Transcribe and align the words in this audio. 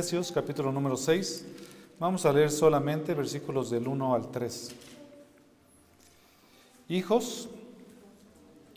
Efesios 0.00 0.32
capítulo 0.32 0.72
número 0.72 0.96
6. 0.96 1.44
Vamos 1.98 2.24
a 2.24 2.32
leer 2.32 2.50
solamente 2.50 3.12
versículos 3.12 3.68
del 3.68 3.86
1 3.86 4.14
al 4.14 4.30
3. 4.30 4.74
Hijos, 6.88 7.50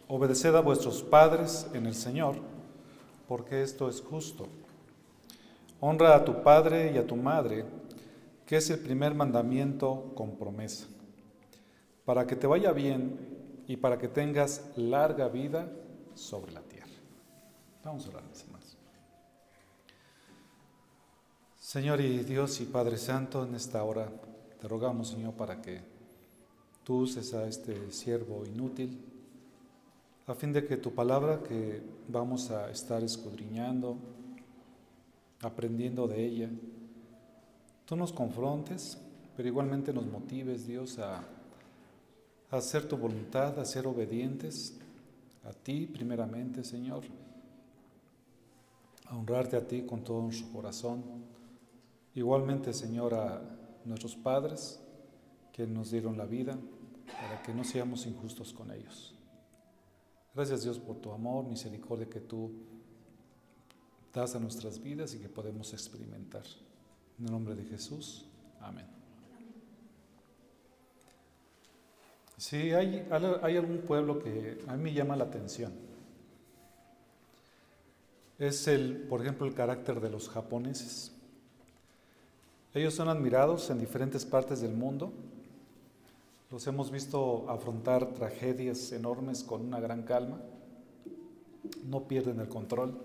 obedeced 0.10 0.54
a 0.54 0.60
vuestros 0.60 1.02
padres 1.02 1.66
en 1.74 1.86
el 1.86 1.96
Señor, 1.96 2.36
porque 3.26 3.64
esto 3.64 3.88
es 3.88 4.02
justo. 4.02 4.50
Honra 5.80 6.14
a 6.14 6.26
tu 6.26 6.44
padre 6.44 6.92
y 6.94 6.98
a 6.98 7.08
tu 7.08 7.16
madre, 7.16 7.64
que 8.46 8.58
es 8.58 8.70
el 8.70 8.80
primer 8.80 9.16
mandamiento 9.16 10.12
con 10.16 10.36
promesa, 10.36 10.88
para 12.04 12.28
que 12.28 12.36
te 12.36 12.48
vaya 12.48 12.74
bien 12.74 13.64
y 13.66 13.78
para 13.78 13.98
que 13.98 14.10
tengas 14.10 14.62
larga 14.76 15.30
vida 15.30 15.72
sobre 16.16 16.52
la 16.52 16.62
tierra. 16.64 16.92
Vamos 17.82 18.08
a 18.08 18.10
orar, 18.10 18.24
hermanos. 18.24 18.74
Señor 21.74 22.02
y 22.02 22.20
Dios 22.20 22.62
y 22.62 22.66
Padre 22.66 23.00
Santo, 23.00 23.44
en 23.44 23.56
esta 23.56 23.84
hora 23.84 24.08
te 24.62 24.68
rogamos, 24.68 25.08
Señor, 25.08 25.34
para 25.34 25.60
que 25.60 25.82
tú 26.84 26.98
uses 26.98 27.34
a 27.34 27.48
este 27.48 27.92
siervo 27.92 28.46
inútil, 28.46 29.04
a 30.28 30.36
fin 30.36 30.54
de 30.54 30.68
que 30.68 30.78
tu 30.78 30.94
palabra 30.94 31.42
que 31.42 31.82
vamos 32.08 32.52
a 32.52 32.70
estar 32.70 33.04
escudriñando, 33.04 33.98
aprendiendo 35.42 36.08
de 36.08 36.24
ella, 36.24 36.50
tú 37.88 37.96
nos 37.96 38.14
confrontes, 38.14 39.00
pero 39.36 39.50
igualmente 39.50 39.92
nos 39.92 40.06
motives, 40.06 40.68
Dios, 40.68 41.00
a, 41.00 41.24
a 42.52 42.56
hacer 42.56 42.88
tu 42.88 42.98
voluntad, 42.98 43.58
a 43.58 43.66
ser 43.66 43.88
obedientes 43.88 44.78
a 45.44 45.54
ti 45.54 45.88
primeramente, 45.88 46.64
Señor, 46.64 47.02
a 49.08 49.18
honrarte 49.18 49.58
a 49.58 49.68
ti 49.68 49.82
con 49.82 50.04
todo 50.04 50.22
nuestro 50.22 50.52
corazón 50.52 51.33
Igualmente, 52.16 52.74
Señor, 52.74 53.14
a 53.14 53.42
nuestros 53.86 54.16
padres 54.16 54.80
que 55.52 55.66
nos 55.66 55.92
dieron 55.92 56.18
la 56.18 56.26
vida, 56.26 56.58
para 57.06 57.42
que 57.42 57.54
no 57.54 57.64
seamos 57.64 58.06
injustos 58.06 58.54
con 58.54 58.72
ellos. 58.72 59.16
Gracias 60.34 60.64
Dios 60.64 60.80
por 60.80 60.98
tu 60.98 61.12
amor, 61.12 61.46
misericordia 61.46 62.10
que 62.10 62.20
tú 62.20 62.52
das 64.14 64.36
a 64.36 64.40
nuestras 64.40 64.82
vidas 64.82 65.14
y 65.14 65.20
que 65.20 65.30
podemos 65.30 65.74
experimentar. 65.74 66.44
En 67.20 67.26
el 67.26 67.32
nombre 67.32 67.56
de 67.56 67.66
Jesús, 67.66 68.26
amén. 68.60 68.88
Sí, 72.38 72.72
hay, 72.72 73.08
hay 73.42 73.58
algún 73.58 73.80
pueblo 73.80 74.20
que 74.20 74.64
a 74.68 74.76
mí 74.76 74.92
llama 74.92 75.16
la 75.16 75.26
atención. 75.26 75.72
Es 78.40 78.68
el, 78.68 78.98
por 79.08 79.22
ejemplo, 79.22 79.46
el 79.46 79.54
carácter 79.54 80.02
de 80.02 80.10
los 80.10 80.28
japoneses. 80.30 81.12
Ellos 82.74 82.96
son 82.96 83.08
admirados 83.08 83.70
en 83.70 83.80
diferentes 83.80 84.26
partes 84.26 84.62
del 84.62 84.74
mundo. 84.74 85.14
Los 86.50 86.66
hemos 86.66 86.90
visto 86.90 87.46
afrontar 87.48 88.14
tragedias 88.14 88.92
enormes 88.92 89.44
con 89.44 89.62
una 89.62 89.80
gran 89.80 90.04
calma. 90.04 90.40
No 91.86 92.08
pierden 92.08 92.40
el 92.40 92.48
control 92.48 93.00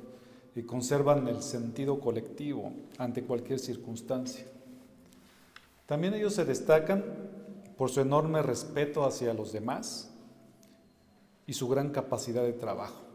y 0.55 0.63
conservan 0.63 1.29
el 1.29 1.43
sentido 1.43 2.01
colectivo 2.01 2.73
ante 2.97 3.25
cualquier 3.25 3.59
circunstancia. 3.59 4.47
También 5.85 6.15
ellos 6.15 6.35
se 6.35 6.45
destacan 6.45 7.05
por 7.77 7.91
su 7.91 8.01
enorme 8.01 8.43
respeto 8.43 9.05
hacia 9.05 9.35
los 9.35 9.53
demás 9.53 10.11
y 11.47 11.53
su 11.53 11.69
gran 11.69 11.91
capacidad 11.91 12.43
de 12.43 12.55
trabajo. 12.55 13.08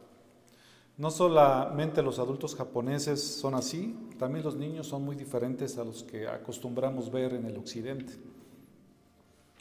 No 0.97 1.09
solamente 1.09 2.03
los 2.03 2.19
adultos 2.19 2.55
japoneses 2.55 3.21
son 3.21 3.55
así, 3.55 3.95
también 4.19 4.45
los 4.45 4.55
niños 4.55 4.87
son 4.87 5.03
muy 5.03 5.15
diferentes 5.15 5.77
a 5.77 5.83
los 5.83 6.03
que 6.03 6.27
acostumbramos 6.27 7.11
ver 7.11 7.33
en 7.33 7.45
el 7.45 7.57
occidente. 7.57 8.13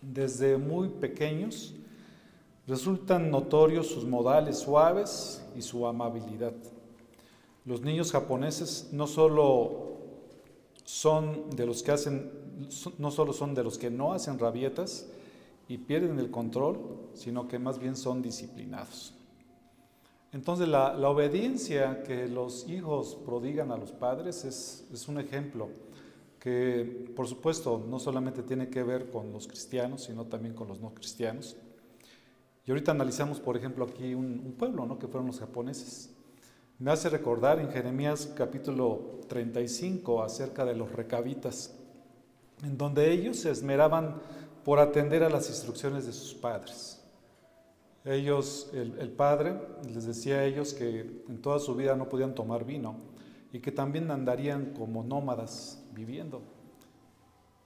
Desde 0.03 0.59
muy 0.59 0.88
pequeños 0.88 1.75
resultan 2.66 3.31
notorios 3.31 3.87
sus 3.87 4.04
modales 4.04 4.59
suaves 4.59 5.43
y 5.56 5.62
su 5.62 5.87
amabilidad. 5.87 6.53
Los 7.64 7.81
niños 7.81 8.12
japoneses 8.12 8.91
no 8.93 9.06
solo 9.06 9.93
son 10.84 11.49
de 11.50 11.64
los 11.64 11.82
que 11.82 11.93
hacen, 11.93 12.31
no 12.99 13.10
solo 13.10 13.32
son 13.32 13.54
de 13.54 13.64
los 13.64 13.78
que 13.78 13.91
no 13.91 14.12
hacen 14.12 14.38
rabietas 14.38 15.06
y 15.69 15.78
pierden 15.78 16.19
el 16.19 16.31
control, 16.31 16.78
sino 17.14 17.49
que 17.49 17.59
más 17.59 17.78
bien 17.78 17.97
son 17.97 18.20
disciplinados. 18.20 19.14
Entonces 20.32 20.66
la, 20.66 20.97
obediencia 21.09 22.03
que 22.04 22.26
los 22.26 22.66
hijos 22.69 23.19
prodigan 23.26 23.70
a 23.70 23.76
los 23.76 23.93
padres 23.93 24.44
es, 24.44 25.09
un 25.09 25.19
ejemplo 25.19 25.69
que 26.38 27.12
por 27.15 27.28
supuesto 27.28 27.84
no 27.87 27.98
solamente 27.98 28.43
tiene 28.43 28.69
que 28.69 28.82
ver 28.82 29.10
con 29.10 29.31
los 29.32 29.47
cristianos, 29.47 30.04
sino 30.04 30.25
también 30.25 30.54
con 30.54 30.69
los 30.69 30.81
no 30.81 30.94
cristianos. 30.94 31.56
Y 32.65 32.70
ahorita 32.70 32.93
analizamos, 32.93 33.41
por 33.41 33.56
ejemplo, 33.56 33.84
aquí 33.84 34.15
un, 34.15 34.54
pueblo, 34.59 34.87
¿no? 34.87 34.98
que 34.98 35.06
fueron 35.06 35.26
los 35.26 35.38
japoneses. 35.38 36.10
Me 36.78 36.91
hace 36.91 37.10
recordar 37.10 37.60
en 37.60 37.70
Jeremías 37.70 38.32
capítulo 38.34 39.20
35 39.28 40.22
acerca 40.22 40.64
de 40.64 40.75
los 40.75 40.91
recabitas, 40.91 41.75
en 42.62 42.78
donde 42.78 43.12
ellos 43.12 43.37
se 43.37 43.50
esmeraban 43.50 44.20
por 44.64 44.78
atender 44.78 45.22
a 45.22 45.28
las 45.28 45.49
instrucciones 45.49 46.06
de 46.06 46.12
sus 46.12 46.34
padres. 46.34 46.91
Ellos, 48.04 48.70
el, 48.72 49.10
padre 49.10 49.60
les 49.86 50.06
decía 50.06 50.38
a 50.38 50.44
ellos 50.44 50.74
que 50.74 51.22
en 51.28 51.40
toda 51.40 51.60
su 51.60 51.76
vida 51.76 51.94
no 51.94 52.08
podían 52.08 52.34
tomar 52.34 52.64
vino 52.64 52.96
y 53.52 53.60
que 53.60 53.70
también 53.70 54.10
andarían 54.10 54.74
como 54.76 55.04
nómadas 55.04 55.84
viviendo. 55.92 56.42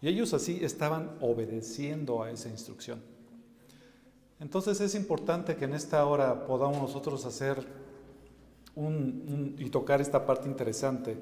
Y 0.03 0.09
ellos 0.09 0.35
así 0.35 0.59
estaban 0.63 1.17
obedeciendo 1.23 2.23
a 2.23 2.31
esa 2.31 2.51
instrucción. 2.51 3.01
Entonces 4.39 4.79
es 4.83 4.95
importante 4.95 5.57
que 5.57 5.65
en 5.65 5.73
esta 5.73 6.05
hora 6.05 6.47
podamos 6.47 6.83
nosotros 6.83 7.25
hacer 7.25 7.67
un, 8.75 9.57
y 9.59 9.71
tocar 9.71 10.03
esta 10.03 10.27
parte 10.27 10.49
interesante 10.49 11.17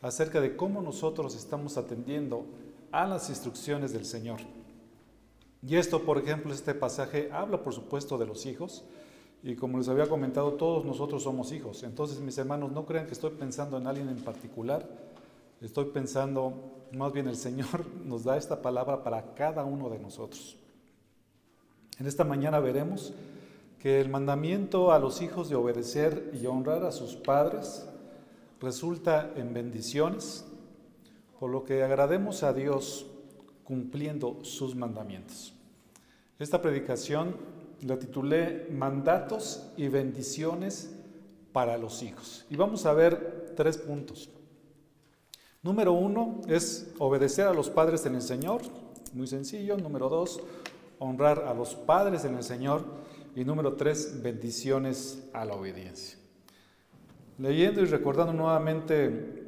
acerca 0.00 0.40
de 0.40 0.54
cómo 0.54 0.80
nosotros 0.80 1.34
estamos 1.34 1.76
atendiendo 1.76 2.46
a 2.92 3.06
las 3.06 3.28
instrucciones 3.30 3.92
del 3.92 4.04
Señor. 4.04 4.38
Y 5.66 5.76
esto, 5.76 6.02
por 6.02 6.18
ejemplo, 6.18 6.52
este 6.52 6.74
pasaje 6.74 7.30
habla, 7.32 7.62
por 7.62 7.72
supuesto, 7.72 8.18
de 8.18 8.26
los 8.26 8.44
hijos. 8.44 8.84
Y 9.42 9.56
como 9.56 9.78
les 9.78 9.88
había 9.88 10.08
comentado, 10.08 10.52
todos 10.52 10.84
nosotros 10.84 11.22
somos 11.22 11.52
hijos. 11.52 11.82
Entonces, 11.82 12.20
mis 12.20 12.36
hermanos, 12.36 12.72
no 12.72 12.84
crean 12.84 13.06
que 13.06 13.12
estoy 13.12 13.30
pensando 13.30 13.78
en 13.78 13.86
alguien 13.86 14.08
en 14.08 14.22
particular. 14.22 14.86
Estoy 15.62 15.86
pensando, 15.86 16.52
más 16.92 17.12
bien 17.12 17.28
el 17.28 17.36
Señor 17.36 17.86
nos 18.04 18.24
da 18.24 18.36
esta 18.36 18.60
palabra 18.60 19.02
para 19.02 19.34
cada 19.34 19.64
uno 19.64 19.88
de 19.88 19.98
nosotros. 19.98 20.58
En 21.98 22.06
esta 22.06 22.24
mañana 22.24 22.60
veremos 22.60 23.14
que 23.78 24.00
el 24.00 24.08
mandamiento 24.08 24.92
a 24.92 24.98
los 24.98 25.22
hijos 25.22 25.48
de 25.48 25.56
obedecer 25.56 26.32
y 26.40 26.46
honrar 26.46 26.84
a 26.84 26.92
sus 26.92 27.14
padres 27.14 27.86
resulta 28.60 29.30
en 29.36 29.54
bendiciones, 29.54 30.44
por 31.38 31.50
lo 31.50 31.64
que 31.64 31.82
agrademos 31.82 32.42
a 32.42 32.52
Dios 32.52 33.06
cumpliendo 33.64 34.44
sus 34.44 34.74
mandamientos. 34.74 35.54
Esta 36.38 36.60
predicación 36.60 37.36
la 37.82 37.98
titulé 37.98 38.68
Mandatos 38.70 39.70
y 39.76 39.88
bendiciones 39.88 40.90
para 41.52 41.78
los 41.78 42.02
hijos. 42.02 42.44
Y 42.50 42.56
vamos 42.56 42.86
a 42.86 42.92
ver 42.92 43.54
tres 43.56 43.78
puntos. 43.78 44.30
Número 45.62 45.92
uno 45.92 46.40
es 46.46 46.92
obedecer 46.98 47.46
a 47.46 47.54
los 47.54 47.70
padres 47.70 48.04
en 48.06 48.16
el 48.16 48.22
Señor, 48.22 48.62
muy 49.12 49.26
sencillo. 49.26 49.76
Número 49.78 50.08
dos, 50.08 50.40
honrar 50.98 51.44
a 51.44 51.54
los 51.54 51.74
padres 51.74 52.24
en 52.24 52.34
el 52.34 52.42
Señor. 52.42 52.84
Y 53.36 53.44
número 53.44 53.74
tres, 53.74 54.22
bendiciones 54.22 55.22
a 55.32 55.44
la 55.44 55.54
obediencia. 55.54 56.18
Leyendo 57.38 57.80
y 57.80 57.86
recordando 57.86 58.32
nuevamente 58.32 59.42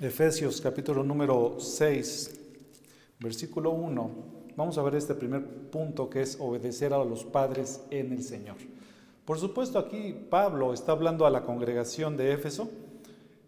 Efesios 0.00 0.60
capítulo 0.60 1.02
número 1.02 1.56
6, 1.58 2.39
versículo 3.20 3.70
1 3.70 4.40
Vamos 4.60 4.76
a 4.76 4.82
ver 4.82 4.94
este 4.96 5.14
primer 5.14 5.42
punto 5.70 6.10
que 6.10 6.20
es 6.20 6.36
obedecer 6.38 6.92
a 6.92 7.02
los 7.02 7.24
padres 7.24 7.82
en 7.88 8.12
el 8.12 8.22
Señor. 8.22 8.56
Por 9.24 9.38
supuesto, 9.38 9.78
aquí 9.78 10.12
Pablo 10.28 10.74
está 10.74 10.92
hablando 10.92 11.24
a 11.24 11.30
la 11.30 11.44
congregación 11.44 12.14
de 12.18 12.34
Éfeso 12.34 12.68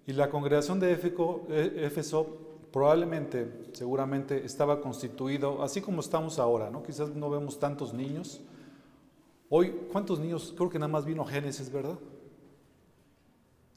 y 0.06 0.14
la 0.14 0.30
congregación 0.30 0.80
de 0.80 0.92
e, 0.92 1.86
Éfeso 1.86 2.38
probablemente, 2.72 3.46
seguramente 3.72 4.46
estaba 4.46 4.80
constituido, 4.80 5.62
así 5.62 5.82
como 5.82 6.00
estamos 6.00 6.38
ahora, 6.38 6.70
¿no? 6.70 6.82
Quizás 6.82 7.10
no 7.10 7.28
vemos 7.28 7.58
tantos 7.58 7.92
niños. 7.92 8.40
Hoy, 9.50 9.70
¿cuántos 9.92 10.18
niños? 10.18 10.54
Creo 10.56 10.70
que 10.70 10.78
nada 10.78 10.90
más 10.90 11.04
vino 11.04 11.26
Génesis, 11.26 11.70
¿verdad? 11.70 11.98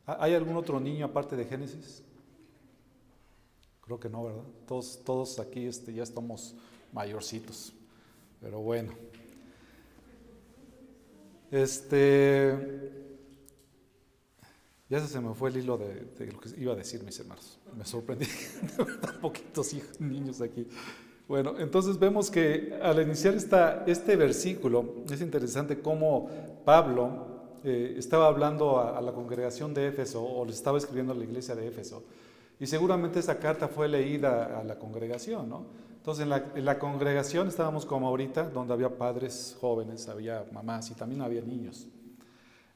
¿Hay 0.05 0.33
algún 0.33 0.55
otro 0.55 0.79
niño 0.79 1.07
aparte 1.07 1.35
de 1.35 1.43
Génesis? 1.43 2.01
Creo 3.85 3.99
que 3.99 4.09
no, 4.09 4.23
¿verdad? 4.23 4.43
Todos, 4.67 5.01
todos 5.03 5.39
aquí 5.39 5.65
este, 5.65 5.93
ya 5.93 6.03
estamos 6.03 6.55
mayorcitos. 6.91 7.73
Pero 8.41 8.59
bueno. 8.59 8.93
Este 11.51 12.91
Ya 14.89 14.99
se 14.99 15.19
me 15.19 15.33
fue 15.33 15.49
el 15.49 15.57
hilo 15.57 15.77
de, 15.77 16.25
lo 16.31 16.39
que 16.39 16.49
iba 16.59 16.73
a 16.73 16.75
decir, 16.75 17.03
mis 17.03 17.19
hermanos. 17.19 17.59
Me 17.75 17.85
sorprendí. 17.85 18.27
poquitos 19.21 19.73
hijos, 19.73 19.99
niños 19.99 20.41
aquí. 20.41 20.67
Bueno, 21.27 21.55
entonces 21.57 21.97
vemos 21.97 22.29
que 22.29 22.77
al 22.81 23.01
iniciar 23.01 23.33
esta, 23.33 23.83
este 23.87 24.15
versículo, 24.15 25.03
es 25.09 25.21
interesante 25.21 25.79
cómo 25.79 26.29
Pablo 26.63 27.25
eh, 27.63 27.95
estaba 27.97 28.27
hablando 28.27 28.79
a, 28.79 29.01
la 29.01 29.11
congregación 29.11 29.73
de 29.73 29.87
Éfeso 29.87 30.23
o 30.23 30.45
le 30.45 30.51
estaba 30.51 30.77
escribiendo 30.77 31.13
a 31.13 31.15
la 31.15 31.23
iglesia 31.23 31.55
de 31.55 31.67
Éfeso. 31.67 32.03
Y 32.59 32.67
seguramente 32.67 33.19
esa 33.19 33.37
carta 33.39 33.67
fue 33.67 33.87
leída 33.87 34.59
a 34.59 34.63
la 34.63 34.79
congregación, 34.79 35.49
¿no? 35.49 35.65
Entonces 35.97 36.23
en 36.23 36.29
la, 36.29 36.51
en 36.55 36.65
la, 36.65 36.77
congregación 36.77 37.47
estábamos 37.47 37.85
como 37.85 38.07
ahorita, 38.07 38.49
donde 38.49 38.73
había 38.73 38.97
padres 38.97 39.57
jóvenes, 39.59 40.07
había 40.07 40.45
mamás 40.51 40.91
y 40.91 40.93
también 40.93 41.21
había 41.21 41.41
niños. 41.41 41.87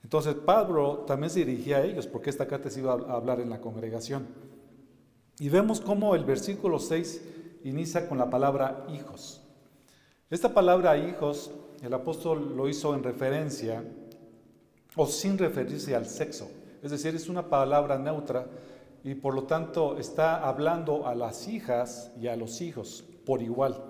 Entonces 0.03 0.33
Pablo 0.33 1.03
también 1.05 1.29
se 1.29 1.45
dirigía 1.45 1.77
a 1.77 1.83
ellos, 1.83 2.07
porque 2.07 2.29
esta 2.29 2.47
carta 2.47 2.69
se 2.69 2.79
iba 2.79 2.93
a 2.93 3.13
hablar 3.13 3.39
en 3.39 3.49
la 3.49 3.61
congregación. 3.61 4.27
Y 5.39 5.49
vemos 5.49 5.79
cómo 5.79 6.15
el 6.15 6.25
versículo 6.25 6.79
6 6.79 7.21
inicia 7.63 8.09
con 8.09 8.17
la 8.17 8.29
palabra 8.29 8.85
hijos. 8.93 9.41
Esta 10.29 10.53
palabra 10.53 10.97
hijos, 10.97 11.51
el 11.81 11.93
apóstol 11.93 12.55
lo 12.55 12.67
hizo 12.67 12.93
en 12.93 13.03
referencia 13.03 13.83
o 14.95 15.05
sin 15.05 15.37
referirse 15.37 15.95
al 15.95 16.05
sexo. 16.05 16.49
Es 16.83 16.91
decir, 16.91 17.15
es 17.15 17.29
una 17.29 17.49
palabra 17.49 17.97
neutra 17.97 18.47
y 19.09 19.15
por 19.15 19.33
lo 19.33 19.45
tanto 19.45 19.97
está 19.97 20.47
hablando 20.47 21.07
a 21.07 21.15
las 21.15 21.47
hijas 21.47 22.11
y 22.21 22.27
a 22.27 22.35
los 22.35 22.61
hijos 22.61 23.03
por 23.25 23.41
igual, 23.41 23.83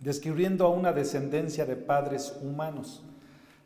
describiendo 0.00 0.64
a 0.64 0.70
una 0.70 0.94
descendencia 0.94 1.66
de 1.66 1.76
padres 1.76 2.38
humanos. 2.40 3.02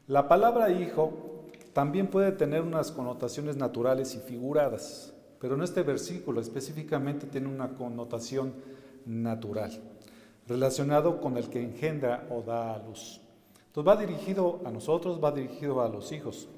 La 0.08 0.26
palabra 0.26 0.72
hijo 0.72 1.44
también 1.72 2.08
puede 2.08 2.32
tener 2.32 2.62
unas 2.62 2.90
connotaciones 2.90 3.56
naturales 3.56 4.16
y 4.16 4.18
figuradas, 4.18 5.14
pero 5.38 5.54
en 5.54 5.62
este 5.62 5.84
versículo 5.84 6.40
específicamente 6.40 7.28
tiene 7.28 7.46
una 7.46 7.68
connotación 7.68 8.52
natural, 9.04 9.70
relacionado 10.48 11.20
con 11.20 11.36
el 11.36 11.48
que 11.48 11.62
engendra 11.62 12.26
o 12.28 12.42
da 12.42 12.74
a 12.74 12.78
luz. 12.78 13.20
Entonces 13.68 13.88
va 13.88 14.04
dirigido 14.04 14.62
a 14.64 14.72
nosotros, 14.72 15.22
va 15.22 15.30
dirigido 15.30 15.80
a 15.80 15.88
los 15.88 16.10
hijos. 16.10 16.48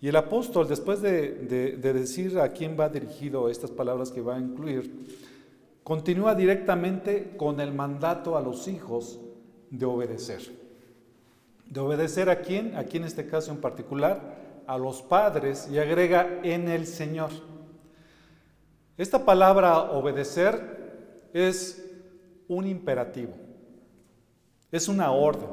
Y 0.00 0.08
el 0.08 0.16
apóstol, 0.16 0.66
después 0.66 1.02
de, 1.02 1.76
de 1.76 1.92
decir 1.92 2.38
a 2.38 2.52
quién 2.52 2.76
va 2.78 2.88
dirigido 2.88 3.48
estas 3.48 3.70
palabras 3.70 4.10
que 4.10 4.22
va 4.22 4.36
a 4.36 4.40
incluir, 4.40 5.28
continúa 5.84 6.34
directamente 6.34 7.34
con 7.36 7.60
el 7.60 7.72
mandato 7.72 8.36
a 8.36 8.40
los 8.40 8.66
hijos 8.66 9.20
de 9.70 9.84
obedecer. 9.86 10.40
¿De 11.66 11.80
obedecer 11.80 12.30
a 12.30 12.40
quién? 12.40 12.76
Aquí 12.76 12.96
en 12.96 13.04
este 13.04 13.26
caso 13.26 13.52
en 13.52 13.60
particular, 13.60 14.62
a 14.66 14.78
los 14.78 15.02
padres 15.02 15.68
y 15.70 15.78
agrega 15.78 16.40
en 16.42 16.68
el 16.68 16.86
Señor. 16.86 17.30
Esta 18.96 19.24
palabra 19.24 19.80
obedecer 19.92 21.28
es 21.32 21.84
un 22.48 22.66
imperativo, 22.66 23.32
es 24.70 24.88
una 24.88 25.10
orden, 25.10 25.48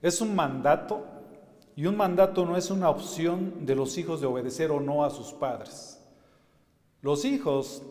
es 0.00 0.20
un 0.20 0.34
mandato 0.34 1.06
y 1.76 1.86
un 1.86 1.96
mandato 1.96 2.44
no 2.46 2.56
es 2.56 2.70
una 2.70 2.90
opción 2.90 3.66
de 3.66 3.74
los 3.74 3.98
hijos 3.98 4.20
de 4.20 4.26
obedecer 4.26 4.70
o 4.70 4.80
no 4.80 5.04
a 5.04 5.10
sus 5.10 5.32
padres. 5.32 6.00
Los 7.02 7.24
hijos 7.24 7.82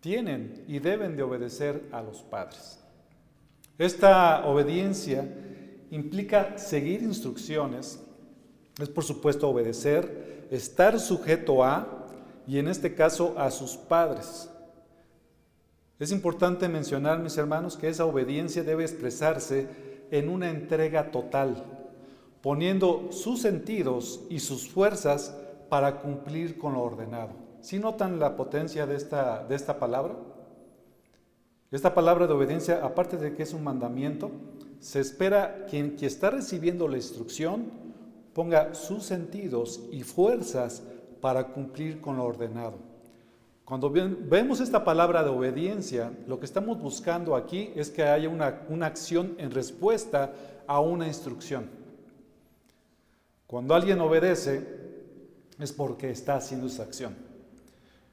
tienen 0.00 0.64
y 0.68 0.78
deben 0.78 1.16
de 1.16 1.22
obedecer 1.22 1.88
a 1.92 2.02
los 2.02 2.22
padres. 2.22 2.78
Esta 3.78 4.46
obediencia 4.46 5.28
implica 5.90 6.56
seguir 6.58 7.02
instrucciones 7.02 8.04
es 8.80 8.88
por 8.88 9.04
supuesto 9.04 9.48
obedecer, 9.48 10.48
estar 10.50 10.98
sujeto 10.98 11.62
a, 11.62 12.08
y 12.46 12.58
en 12.58 12.68
este 12.68 12.94
caso 12.94 13.34
a 13.38 13.50
sus 13.50 13.76
padres. 13.76 14.50
Es 15.98 16.10
importante 16.10 16.68
mencionar, 16.68 17.20
mis 17.20 17.38
hermanos, 17.38 17.76
que 17.76 17.88
esa 17.88 18.04
obediencia 18.04 18.64
debe 18.64 18.82
expresarse 18.82 19.68
en 20.10 20.28
una 20.28 20.50
entrega 20.50 21.10
total, 21.10 21.64
poniendo 22.44 23.08
sus 23.10 23.40
sentidos 23.40 24.20
y 24.28 24.38
sus 24.38 24.68
fuerzas 24.68 25.34
para 25.70 26.02
cumplir 26.02 26.58
con 26.58 26.74
lo 26.74 26.82
ordenado. 26.82 27.30
¿Sí 27.62 27.78
notan 27.78 28.20
la 28.20 28.36
potencia 28.36 28.86
de 28.86 28.96
esta, 28.96 29.46
de 29.46 29.54
esta 29.54 29.78
palabra? 29.78 30.14
Esta 31.70 31.94
palabra 31.94 32.26
de 32.26 32.34
obediencia, 32.34 32.84
aparte 32.84 33.16
de 33.16 33.32
que 33.32 33.44
es 33.44 33.54
un 33.54 33.64
mandamiento, 33.64 34.30
se 34.78 35.00
espera 35.00 35.64
que 35.64 35.94
quien 35.94 35.96
está 36.02 36.28
recibiendo 36.28 36.86
la 36.86 36.98
instrucción 36.98 37.64
ponga 38.34 38.74
sus 38.74 39.04
sentidos 39.04 39.80
y 39.90 40.02
fuerzas 40.02 40.82
para 41.22 41.44
cumplir 41.44 42.02
con 42.02 42.18
lo 42.18 42.24
ordenado. 42.24 42.76
Cuando 43.64 43.88
vemos 43.90 44.60
esta 44.60 44.84
palabra 44.84 45.22
de 45.22 45.30
obediencia, 45.30 46.12
lo 46.26 46.38
que 46.38 46.44
estamos 46.44 46.78
buscando 46.78 47.36
aquí 47.36 47.72
es 47.74 47.88
que 47.88 48.02
haya 48.02 48.28
una, 48.28 48.66
una 48.68 48.84
acción 48.84 49.34
en 49.38 49.50
respuesta 49.50 50.34
a 50.66 50.80
una 50.80 51.06
instrucción. 51.06 51.83
Cuando 53.46 53.74
alguien 53.74 54.00
obedece, 54.00 54.66
es 55.58 55.72
porque 55.72 56.10
está 56.10 56.36
haciendo 56.36 56.66
esa 56.66 56.82
acción. 56.82 57.16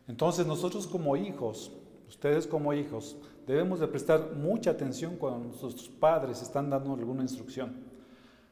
Entonces 0.07 0.45
nosotros 0.45 0.88
como 0.88 1.16
hijos, 1.16 1.72
ustedes 2.07 2.45
como 2.45 2.74
hijos, 2.74 3.18
debemos 3.48 3.80
de 3.80 3.88
prestar 3.88 4.33
mucha 4.36 4.72
atención 4.72 5.16
cuando 5.18 5.39
nuestros 5.39 5.89
padres 5.89 6.42
están 6.42 6.69
dando 6.69 6.94
alguna 6.94 7.24
instrucción. 7.24 7.92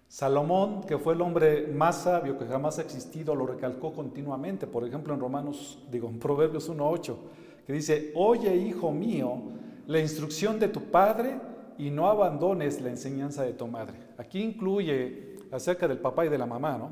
Salomón, 0.08 0.84
que 0.86 0.98
fue 0.98 1.14
el 1.14 1.22
hombre 1.22 1.68
más 1.68 2.04
sabio 2.04 2.38
que 2.38 2.46
jamás 2.46 2.80
ha 2.80 2.82
existido, 2.82 3.36
lo 3.36 3.46
recalcó 3.46 3.94
continuamente. 3.94 4.66
Por 4.66 4.88
ejemplo, 4.88 5.14
en 5.14 5.20
Romanos, 5.20 5.78
digo, 5.92 6.10
en 6.10 6.18
Proverbios 6.18 6.70
1.8, 6.70 7.16
que 7.68 7.74
dice, 7.74 8.12
oye, 8.16 8.56
hijo 8.56 8.92
mío, 8.92 9.40
la 9.86 10.00
instrucción 10.00 10.60
de 10.60 10.70
tu 10.70 10.82
padre 10.90 11.40
y 11.78 11.92
no 11.92 12.10
abandones 12.10 12.82
la 12.82 12.90
enseñanza 12.90 13.44
de 13.44 13.54
tu 13.54 13.68
madre. 13.68 13.94
Aquí 14.18 14.42
incluye 14.42 15.29
acerca 15.52 15.88
del 15.88 16.00
papá 16.00 16.26
y 16.26 16.30
de 16.30 16.38
la 16.38 16.46
mamá, 16.46 16.78
¿no? 16.78 16.92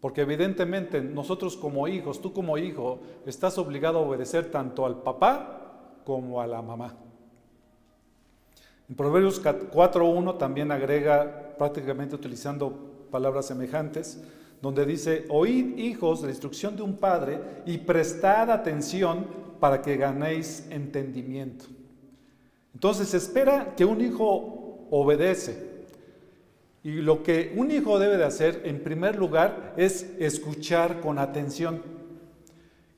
Porque 0.00 0.22
evidentemente 0.22 1.00
nosotros 1.00 1.56
como 1.56 1.86
hijos, 1.86 2.20
tú 2.20 2.32
como 2.32 2.58
hijo, 2.58 3.00
estás 3.24 3.56
obligado 3.58 3.98
a 3.98 4.02
obedecer 4.02 4.50
tanto 4.50 4.84
al 4.84 5.02
papá 5.02 6.00
como 6.04 6.40
a 6.40 6.46
la 6.46 6.60
mamá. 6.60 6.96
En 8.88 8.96
Proverbios 8.96 9.42
4.1 9.42 10.38
también 10.38 10.72
agrega, 10.72 11.54
prácticamente 11.56 12.16
utilizando 12.16 13.06
palabras 13.10 13.46
semejantes, 13.46 14.22
donde 14.60 14.84
dice, 14.84 15.24
oíd 15.28 15.78
hijos 15.78 16.22
la 16.22 16.30
instrucción 16.30 16.76
de 16.76 16.82
un 16.82 16.96
padre 16.96 17.40
y 17.64 17.78
prestad 17.78 18.50
atención 18.50 19.26
para 19.60 19.80
que 19.80 19.96
ganéis 19.96 20.66
entendimiento. 20.70 21.66
Entonces 22.74 23.08
se 23.08 23.16
espera 23.16 23.74
que 23.76 23.84
un 23.84 24.00
hijo 24.00 24.88
obedece. 24.90 25.71
Y 26.84 26.92
lo 26.92 27.22
que 27.22 27.52
un 27.56 27.70
hijo 27.70 27.98
debe 27.98 28.16
de 28.16 28.24
hacer 28.24 28.62
en 28.64 28.82
primer 28.82 29.16
lugar 29.16 29.74
es 29.76 30.06
escuchar 30.18 31.00
con 31.00 31.18
atención. 31.18 31.82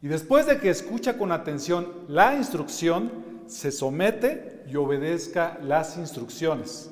Y 0.01 0.09
después 0.09 0.47
de 0.47 0.59
que 0.59 0.71
escucha 0.71 1.19
con 1.19 1.33
atención 1.33 1.93
la 2.09 2.35
instrucción, 2.35 3.11
se 3.47 3.71
somete 3.71 4.63
y 4.67 4.77
obedezca 4.77 5.59
las 5.63 5.99
instrucciones 5.99 6.91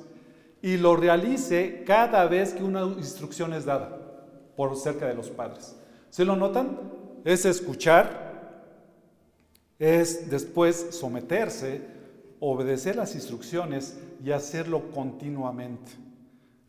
y 0.63 0.77
lo 0.77 0.95
realice 0.95 1.83
cada 1.85 2.25
vez 2.25 2.53
que 2.53 2.63
una 2.63 2.83
instrucción 2.83 3.53
es 3.53 3.65
dada 3.65 3.99
por 4.55 4.77
cerca 4.77 5.07
de 5.07 5.13
los 5.13 5.29
padres. 5.29 5.75
¿Se 6.09 6.23
lo 6.23 6.37
notan? 6.37 6.79
Es 7.25 7.45
escuchar, 7.45 8.63
es 9.77 10.29
después 10.29 10.87
someterse, 10.91 11.81
obedecer 12.39 12.95
las 12.95 13.13
instrucciones 13.13 13.97
y 14.23 14.31
hacerlo 14.31 14.89
continuamente. 14.91 15.91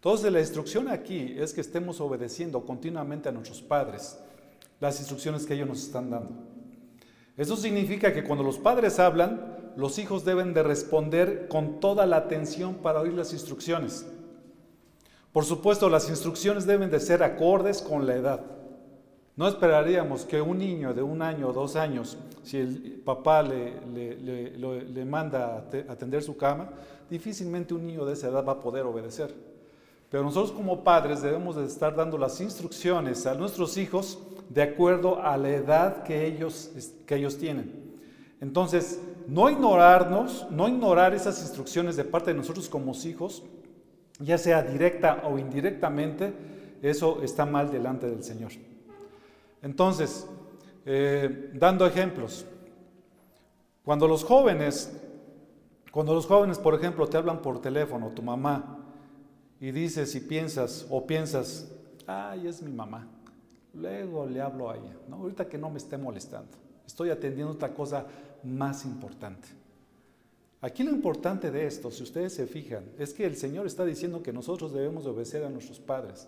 Entonces 0.05 0.31
la 0.31 0.41
instrucción 0.41 0.89
aquí 0.89 1.35
es 1.39 1.55
que 1.55 1.63
estemos 1.63 1.99
obedeciendo 1.99 2.67
continuamente 2.67 3.31
a 3.31 3.33
nuestros 3.33 3.63
padres 3.63 4.19
las 4.79 4.99
instrucciones 4.99 5.47
que 5.47 5.55
ellos 5.55 5.67
nos 5.67 5.83
están 5.83 6.11
dando. 6.11 6.31
Eso 7.39 7.57
significa 7.57 8.13
que 8.13 8.23
cuando 8.23 8.45
los 8.45 8.59
padres 8.59 8.99
hablan, 8.99 9.73
los 9.79 9.99
hijos 9.99 10.27
deben 10.27 10.53
de 10.53 10.63
responder 10.63 11.49
con 11.49 11.81
toda 11.81 12.05
la 12.05 12.19
atención 12.19 12.75
para 12.75 13.01
oír 13.01 13.15
las 13.15 13.33
instrucciones. 13.33 14.05
Por 15.33 15.47
supuesto, 15.47 15.89
las 15.89 16.11
instrucciones 16.11 16.67
deben 16.67 16.91
de 16.91 17.01
ser 17.01 17.23
acordes 17.23 17.81
con 17.81 18.07
la 18.07 18.15
edad. 18.15 18.43
No 19.37 19.49
esperaríamos 19.49 20.27
que 20.27 20.43
un 20.43 20.59
niño 20.59 20.93
de 20.93 21.01
un 21.01 21.23
año 21.23 21.49
o 21.49 21.53
dos 21.55 21.77
años, 21.77 22.19
si 22.43 22.59
el 22.59 23.01
papá 23.07 23.43
le, 23.43 23.81
le, 24.21 25.05
manda 25.07 25.65
a 25.89 25.93
atender 25.93 26.23
su 26.23 26.37
cama, 26.37 26.69
difícilmente 27.09 27.73
un 27.73 27.87
niño 27.87 28.05
de 28.05 28.13
esa 28.13 28.29
edad 28.29 28.45
va 28.47 28.53
a 28.53 28.61
poder 28.61 28.85
obedecer. 28.85 29.54
Pero 30.15 30.23
nosotros 30.23 30.53
como 30.53 30.85
padres 30.85 31.23
debemos 31.23 31.57
de 31.57 31.65
estar 31.65 31.97
dando 31.97 32.17
las 32.17 32.41
instrucciones 32.41 33.27
a 33.27 33.35
nuestros 33.35 33.77
hijos 33.77 34.21
de 34.49 34.63
acuerdo 34.63 35.21
a 35.21 35.37
la 35.37 35.49
edad 35.49 36.05
que 36.05 36.25
ellos, 36.25 36.71
que 37.05 37.17
ellos 37.17 37.37
tienen. 37.37 37.97
Entonces, 38.41 39.01
no 39.27 39.51
ignorarnos, 39.51 40.47
no 40.53 40.69
ignorar 40.69 41.17
esas 41.17 41.43
instrucciones 41.43 41.97
de 41.97 42.05
parte 42.05 42.31
de 42.31 42.37
nosotros 42.37 42.69
como 42.69 42.93
hijos, 42.93 43.43
ya 44.21 44.39
sea 44.39 44.63
directa 44.63 45.25
o 45.25 45.37
indirectamente, 45.37 46.33
eso 46.81 47.21
está 47.25 47.45
mal 47.45 47.73
delante 47.73 48.09
del 48.09 48.23
Señor. 48.23 48.53
Entonces, 49.63 50.29
eh, 50.87 51.51
dando 51.55 51.87
ejemplos, 51.87 52.47
cuando 53.85 54.07
los 54.07 54.23
jóvenes, 54.23 54.97
cuando 55.91 56.15
los 56.15 56.25
jóvenes, 56.25 56.61
por 56.61 56.77
ejemplo, 56.77 57.05
te 57.09 57.17
hablan 57.17 57.43
por 57.43 57.61
teléfono, 57.61 58.13
tu 58.15 58.23
mamá, 58.23 58.74
y 59.61 59.71
dices 59.71 60.15
y 60.15 60.21
piensas, 60.21 60.87
o 60.91 61.07
piensas, 61.07 61.71
ay, 62.07 62.47
es 62.47 62.63
mi 62.63 62.73
mamá, 62.73 63.09
luego 63.73 64.27
le 64.27 64.41
hablo 64.41 64.71
a 64.71 64.77
ella, 64.77 64.97
¿no? 65.09 65.17
ahorita 65.17 65.49
que 65.49 65.59
no 65.59 65.71
me 65.71 65.79
esté 65.79 65.97
molestando, 65.97 66.57
estoy 66.87 67.11
atendiendo 67.11 67.53
otra 67.53 67.73
cosa 67.73 68.07
más 68.43 68.85
importante. 68.85 69.49
Aquí 70.61 70.83
lo 70.83 70.93
importante 70.93 71.51
de 71.51 71.67
esto, 71.67 71.91
si 71.91 72.03
ustedes 72.03 72.33
se 72.33 72.47
fijan, 72.47 72.85
es 72.99 73.13
que 73.13 73.27
el 73.27 73.37
Señor 73.37 73.67
está 73.67 73.85
diciendo 73.85 74.23
que 74.23 74.33
nosotros 74.33 74.73
debemos 74.73 75.05
obedecer 75.05 75.45
a 75.45 75.51
nuestros 75.51 75.79
padres. 75.79 76.27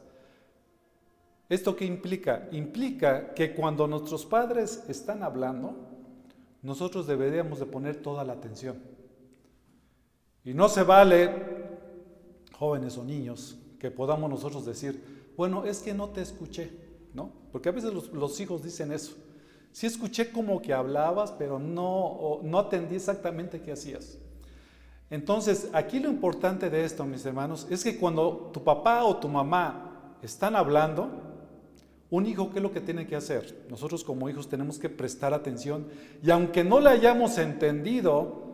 ¿Esto 1.49 1.75
qué 1.75 1.87
implica? 1.87 2.47
Implica 2.53 3.33
que 3.33 3.55
cuando 3.55 3.87
nuestros 3.87 4.27
padres 4.27 4.85
están 4.89 5.23
hablando, 5.23 5.75
nosotros 6.61 7.07
deberíamos 7.07 7.61
de 7.61 7.67
poner 7.67 7.97
toda 8.03 8.25
la 8.25 8.35
atención. 8.35 8.77
Y 10.45 10.53
no 10.53 10.69
se 10.69 10.83
vale, 10.83 11.56
jóvenes 12.59 12.97
o 12.97 13.05
niños, 13.05 13.59
que 13.79 13.91
podamos 13.91 14.31
nosotros 14.31 14.65
decir, 14.65 15.33
bueno, 15.37 15.65
es 15.65 15.81
que 15.81 15.95
no 15.95 16.09
te 16.09 16.23
escuché, 16.23 16.71
¿no? 17.13 17.31
Porque 17.53 17.69
a 17.69 17.73
veces 17.73 17.93
los, 17.93 18.41
hijos 18.41 18.63
dicen 18.63 18.93
eso. 18.93 19.15
Sí 19.73 19.87
escuché 19.87 20.33
como 20.33 20.63
que 20.63 20.73
hablabas, 20.73 21.33
pero 21.33 21.59
no, 21.59 22.41
no 22.43 22.59
atendí 22.59 22.97
exactamente 22.97 23.61
qué 23.61 23.73
hacías. 23.73 24.19
Entonces, 25.11 25.69
aquí 25.73 26.01
lo 26.01 26.09
importante 26.09 26.71
de 26.71 26.85
esto, 26.85 27.05
mis 27.05 27.25
hermanos, 27.27 27.67
es 27.71 27.85
que 27.85 27.99
cuando 27.99 28.51
tu 28.53 28.65
papá 28.65 29.05
o 29.05 29.17
tu 29.19 29.29
mamá 29.29 30.17
están 30.23 30.57
hablando, 30.57 31.11
un 32.09 32.27
hijo, 32.27 32.51
¿qué 32.51 32.59
es 32.59 32.63
lo 32.63 32.73
que 32.73 32.81
tiene 32.81 33.07
que 33.07 33.17
hacer? 33.17 33.67
Nosotros 33.69 34.03
como 34.03 34.29
hijos 34.29 34.49
tenemos 34.49 34.79
que 34.79 34.89
prestar 34.89 35.35
atención 35.35 35.87
y 36.23 36.31
aunque 36.31 36.65
no 36.65 36.81
le 36.81 36.91
hayamos 36.91 37.37
entendido, 37.39 38.46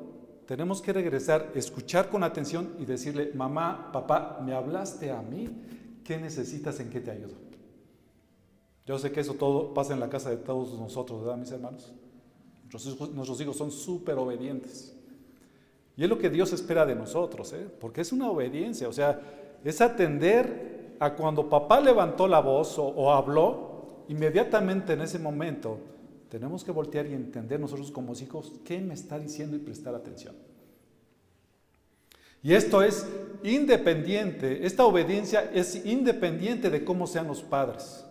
tenemos 0.52 0.82
que 0.82 0.92
regresar, 0.92 1.50
escuchar 1.54 2.10
con 2.10 2.22
atención 2.22 2.74
y 2.78 2.84
decirle, 2.84 3.30
mamá, 3.32 3.88
papá, 3.90 4.38
¿me 4.44 4.52
hablaste 4.52 5.10
a 5.10 5.22
mí? 5.22 5.48
¿Qué 6.04 6.18
necesitas? 6.18 6.78
¿En 6.78 6.90
qué 6.90 7.00
te 7.00 7.10
ayudo? 7.10 7.32
Yo 8.84 8.98
sé 8.98 9.10
que 9.12 9.20
eso 9.20 9.32
todo 9.32 9.72
pasa 9.72 9.94
en 9.94 10.00
la 10.00 10.10
casa 10.10 10.28
de 10.28 10.36
todos 10.36 10.78
nosotros, 10.78 11.22
¿verdad, 11.22 11.38
mis 11.38 11.50
hermanos? 11.52 11.94
Nuestros 12.64 12.86
hijos, 12.86 13.14
nuestros 13.14 13.40
hijos 13.40 13.56
son 13.56 13.70
súper 13.70 14.18
obedientes. 14.18 14.94
Y 15.96 16.04
es 16.04 16.10
lo 16.10 16.18
que 16.18 16.28
Dios 16.28 16.52
espera 16.52 16.84
de 16.84 16.96
nosotros, 16.96 17.50
¿eh? 17.54 17.66
porque 17.80 18.02
es 18.02 18.12
una 18.12 18.30
obediencia, 18.30 18.90
o 18.90 18.92
sea, 18.92 19.22
es 19.64 19.80
atender 19.80 20.96
a 21.00 21.14
cuando 21.14 21.48
papá 21.48 21.80
levantó 21.80 22.28
la 22.28 22.40
voz 22.40 22.78
o, 22.78 23.10
habló, 23.10 24.04
inmediatamente 24.08 24.92
en 24.92 25.00
ese 25.00 25.18
momento 25.18 25.78
tenemos 26.32 26.64
que 26.64 26.72
voltear 26.72 27.06
y 27.06 27.12
entender 27.12 27.60
nosotros 27.60 27.90
como 27.90 28.14
hijos 28.14 28.54
qué 28.64 28.80
me 28.80 28.94
está 28.94 29.18
diciendo 29.18 29.54
y 29.54 29.58
prestar 29.58 29.94
atención. 29.94 30.34
Y 32.42 32.54
esto 32.54 32.82
es 32.82 33.06
independiente, 33.42 34.64
esta 34.64 34.86
obediencia 34.86 35.50
es 35.52 35.84
independiente 35.84 36.70
de 36.70 36.86
cómo 36.86 37.06
sean 37.06 37.28
los 37.28 37.42
padres. 37.42 38.06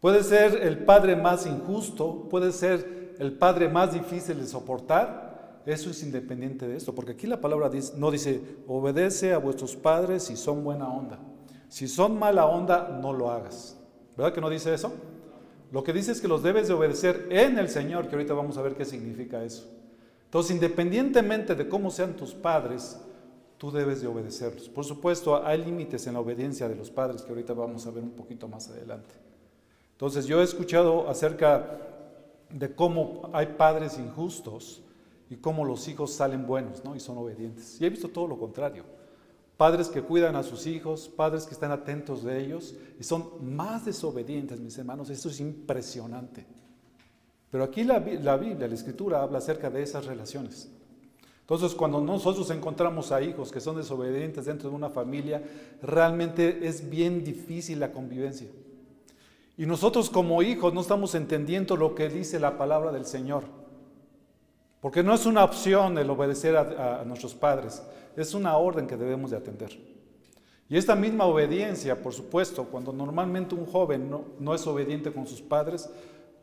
Puede 0.00 0.24
ser 0.24 0.62
el 0.62 0.78
padre 0.78 1.14
más 1.14 1.46
injusto, 1.46 2.28
puede 2.28 2.50
ser 2.50 3.14
el 3.20 3.34
padre 3.34 3.68
más 3.68 3.94
difícil 3.94 4.40
de 4.40 4.46
soportar, 4.48 5.60
eso 5.64 5.90
es 5.90 6.02
independiente 6.02 6.66
de 6.66 6.76
esto, 6.76 6.92
porque 6.92 7.12
aquí 7.12 7.28
la 7.28 7.40
palabra 7.40 7.70
no 7.98 8.10
dice, 8.10 8.42
obedece 8.66 9.32
a 9.32 9.38
vuestros 9.38 9.76
padres 9.76 10.24
si 10.24 10.36
son 10.36 10.64
buena 10.64 10.88
onda. 10.88 11.20
Si 11.68 11.86
son 11.86 12.18
mala 12.18 12.46
onda, 12.46 12.98
no 13.00 13.12
lo 13.12 13.30
hagas. 13.30 13.78
¿Verdad 14.16 14.34
que 14.34 14.40
no 14.40 14.50
dice 14.50 14.74
eso? 14.74 14.92
Lo 15.72 15.82
que 15.82 15.94
dice 15.94 16.12
es 16.12 16.20
que 16.20 16.28
los 16.28 16.42
debes 16.42 16.68
de 16.68 16.74
obedecer 16.74 17.28
en 17.30 17.58
el 17.58 17.70
Señor, 17.70 18.06
que 18.06 18.14
ahorita 18.14 18.34
vamos 18.34 18.58
a 18.58 18.62
ver 18.62 18.74
qué 18.74 18.84
significa 18.84 19.42
eso. 19.42 19.66
Entonces, 20.26 20.52
independientemente 20.52 21.54
de 21.54 21.66
cómo 21.66 21.90
sean 21.90 22.14
tus 22.14 22.34
padres, 22.34 23.00
tú 23.56 23.70
debes 23.70 24.02
de 24.02 24.06
obedecerlos. 24.06 24.68
Por 24.68 24.84
supuesto, 24.84 25.42
hay 25.44 25.64
límites 25.64 26.06
en 26.06 26.12
la 26.12 26.20
obediencia 26.20 26.68
de 26.68 26.76
los 26.76 26.90
padres, 26.90 27.22
que 27.22 27.30
ahorita 27.30 27.54
vamos 27.54 27.86
a 27.86 27.90
ver 27.90 28.02
un 28.02 28.10
poquito 28.10 28.46
más 28.48 28.68
adelante. 28.68 29.14
Entonces, 29.92 30.26
yo 30.26 30.42
he 30.42 30.44
escuchado 30.44 31.08
acerca 31.08 31.78
de 32.50 32.74
cómo 32.74 33.30
hay 33.32 33.46
padres 33.56 33.98
injustos 33.98 34.82
y 35.30 35.36
cómo 35.36 35.64
los 35.64 35.88
hijos 35.88 36.12
salen 36.12 36.46
buenos 36.46 36.84
¿no? 36.84 36.94
y 36.94 37.00
son 37.00 37.16
obedientes. 37.16 37.80
Y 37.80 37.86
he 37.86 37.90
visto 37.90 38.08
todo 38.08 38.26
lo 38.26 38.38
contrario. 38.38 38.84
Padres 39.62 39.86
que 39.86 40.02
cuidan 40.02 40.34
a 40.34 40.42
sus 40.42 40.66
hijos, 40.66 41.08
padres 41.08 41.46
que 41.46 41.54
están 41.54 41.70
atentos 41.70 42.24
de 42.24 42.44
ellos 42.44 42.74
y 42.98 43.04
son 43.04 43.54
más 43.54 43.84
desobedientes, 43.84 44.58
mis 44.58 44.76
hermanos. 44.76 45.08
Esto 45.08 45.28
es 45.28 45.38
impresionante. 45.38 46.44
Pero 47.48 47.62
aquí 47.62 47.84
la, 47.84 48.00
la 48.00 48.36
Biblia, 48.36 48.66
la 48.66 48.74
Escritura, 48.74 49.22
habla 49.22 49.38
acerca 49.38 49.70
de 49.70 49.80
esas 49.80 50.06
relaciones. 50.06 50.68
Entonces, 51.42 51.76
cuando 51.76 52.00
nosotros 52.00 52.50
encontramos 52.50 53.12
a 53.12 53.22
hijos 53.22 53.52
que 53.52 53.60
son 53.60 53.76
desobedientes 53.76 54.46
dentro 54.46 54.68
de 54.68 54.74
una 54.74 54.90
familia, 54.90 55.40
realmente 55.80 56.66
es 56.66 56.90
bien 56.90 57.22
difícil 57.22 57.78
la 57.78 57.92
convivencia. 57.92 58.48
Y 59.56 59.64
nosotros 59.66 60.10
como 60.10 60.42
hijos 60.42 60.74
no 60.74 60.80
estamos 60.80 61.14
entendiendo 61.14 61.76
lo 61.76 61.94
que 61.94 62.08
dice 62.08 62.40
la 62.40 62.58
palabra 62.58 62.90
del 62.90 63.06
Señor. 63.06 63.44
Porque 64.82 65.04
no 65.04 65.14
es 65.14 65.24
una 65.24 65.44
opción 65.44 65.96
el 65.96 66.10
obedecer 66.10 66.56
a, 66.56 67.04
nuestros 67.06 67.36
padres, 67.36 67.84
es 68.16 68.34
una 68.34 68.56
orden 68.56 68.86
que 68.86 68.96
debemos 68.96 69.30
de 69.30 69.36
atender. 69.36 69.78
Y 70.68 70.76
esta 70.76 70.94
misma 70.94 71.26
obediencia, 71.26 72.02
por 72.02 72.12
supuesto, 72.12 72.64
cuando 72.64 72.92
normalmente 72.92 73.54
un 73.54 73.66
joven 73.66 74.10
no, 74.38 74.54
es 74.54 74.66
obediente 74.66 75.12
con 75.12 75.26
sus 75.26 75.42
padres, 75.42 75.90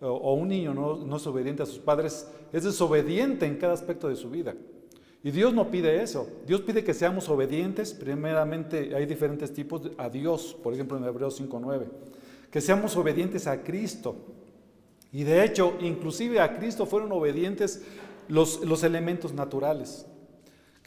o, 0.02 0.34
un 0.34 0.48
niño 0.48 0.74
no, 0.74 0.98
no, 0.98 1.18
es 1.18 1.28
obediente 1.28 1.64
a 1.64 1.66
sus 1.66 1.80
padres, 1.80 2.28
es 2.54 2.64
desobediente 2.64 3.46
en 3.46 3.58
cada 3.58 3.74
aspecto 3.74 4.08
de 4.08 4.16
su 4.16 4.30
vida. 4.30 4.54
Y 5.24 5.32
Dios 5.32 5.54
no 5.54 5.70
pide 5.70 6.02
eso. 6.02 6.28
Dios 6.46 6.62
pide 6.62 6.84
que 6.84 6.94
seamos 6.94 7.28
obedientes. 7.28 7.94
Primeramente 7.94 8.96
hay 8.96 9.06
diferentes 9.06 9.54
tipos 9.54 9.82
a 9.98 10.10
Dios, 10.10 10.56
por 10.64 10.74
ejemplo 10.74 10.98
en 10.98 11.04
Hebreos 11.04 11.42
5.9. 11.42 11.88
Que 12.50 12.62
seamos 12.62 12.96
obedientes 12.96 13.46
a 13.46 13.62
Cristo. 13.62 14.16
Y 15.12 15.24
de 15.24 15.44
hecho, 15.44 15.74
inclusive 15.82 16.40
a 16.40 16.58
Cristo 16.58 16.86
fueron 16.86 17.12
obedientes 17.12 17.84
los, 18.28 18.84
elementos 18.84 19.34
naturales. 19.34 20.06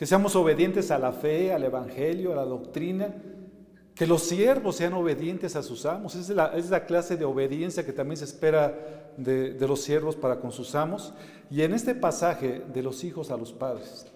Que 0.02 0.06
seamos 0.06 0.34
obedientes 0.34 0.90
a 0.90 0.98
la 0.98 1.12
fe, 1.12 1.52
al 1.52 1.62
Evangelio, 1.62 2.32
a 2.32 2.34
la 2.34 2.44
doctrina. 2.44 3.14
Que 3.94 4.04
los 4.04 4.24
siervos 4.24 4.74
sean 4.74 4.94
obedientes 4.94 5.54
a 5.54 5.62
sus 5.62 5.86
amos. 5.86 6.16
Esa 6.16 6.56
es 6.56 6.70
la, 6.70 6.86
clase 6.86 7.16
de 7.16 7.24
obediencia 7.24 7.86
que 7.86 7.92
también 7.92 8.16
se 8.16 8.24
espera 8.24 9.12
de, 9.16 9.54
de 9.54 9.68
los 9.68 9.80
siervos 9.80 10.16
para 10.16 10.40
con 10.40 10.50
sus 10.50 10.74
amos. 10.74 11.14
Y 11.52 11.62
en 11.62 11.72
este 11.72 11.94
pasaje 11.94 12.64
de 12.74 12.82
los 12.82 13.04
hijos 13.04 13.30
a 13.30 13.36
los 13.36 13.52
padres. 13.52 14.08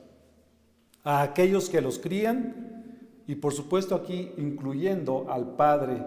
A 1.05 1.23
aquellos 1.23 1.71
que 1.71 1.81
los 1.81 2.01
crían 2.01 3.23
y 3.29 3.37
por 3.37 3.53
supuesto 3.53 3.95
aquí 3.95 4.33
incluyendo 4.39 5.27
al 5.31 5.55
padre 5.55 6.03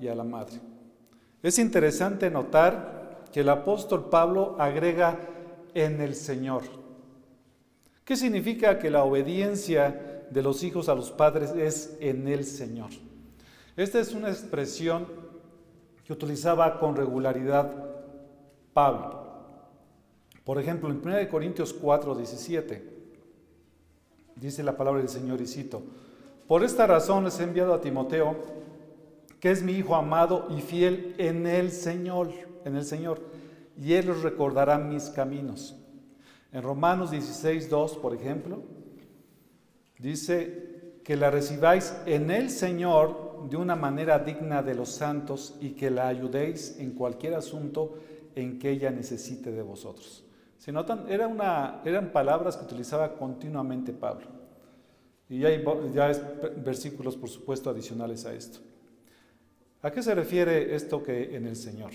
y 0.00 0.06
a 0.06 0.14
la 0.14 0.22
madre. 0.22 0.60
Es 1.42 1.58
interesante 1.58 2.30
notar 2.30 3.24
que 3.32 3.40
el 3.40 3.48
apóstol 3.48 4.10
Pablo 4.10 4.54
agrega 4.60 5.18
en 5.74 6.00
el 6.00 6.14
Señor. 6.14 6.83
¿Qué 8.04 8.16
significa 8.16 8.78
que 8.78 8.90
la 8.90 9.04
obediencia 9.04 10.26
de 10.30 10.42
los 10.42 10.62
hijos 10.62 10.88
a 10.88 10.94
los 10.94 11.10
padres 11.10 11.50
es 11.50 11.96
en 12.00 12.28
el 12.28 12.44
Señor? 12.44 12.90
Esta 13.76 13.98
es 13.98 14.12
una 14.12 14.28
expresión 14.28 15.06
que 16.04 16.12
utilizaba 16.12 16.78
con 16.78 16.96
regularidad 16.96 17.72
Pablo. 18.74 19.24
Por 20.44 20.60
ejemplo, 20.60 20.90
en 20.90 20.98
1 20.98 21.28
Corintios 21.30 21.72
4, 21.72 22.14
17, 22.14 22.94
dice 24.36 24.62
la 24.62 24.76
palabra 24.76 25.00
del 25.00 25.08
Señor 25.08 25.40
y 25.40 25.46
cito, 25.46 25.82
por 26.46 26.62
esta 26.62 26.86
razón 26.86 27.24
les 27.24 27.40
he 27.40 27.44
enviado 27.44 27.72
a 27.72 27.80
Timoteo, 27.80 28.36
que 29.40 29.50
es 29.50 29.62
mi 29.62 29.72
hijo 29.72 29.94
amado 29.94 30.46
y 30.50 30.60
fiel 30.60 31.14
en 31.16 31.46
el 31.46 31.72
Señor, 31.72 32.30
en 32.66 32.76
el 32.76 32.84
Señor 32.84 33.20
y 33.80 33.94
Él 33.94 34.10
os 34.10 34.22
recordará 34.22 34.78
mis 34.78 35.04
caminos. 35.10 35.74
En 36.54 36.62
Romanos 36.62 37.10
16, 37.10 37.68
2, 37.68 37.96
por 37.96 38.14
ejemplo, 38.14 38.62
dice 39.98 41.00
que 41.02 41.16
la 41.16 41.28
recibáis 41.28 41.92
en 42.06 42.30
el 42.30 42.48
Señor 42.48 43.48
de 43.50 43.56
una 43.56 43.74
manera 43.74 44.20
digna 44.20 44.62
de 44.62 44.76
los 44.76 44.90
santos 44.90 45.56
y 45.60 45.70
que 45.70 45.90
la 45.90 46.06
ayudéis 46.06 46.78
en 46.78 46.92
cualquier 46.92 47.34
asunto 47.34 47.98
en 48.36 48.60
que 48.60 48.70
ella 48.70 48.92
necesite 48.92 49.50
de 49.50 49.62
vosotros. 49.62 50.24
¿Se 50.56 50.70
notan? 50.70 51.06
Era 51.08 51.82
eran 51.84 52.12
palabras 52.12 52.56
que 52.56 52.64
utilizaba 52.66 53.16
continuamente 53.16 53.92
Pablo. 53.92 54.28
Y 55.28 55.44
hay 55.44 55.64
ya 55.92 56.12
versículos, 56.64 57.16
por 57.16 57.30
supuesto, 57.30 57.68
adicionales 57.68 58.26
a 58.26 58.32
esto. 58.32 58.60
¿A 59.82 59.90
qué 59.90 60.04
se 60.04 60.14
refiere 60.14 60.76
esto 60.76 61.02
que 61.02 61.34
en 61.34 61.46
el 61.46 61.56
Señor? 61.56 61.90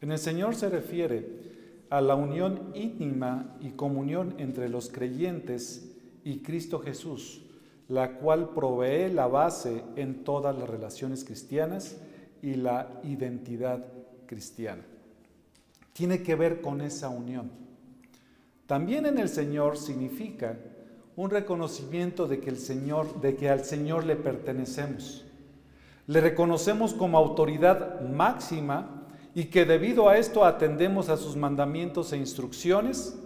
En 0.00 0.10
el 0.10 0.18
Señor 0.18 0.54
se 0.54 0.70
refiere 0.70 1.53
a 1.90 2.00
la 2.00 2.14
unión 2.14 2.70
íntima 2.74 3.56
y 3.60 3.70
comunión 3.70 4.34
entre 4.38 4.68
los 4.68 4.88
creyentes 4.88 5.92
y 6.24 6.38
Cristo 6.38 6.80
Jesús, 6.80 7.42
la 7.88 8.18
cual 8.18 8.50
provee 8.50 9.12
la 9.12 9.26
base 9.26 9.84
en 9.96 10.24
todas 10.24 10.56
las 10.56 10.68
relaciones 10.68 11.24
cristianas 11.24 11.96
y 12.42 12.54
la 12.54 13.00
identidad 13.04 13.84
cristiana. 14.26 14.82
tiene 15.92 16.22
que 16.22 16.34
ver 16.34 16.60
con 16.60 16.80
esa 16.80 17.08
unión. 17.08 17.52
También 18.66 19.06
en 19.06 19.18
el 19.18 19.28
Señor 19.28 19.76
significa 19.76 20.58
un 21.16 21.30
reconocimiento 21.30 22.26
de 22.26 22.40
que 22.40 22.50
el 22.50 22.58
Señor, 22.58 23.20
de 23.20 23.36
que 23.36 23.48
al 23.48 23.64
Señor 23.64 24.04
le 24.04 24.16
pertenecemos. 24.16 25.24
Le 26.06 26.20
reconocemos 26.20 26.94
como 26.94 27.16
autoridad 27.16 28.00
máxima 28.00 28.93
y 29.34 29.46
que 29.46 29.64
debido 29.64 30.08
a 30.08 30.18
esto 30.18 30.44
atendemos 30.44 31.08
a 31.08 31.16
sus 31.16 31.36
mandamientos 31.36 32.12
e 32.12 32.16
instrucciones 32.16 33.18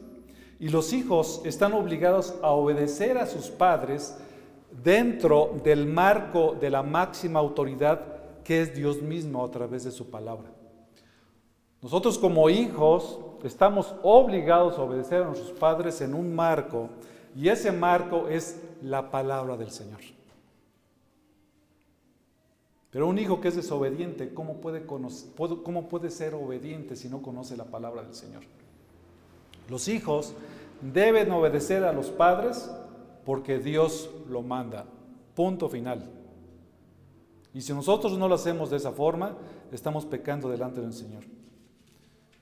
y 0.59 0.69
los 0.71 0.93
hijos 0.93 1.43
están 1.45 1.75
obligados 1.75 2.35
a 2.43 2.51
obedecer 2.51 3.19
a 3.19 3.27
sus 3.27 3.49
padres 3.51 4.17
dentro 4.83 5.55
del 5.63 5.87
marco 5.87 6.57
de 6.59 6.71
la 6.71 6.83
máxima 6.83 7.39
autoridad 7.39 8.01
que 8.43 8.63
es 8.63 8.75
Dios 8.75 9.03
mismo 9.03 9.45
a 9.45 9.51
través 9.51 9.85
de 9.85 9.91
su 9.91 10.11
palabra. 10.11 10.51
Nosotros 11.83 12.19
como 12.19 12.49
hijos 12.51 13.21
estamos 13.45 13.95
obligados 14.03 14.79
a 14.79 14.83
obedecer 14.83 15.23
a 15.23 15.27
nuestros 15.27 15.53
padres 15.53 16.01
en 16.01 16.15
un 16.15 16.35
marco 16.35 16.89
y 17.37 17.51
ese 17.51 17.71
marco 17.71 18.29
es 18.29 18.61
la 18.83 19.11
palabra 19.11 19.57
del 19.57 19.71
Señor. 19.71 20.01
Pero 22.99 23.07
un 23.07 23.19
hijo 23.21 23.41
que 23.41 23.47
es 23.47 23.55
desobediente, 23.55 24.35
¿cómo 24.35 24.55
puede, 24.55 24.85
¿cómo 24.85 25.89
puede 25.89 26.11
ser 26.11 26.35
obediente 26.35 26.97
si 26.97 27.09
no 27.09 27.23
conoce 27.23 27.57
la 27.57 27.67
palabra 27.67 28.03
del 28.03 28.13
Señor? 28.13 28.43
Los 29.69 29.87
hijos 29.87 30.35
deben 30.83 31.31
obedecer 31.31 31.85
a 31.85 31.93
los 31.93 32.09
padres 32.09 32.69
porque 33.25 33.61
Dios 33.61 34.11
lo 34.29 34.43
manda. 34.43 34.85
Punto 35.37 35.69
final. 35.69 36.11
Y 37.55 37.61
si 37.61 37.73
nosotros 37.73 38.19
no 38.19 38.27
lo 38.27 38.35
hacemos 38.35 38.69
de 38.69 38.79
esa 38.79 38.91
forma, 38.91 39.37
estamos 39.71 40.05
pecando 40.05 40.49
delante 40.49 40.81
del 40.81 40.93
Señor. 40.93 41.23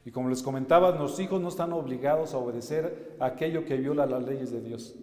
Y 0.06 0.10
como 0.10 0.30
les 0.30 0.42
comentaba, 0.42 0.90
los 0.92 1.20
hijos 1.20 1.38
no 1.38 1.48
están 1.48 1.74
obligados 1.74 2.32
a 2.32 2.38
obedecer 2.38 3.14
aquello 3.20 3.66
que 3.66 3.76
viola 3.76 4.06
las 4.06 4.24
leyes 4.24 4.52
de 4.52 4.62
Dios. 4.62 4.94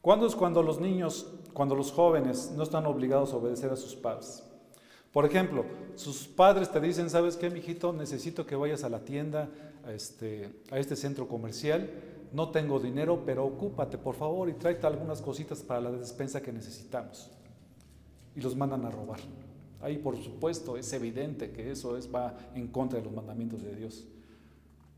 ¿Cuándo 0.00 0.26
es 0.26 0.34
cuando 0.34 0.60
los 0.60 0.80
niños, 0.80 1.32
cuando 1.54 1.74
los 1.74 1.90
jóvenes 1.90 2.52
no 2.54 2.62
están 2.62 2.84
obligados 2.84 3.32
a 3.32 3.36
obedecer 3.36 3.70
a 3.70 3.76
sus 3.76 3.94
padres? 3.94 4.42
Por 5.14 5.24
ejemplo, 5.24 5.64
sus 5.94 6.26
padres 6.26 6.70
te 6.72 6.80
dicen, 6.80 7.08
¿sabes 7.08 7.36
qué, 7.36 7.48
mijito? 7.48 7.92
Necesito 7.92 8.44
que 8.44 8.56
vayas 8.56 8.82
a 8.82 8.88
la 8.88 9.04
tienda, 9.04 9.48
a 9.86 9.92
este, 9.92 10.50
a 10.72 10.78
este 10.80 10.96
centro 10.96 11.28
comercial. 11.28 11.88
No 12.32 12.50
tengo 12.50 12.80
dinero, 12.80 13.22
pero 13.24 13.46
ocúpate, 13.46 13.96
por 13.96 14.16
favor, 14.16 14.48
y 14.48 14.54
tráete 14.54 14.88
algunas 14.88 15.22
cositas 15.22 15.62
para 15.62 15.80
la 15.82 15.92
despensa 15.92 16.42
que 16.42 16.52
necesitamos. 16.52 17.30
Y 18.34 18.40
los 18.40 18.56
mandan 18.56 18.84
a 18.84 18.90
robar. 18.90 19.20
Ahí, 19.80 19.98
por 19.98 20.16
supuesto, 20.16 20.76
es 20.76 20.92
evidente 20.92 21.52
que 21.52 21.70
eso 21.70 21.96
es, 21.96 22.12
va 22.12 22.36
en 22.56 22.66
contra 22.66 22.98
de 22.98 23.04
los 23.04 23.14
mandamientos 23.14 23.62
de 23.62 23.76
Dios. 23.76 24.04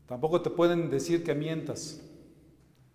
Tampoco 0.07 0.41
te 0.41 0.49
pueden 0.49 0.89
decir 0.89 1.23
que 1.23 1.35
mientas. 1.35 2.01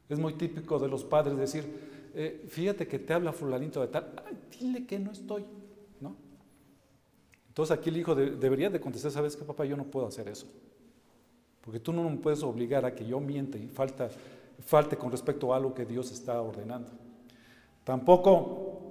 Es 0.08 0.18
muy 0.18 0.32
típico 0.32 0.80
de 0.80 0.88
los 0.88 1.04
padres 1.04 1.36
decir, 1.36 1.91
eh, 2.14 2.44
fíjate 2.48 2.86
que 2.86 2.98
te 2.98 3.12
habla 3.12 3.32
fulanito 3.32 3.80
de 3.80 3.88
tal, 3.88 4.12
dile 4.58 4.86
que 4.86 4.98
no 4.98 5.12
estoy, 5.12 5.44
¿no? 6.00 6.16
Entonces 7.48 7.76
aquí 7.76 7.90
el 7.90 7.96
hijo 7.96 8.14
debería 8.14 8.70
de 8.70 8.80
contestar, 8.80 9.12
¿sabes 9.12 9.36
qué, 9.36 9.44
papá? 9.44 9.64
Yo 9.64 9.76
no 9.76 9.84
puedo 9.84 10.06
hacer 10.06 10.28
eso. 10.28 10.46
Porque 11.60 11.78
tú 11.78 11.92
no 11.92 12.08
me 12.08 12.16
puedes 12.16 12.42
obligar 12.42 12.84
a 12.84 12.94
que 12.94 13.06
yo 13.06 13.20
miente 13.20 13.58
y 13.58 13.68
falta, 13.68 14.10
falte 14.60 14.96
con 14.96 15.10
respecto 15.10 15.52
a 15.52 15.56
algo 15.56 15.74
que 15.74 15.84
Dios 15.84 16.10
está 16.10 16.40
ordenando. 16.40 16.90
Tampoco 17.84 18.82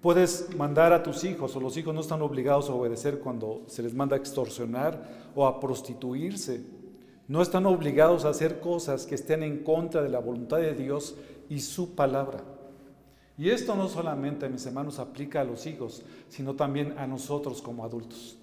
Puedes 0.00 0.56
mandar 0.56 0.94
a 0.94 1.02
tus 1.02 1.24
hijos, 1.24 1.54
o 1.54 1.60
los 1.60 1.76
hijos 1.76 1.94
no 1.94 2.00
están 2.00 2.22
obligados 2.22 2.70
a 2.70 2.74
obedecer 2.74 3.18
cuando 3.18 3.64
se 3.66 3.82
les 3.82 3.92
manda 3.92 4.16
a 4.16 4.18
extorsionar 4.18 5.30
o 5.34 5.46
a 5.46 5.60
prostituirse. 5.60 6.62
No 7.28 7.42
están 7.42 7.66
obligados 7.66 8.24
a 8.24 8.30
hacer 8.30 8.60
cosas 8.60 9.04
que 9.04 9.14
estén 9.14 9.42
en 9.42 9.62
contra 9.62 10.02
de 10.02 10.08
la 10.08 10.18
voluntad 10.18 10.56
de 10.56 10.74
Dios 10.74 11.16
y 11.50 11.60
su 11.60 11.94
palabra. 11.94 12.42
Y 13.40 13.48
esto 13.48 13.74
no 13.74 13.88
solamente, 13.88 14.50
mis 14.50 14.66
hermanos, 14.66 14.98
aplica 14.98 15.40
a 15.40 15.44
los 15.44 15.64
hijos, 15.64 16.02
sino 16.28 16.56
también 16.56 16.98
a 16.98 17.06
nosotros 17.06 17.62
como 17.62 17.86
adultos. 17.86 18.36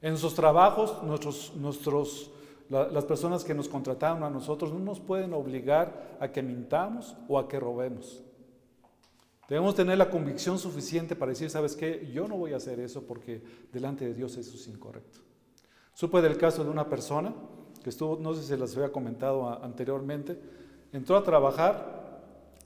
En 0.00 0.08
nuestros 0.08 0.34
trabajos, 0.34 1.02
nuestros, 1.02 1.52
nuestros, 1.54 2.30
las 2.70 3.04
personas 3.04 3.44
que 3.44 3.52
nos 3.52 3.68
contrataron 3.68 4.24
a 4.24 4.30
nosotros 4.30 4.72
no 4.72 4.78
nos 4.78 5.00
pueden 5.00 5.34
obligar 5.34 6.16
a 6.18 6.32
que 6.32 6.42
mintamos 6.42 7.14
o 7.28 7.38
a 7.38 7.46
que 7.46 7.60
robemos. 7.60 8.22
Debemos 9.50 9.74
tener 9.74 9.98
la 9.98 10.08
convicción 10.08 10.58
suficiente 10.58 11.14
para 11.14 11.32
decir, 11.32 11.50
¿sabes 11.50 11.76
qué? 11.76 12.10
Yo 12.10 12.26
no 12.26 12.38
voy 12.38 12.54
a 12.54 12.56
hacer 12.56 12.80
eso 12.80 13.02
porque 13.02 13.42
delante 13.70 14.06
de 14.06 14.14
Dios 14.14 14.38
eso 14.38 14.56
es 14.56 14.66
incorrecto. 14.66 15.18
Supe 15.92 16.22
del 16.22 16.38
caso 16.38 16.64
de 16.64 16.70
una 16.70 16.88
persona 16.88 17.34
que 17.84 17.90
estuvo, 17.90 18.16
no 18.18 18.32
sé 18.32 18.40
si 18.40 18.48
se 18.48 18.56
las 18.56 18.74
había 18.78 18.92
comentado 18.92 19.62
anteriormente, 19.62 20.40
entró 20.90 21.18
a 21.18 21.22
trabajar, 21.22 22.01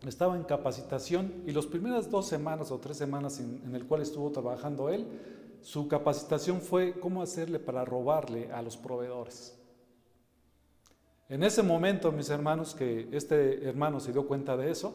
estaba 0.06 0.36
en 0.36 0.44
capacitación 0.44 1.42
y 1.46 1.52
las 1.52 1.66
primeras 1.66 2.10
dos 2.10 2.26
semanas 2.26 2.70
o 2.70 2.78
tres 2.78 2.96
semanas 2.96 3.40
en, 3.40 3.62
en 3.64 3.74
el 3.74 3.86
cual 3.86 4.02
estuvo 4.02 4.30
trabajando 4.30 4.88
él, 4.88 5.06
su 5.62 5.88
capacitación 5.88 6.60
fue 6.60 6.98
cómo 7.00 7.22
hacerle 7.22 7.58
para 7.58 7.84
robarle 7.84 8.52
a 8.52 8.62
los 8.62 8.76
proveedores. 8.76 9.56
En 11.28 11.42
ese 11.42 11.62
momento, 11.62 12.12
mis 12.12 12.30
hermanos, 12.30 12.74
que 12.74 13.08
este 13.10 13.66
hermano 13.68 13.98
se 13.98 14.12
dio 14.12 14.28
cuenta 14.28 14.56
de 14.56 14.70
eso, 14.70 14.94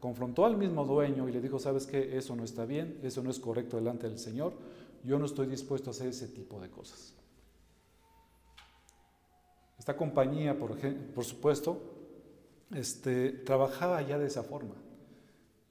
confrontó 0.00 0.44
al 0.44 0.56
mismo 0.56 0.84
dueño 0.84 1.28
y 1.28 1.32
le 1.32 1.40
dijo, 1.40 1.60
sabes 1.60 1.86
qué, 1.86 2.16
eso 2.16 2.34
no 2.34 2.42
está 2.42 2.64
bien, 2.64 2.98
eso 3.04 3.22
no 3.22 3.30
es 3.30 3.38
correcto 3.38 3.76
delante 3.76 4.08
del 4.08 4.18
Señor, 4.18 4.52
yo 5.04 5.18
no 5.18 5.26
estoy 5.26 5.46
dispuesto 5.46 5.90
a 5.90 5.92
hacer 5.92 6.08
ese 6.08 6.26
tipo 6.26 6.58
de 6.58 6.70
cosas. 6.70 7.14
Esta 9.78 9.96
compañía, 9.96 10.58
por, 10.58 10.76
por 11.14 11.24
supuesto, 11.24 11.78
este, 12.74 13.30
trabajaba 13.30 14.02
ya 14.02 14.18
de 14.18 14.26
esa 14.26 14.42
forma. 14.42 14.74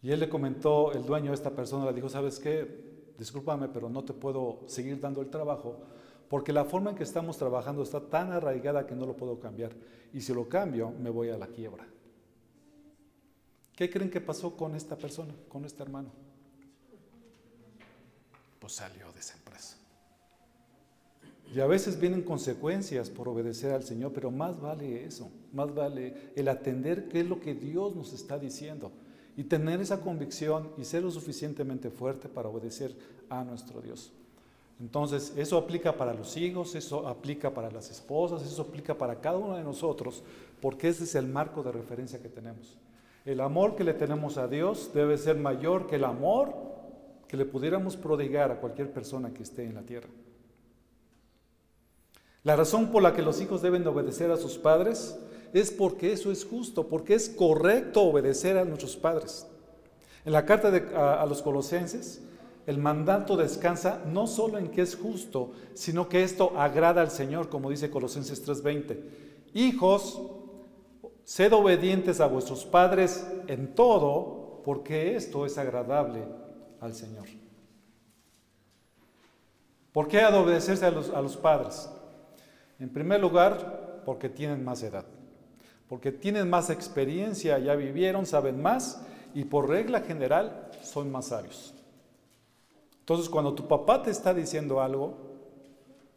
Y 0.02 0.12
él 0.12 0.20
le 0.20 0.30
comentó, 0.30 0.94
el 0.94 1.06
dueño 1.06 1.32
de 1.32 1.36
esta 1.36 1.52
persona 1.52 1.86
le 1.86 1.94
dijo, 1.94 2.10
¿sabes 2.10 2.40
qué? 2.40 3.14
Discúlpame, 3.18 3.68
pero 3.68 3.90
no 3.90 4.04
te 4.04 4.14
puedo 4.14 4.62
seguir 4.68 5.00
dando 5.00 5.22
el 5.22 5.30
trabajo 5.30 5.78
porque 6.30 6.54
la 6.54 6.64
forma 6.64 6.92
en 6.92 6.96
que 6.96 7.04
estamos 7.04 7.38
trabajando 7.38 7.82
está 7.82 8.00
tan 8.00 8.32
arraigada 8.32 8.86
que 8.86 8.96
no 8.96 9.08
lo 9.08 9.18
puedo 9.18 9.40
cambiar. 9.40 9.72
Y 10.14 10.22
si 10.22 10.32
lo 10.32 10.48
cambio, 10.48 10.92
me 10.92 11.10
voy 11.10 11.30
a 11.30 11.38
la 11.38 11.48
quiebra. 11.48 11.88
¿Qué 13.76 13.90
creen 13.90 14.12
que 14.12 14.22
pasó 14.22 14.56
con 14.56 14.76
esta 14.76 14.96
persona, 14.96 15.34
con 15.50 15.66
este 15.66 15.82
hermano? 15.82 16.12
Pues 18.60 18.74
salió 18.74 19.12
de 19.12 19.20
esa 19.20 19.36
empresa. 19.38 19.79
Y 21.54 21.60
a 21.60 21.68
veces 21.68 22.00
vienen 22.00 22.22
consecuencias 22.22 23.10
por 23.10 23.28
obedecer 23.28 23.72
al 23.72 23.84
Señor, 23.84 24.12
pero 24.14 24.30
más 24.30 24.60
vale 24.62 25.06
eso, 25.06 25.32
más 25.52 25.74
vale 25.74 26.32
el 26.36 26.48
atender 26.48 27.08
qué 27.08 27.22
es 27.22 27.28
lo 27.28 27.40
que 27.40 27.56
Dios 27.56 27.96
nos 27.96 28.14
está 28.14 28.38
diciendo 28.38 28.92
y 29.36 29.46
tener 29.46 29.82
esa 29.82 30.02
convicción 30.02 30.70
y 30.78 30.84
ser 30.84 31.02
lo 31.04 31.12
suficientemente 31.12 31.90
fuerte 31.90 32.30
para 32.30 32.50
obedecer 32.50 32.96
a 33.30 33.44
nuestro 33.44 33.82
Dios. 33.82 34.12
Entonces, 34.80 35.34
eso 35.36 35.58
aplica 35.58 35.98
para 35.98 36.14
los 36.14 36.38
hijos, 36.38 36.76
eso 36.76 37.08
aplica 37.08 37.54
para 37.54 37.72
las 37.72 37.90
esposas, 37.90 38.44
eso 38.44 38.62
aplica 38.62 38.98
para 38.98 39.20
cada 39.20 39.38
uno 39.38 39.58
de 39.58 39.64
nosotros, 39.64 40.24
porque 40.62 40.88
ese 40.88 41.04
es 41.04 41.16
el 41.16 41.28
marco 41.28 41.64
de 41.64 41.72
referencia 41.72 42.22
que 42.22 42.30
tenemos. 42.30 42.78
El 43.26 43.42
amor 43.42 43.76
que 43.76 43.84
le 43.84 43.94
tenemos 43.94 44.38
a 44.38 44.48
Dios 44.48 44.92
debe 44.94 45.18
ser 45.18 45.36
mayor 45.36 45.88
que 45.88 45.98
el 45.98 46.06
amor 46.06 46.54
que 47.28 47.38
le 47.38 47.46
pudiéramos 47.46 47.98
prodigar 47.98 48.52
a 48.52 48.60
cualquier 48.60 48.92
persona 48.92 49.34
que 49.34 49.44
esté 49.44 49.66
en 49.66 49.76
la 49.76 49.82
tierra. 49.82 50.10
La 52.50 52.56
razón 52.56 52.88
por 52.88 53.04
la 53.04 53.14
que 53.14 53.22
los 53.22 53.40
hijos 53.42 53.62
deben 53.62 53.86
obedecer 53.86 54.32
a 54.32 54.36
sus 54.36 54.58
padres 54.58 55.16
es 55.54 55.70
porque 55.70 56.12
eso 56.12 56.32
es 56.32 56.44
justo, 56.44 56.88
porque 56.88 57.14
es 57.14 57.30
correcto 57.30 58.02
obedecer 58.02 58.58
a 58.58 58.66
nuestros 58.66 58.98
padres. 58.98 59.46
En 60.26 60.34
la 60.34 60.48
carta 60.48 60.70
a, 61.22 61.28
los 61.28 61.44
colosenses, 61.44 62.24
el 62.66 62.80
mandato 62.80 63.38
descansa 63.38 64.02
no 64.12 64.26
solo 64.26 64.58
en 64.58 64.70
que 64.70 64.82
es 64.82 64.96
justo, 64.96 65.52
sino 65.76 66.10
que 66.10 66.24
esto 66.24 66.54
agrada 66.58 67.04
al 67.04 67.12
Señor, 67.12 67.50
como 67.50 67.70
dice 67.70 67.92
Colosenses 67.92 68.44
3:20. 68.44 69.00
Hijos, 69.54 70.20
Sed 71.26 71.54
obedientes 71.54 72.20
a 72.20 72.26
vuestros 72.26 72.66
padres 72.66 73.28
en 73.46 73.76
todo, 73.76 74.64
porque 74.66 75.16
esto 75.16 75.46
es 75.46 75.56
agradable 75.60 76.24
al 76.82 76.96
Señor. 76.96 77.28
¿Por 79.94 80.08
qué 80.08 80.22
ha 80.22 80.32
de 80.32 80.40
obedecerse 80.40 80.88
a 80.88 80.90
los, 80.90 81.12
a 81.12 81.22
los 81.22 81.38
padres? 81.38 81.88
En 82.80 82.89
primer 82.89 83.20
lugar, 83.20 84.02
porque 84.06 84.30
tienen 84.30 84.63
más 84.63 84.82
edad, 84.84 85.06
porque 85.88 86.12
tienen 86.12 86.50
más 86.50 86.70
experiencia, 86.70 87.60
ya 87.60 87.76
vivieron, 87.76 88.26
saben 88.26 88.62
más 88.62 89.02
y 89.34 89.44
por 89.44 89.68
regla 89.68 90.02
general 90.02 90.70
son 90.82 91.12
más 91.12 91.28
sabios. 91.28 91.74
Entonces, 93.02 93.28
cuando 93.28 93.54
tu 93.54 93.68
papá 93.68 94.02
te 94.02 94.12
está 94.12 94.34
diciendo 94.34 94.82
algo, 94.82 95.18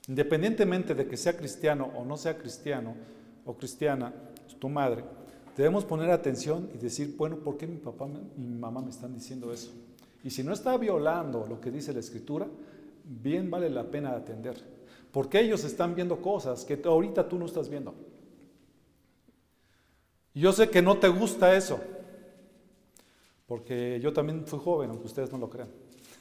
independientemente 0.08 0.94
de 0.94 1.06
que 1.06 1.16
sea 1.16 1.36
cristiano 1.36 1.90
o 1.96 2.04
no 2.04 2.16
sea 2.16 2.38
cristiano 2.38 2.94
o 3.44 3.54
cristiana, 3.54 4.12
tu 4.58 4.68
madre, 4.68 5.02
debemos 5.56 5.84
poner 5.84 6.10
atención 6.10 6.70
y 6.74 6.78
decir, 6.78 7.16
bueno, 7.16 7.36
¿por 7.38 7.56
qué 7.56 7.66
mi 7.66 7.78
papá 7.78 8.06
y 8.36 8.40
mi 8.40 8.58
mamá 8.58 8.80
me 8.80 8.90
están 8.90 9.12
diciendo 9.12 9.52
eso? 9.52 9.72
Y 10.22 10.30
si 10.30 10.44
no 10.44 10.52
está 10.52 10.76
violando 10.76 11.46
lo 11.48 11.60
que 11.60 11.70
dice 11.70 11.92
la 11.92 12.00
escritura, 12.00 12.46
bien 13.04 13.50
vale 13.50 13.68
la 13.70 13.84
pena 13.84 14.12
atender. 14.12 14.81
Porque 15.12 15.40
ellos 15.40 15.62
están 15.64 15.94
viendo 15.94 16.20
cosas 16.20 16.64
que 16.64 16.80
ahorita 16.84 17.28
tú 17.28 17.38
no 17.38 17.46
estás 17.46 17.68
viendo. 17.68 17.94
Yo 20.34 20.52
sé 20.52 20.70
que 20.70 20.80
no 20.80 20.96
te 20.98 21.08
gusta 21.08 21.54
eso, 21.54 21.78
porque 23.46 24.00
yo 24.02 24.12
también 24.12 24.46
fui 24.46 24.58
joven, 24.58 24.90
aunque 24.90 25.06
ustedes 25.06 25.30
no 25.30 25.38
lo 25.38 25.50
crean. 25.50 25.68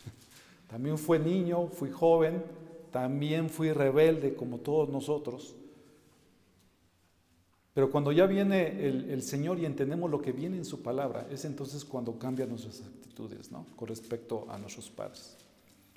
También 0.67 0.97
fui 0.97 1.17
niño, 1.17 1.67
fui 1.67 1.89
joven, 1.89 2.43
también 2.91 3.49
fui 3.49 3.71
rebelde 3.71 4.35
como 4.35 4.59
todos 4.59 4.89
nosotros. 4.89 5.55
Pero 7.73 7.89
cuando 7.89 8.11
ya 8.11 8.25
viene 8.25 8.85
el, 8.85 9.21
Señor 9.23 9.59
y 9.59 9.65
entendemos 9.65 10.11
lo 10.11 10.21
que 10.21 10.33
viene 10.33 10.57
en 10.57 10.65
su 10.65 10.81
palabra, 10.81 11.27
es 11.31 11.45
entonces 11.45 11.85
cuando 11.85 12.19
cambian 12.19 12.49
nuestras 12.49 12.81
actitudes, 12.81 13.49
¿no? 13.49 13.65
Con 13.77 13.87
respecto 13.87 14.45
a 14.49 14.57
nuestros 14.57 14.89
padres. 14.89 15.37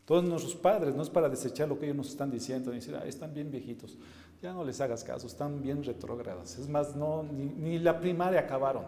Todos 0.05 0.23
nuestros 0.25 0.55
padres 0.55 0.95
no 0.95 1.03
es 1.03 1.09
para 1.09 1.29
desechar 1.29 1.69
lo 1.69 1.79
que 1.79 1.87
ellos 1.87 1.97
nos 1.97 2.11
están 2.11 2.31
diciendo, 2.31 2.73
y 2.73 2.77
decir, 2.77 2.95
ah, 2.95 3.07
están 3.07 3.33
bien 3.33 3.51
viejitos. 3.51 3.97
Ya 4.43 4.53
no 4.53 4.65
les 4.65 4.81
hagas 4.81 5.03
caso, 5.03 5.27
están 5.27 5.63
bien 5.63 5.83
retrógradas. 5.83 6.59
Es 6.59 6.69
más, 6.69 6.95
no, 6.95 7.23
ni, 7.23 7.47
ni 7.47 7.79
la 7.79 7.99
primaria 7.99 8.41
acabaron. 8.41 8.85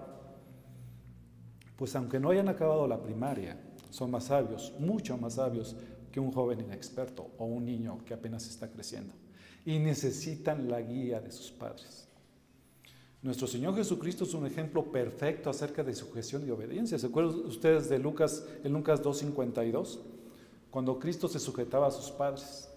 Pues 1.76 1.94
aunque 1.96 2.20
no 2.20 2.30
hayan 2.30 2.48
acabado 2.48 2.86
la 2.86 3.02
primaria, 3.02 3.58
son 3.90 4.10
más 4.10 4.24
sabios, 4.24 4.74
mucho 4.78 5.16
más 5.16 5.34
sabios 5.34 5.74
que 6.12 6.20
un 6.20 6.32
joven 6.32 6.60
inexperto 6.60 7.30
o 7.38 7.46
un 7.46 7.64
niño 7.64 7.98
que 8.04 8.12
apenas 8.12 8.46
está 8.48 8.70
creciendo. 8.70 9.14
Y 9.64 9.78
necesitan 9.78 10.68
la 10.68 10.80
guía 10.82 11.20
de 11.20 11.32
sus 11.32 11.50
padres. 11.50 12.08
Nuestro 13.22 13.46
Señor 13.46 13.74
Jesucristo 13.74 14.24
es 14.24 14.34
un 14.34 14.46
ejemplo 14.46 14.92
perfecto 14.92 15.50
acerca 15.50 15.82
de 15.82 15.94
sujeción 15.94 16.46
y 16.46 16.50
obediencia. 16.50 16.98
¿Se 16.98 17.06
acuerdan 17.06 17.34
ustedes 17.46 17.88
de 17.88 17.98
Lucas, 17.98 18.46
en 18.62 18.72
Lucas 18.72 19.02
2.52? 19.02 19.98
Cuando 20.76 20.98
Cristo 20.98 21.26
se 21.26 21.38
sujetaba 21.38 21.86
a 21.86 21.90
sus 21.90 22.10
padres. 22.10 22.68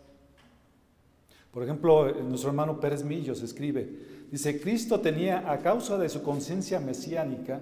Por 1.52 1.64
ejemplo, 1.64 2.10
nuestro 2.24 2.50
hermano 2.50 2.80
Pérez 2.80 3.04
Millos 3.04 3.42
escribe, 3.44 3.90
dice, 4.32 4.62
Cristo 4.62 5.02
tenía, 5.02 5.52
a 5.52 5.58
causa 5.58 5.98
de 5.98 6.08
su 6.08 6.24
conciencia 6.24 6.80
mesiánica, 6.80 7.60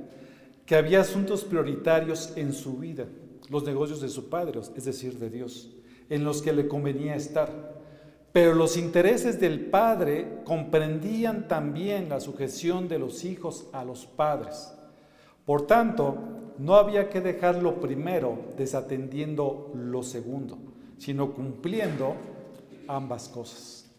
que 0.64 0.76
había 0.76 1.02
asuntos 1.02 1.44
prioritarios 1.44 2.34
en 2.36 2.54
su 2.54 2.78
vida, 2.78 3.08
los 3.50 3.64
negocios 3.64 4.00
de 4.00 4.10
su 4.10 4.30
Padre, 4.30 4.62
es 4.76 4.86
decir, 4.86 5.18
de 5.18 5.32
Dios, 5.32 5.72
en 6.08 6.24
los 6.24 6.44
que 6.44 6.54
le 6.54 6.68
convenía 6.68 7.16
estar 7.16 7.76
pero 8.32 8.54
los 8.54 8.78
intereses 8.78 9.40
del 9.40 9.60
padre 9.60 10.42
comprendían 10.44 11.48
también 11.48 12.10
la 12.10 12.20
sujeción 12.20 12.88
de 12.88 13.00
los 13.00 13.24
hijos 13.24 13.66
a 13.74 13.84
los 13.84 14.06
padres. 14.06 14.72
Por 15.48 15.66
tanto, 15.66 16.16
no 16.58 16.76
había 16.76 17.10
que 17.10 17.22
dejar 17.22 17.62
lo 17.62 17.80
primero 17.80 18.38
desatendiendo 18.58 19.72
lo 19.76 20.04
segundo, 20.04 20.58
sino 20.98 21.34
cumpliendo 21.34 22.16
ambas 22.88 23.30
cosas. 23.30 23.90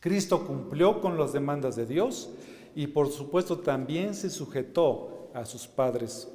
Cristo 0.00 0.46
cumplió 0.46 1.00
con 1.00 1.18
las 1.18 1.32
demandas 1.32 1.76
de 1.76 1.86
Dios 1.86 2.30
y 2.74 2.86
por 2.88 3.10
supuesto 3.10 3.58
también 3.58 4.14
se 4.14 4.30
sujetó 4.30 5.30
a 5.34 5.44
sus 5.44 5.66
padres 5.66 6.28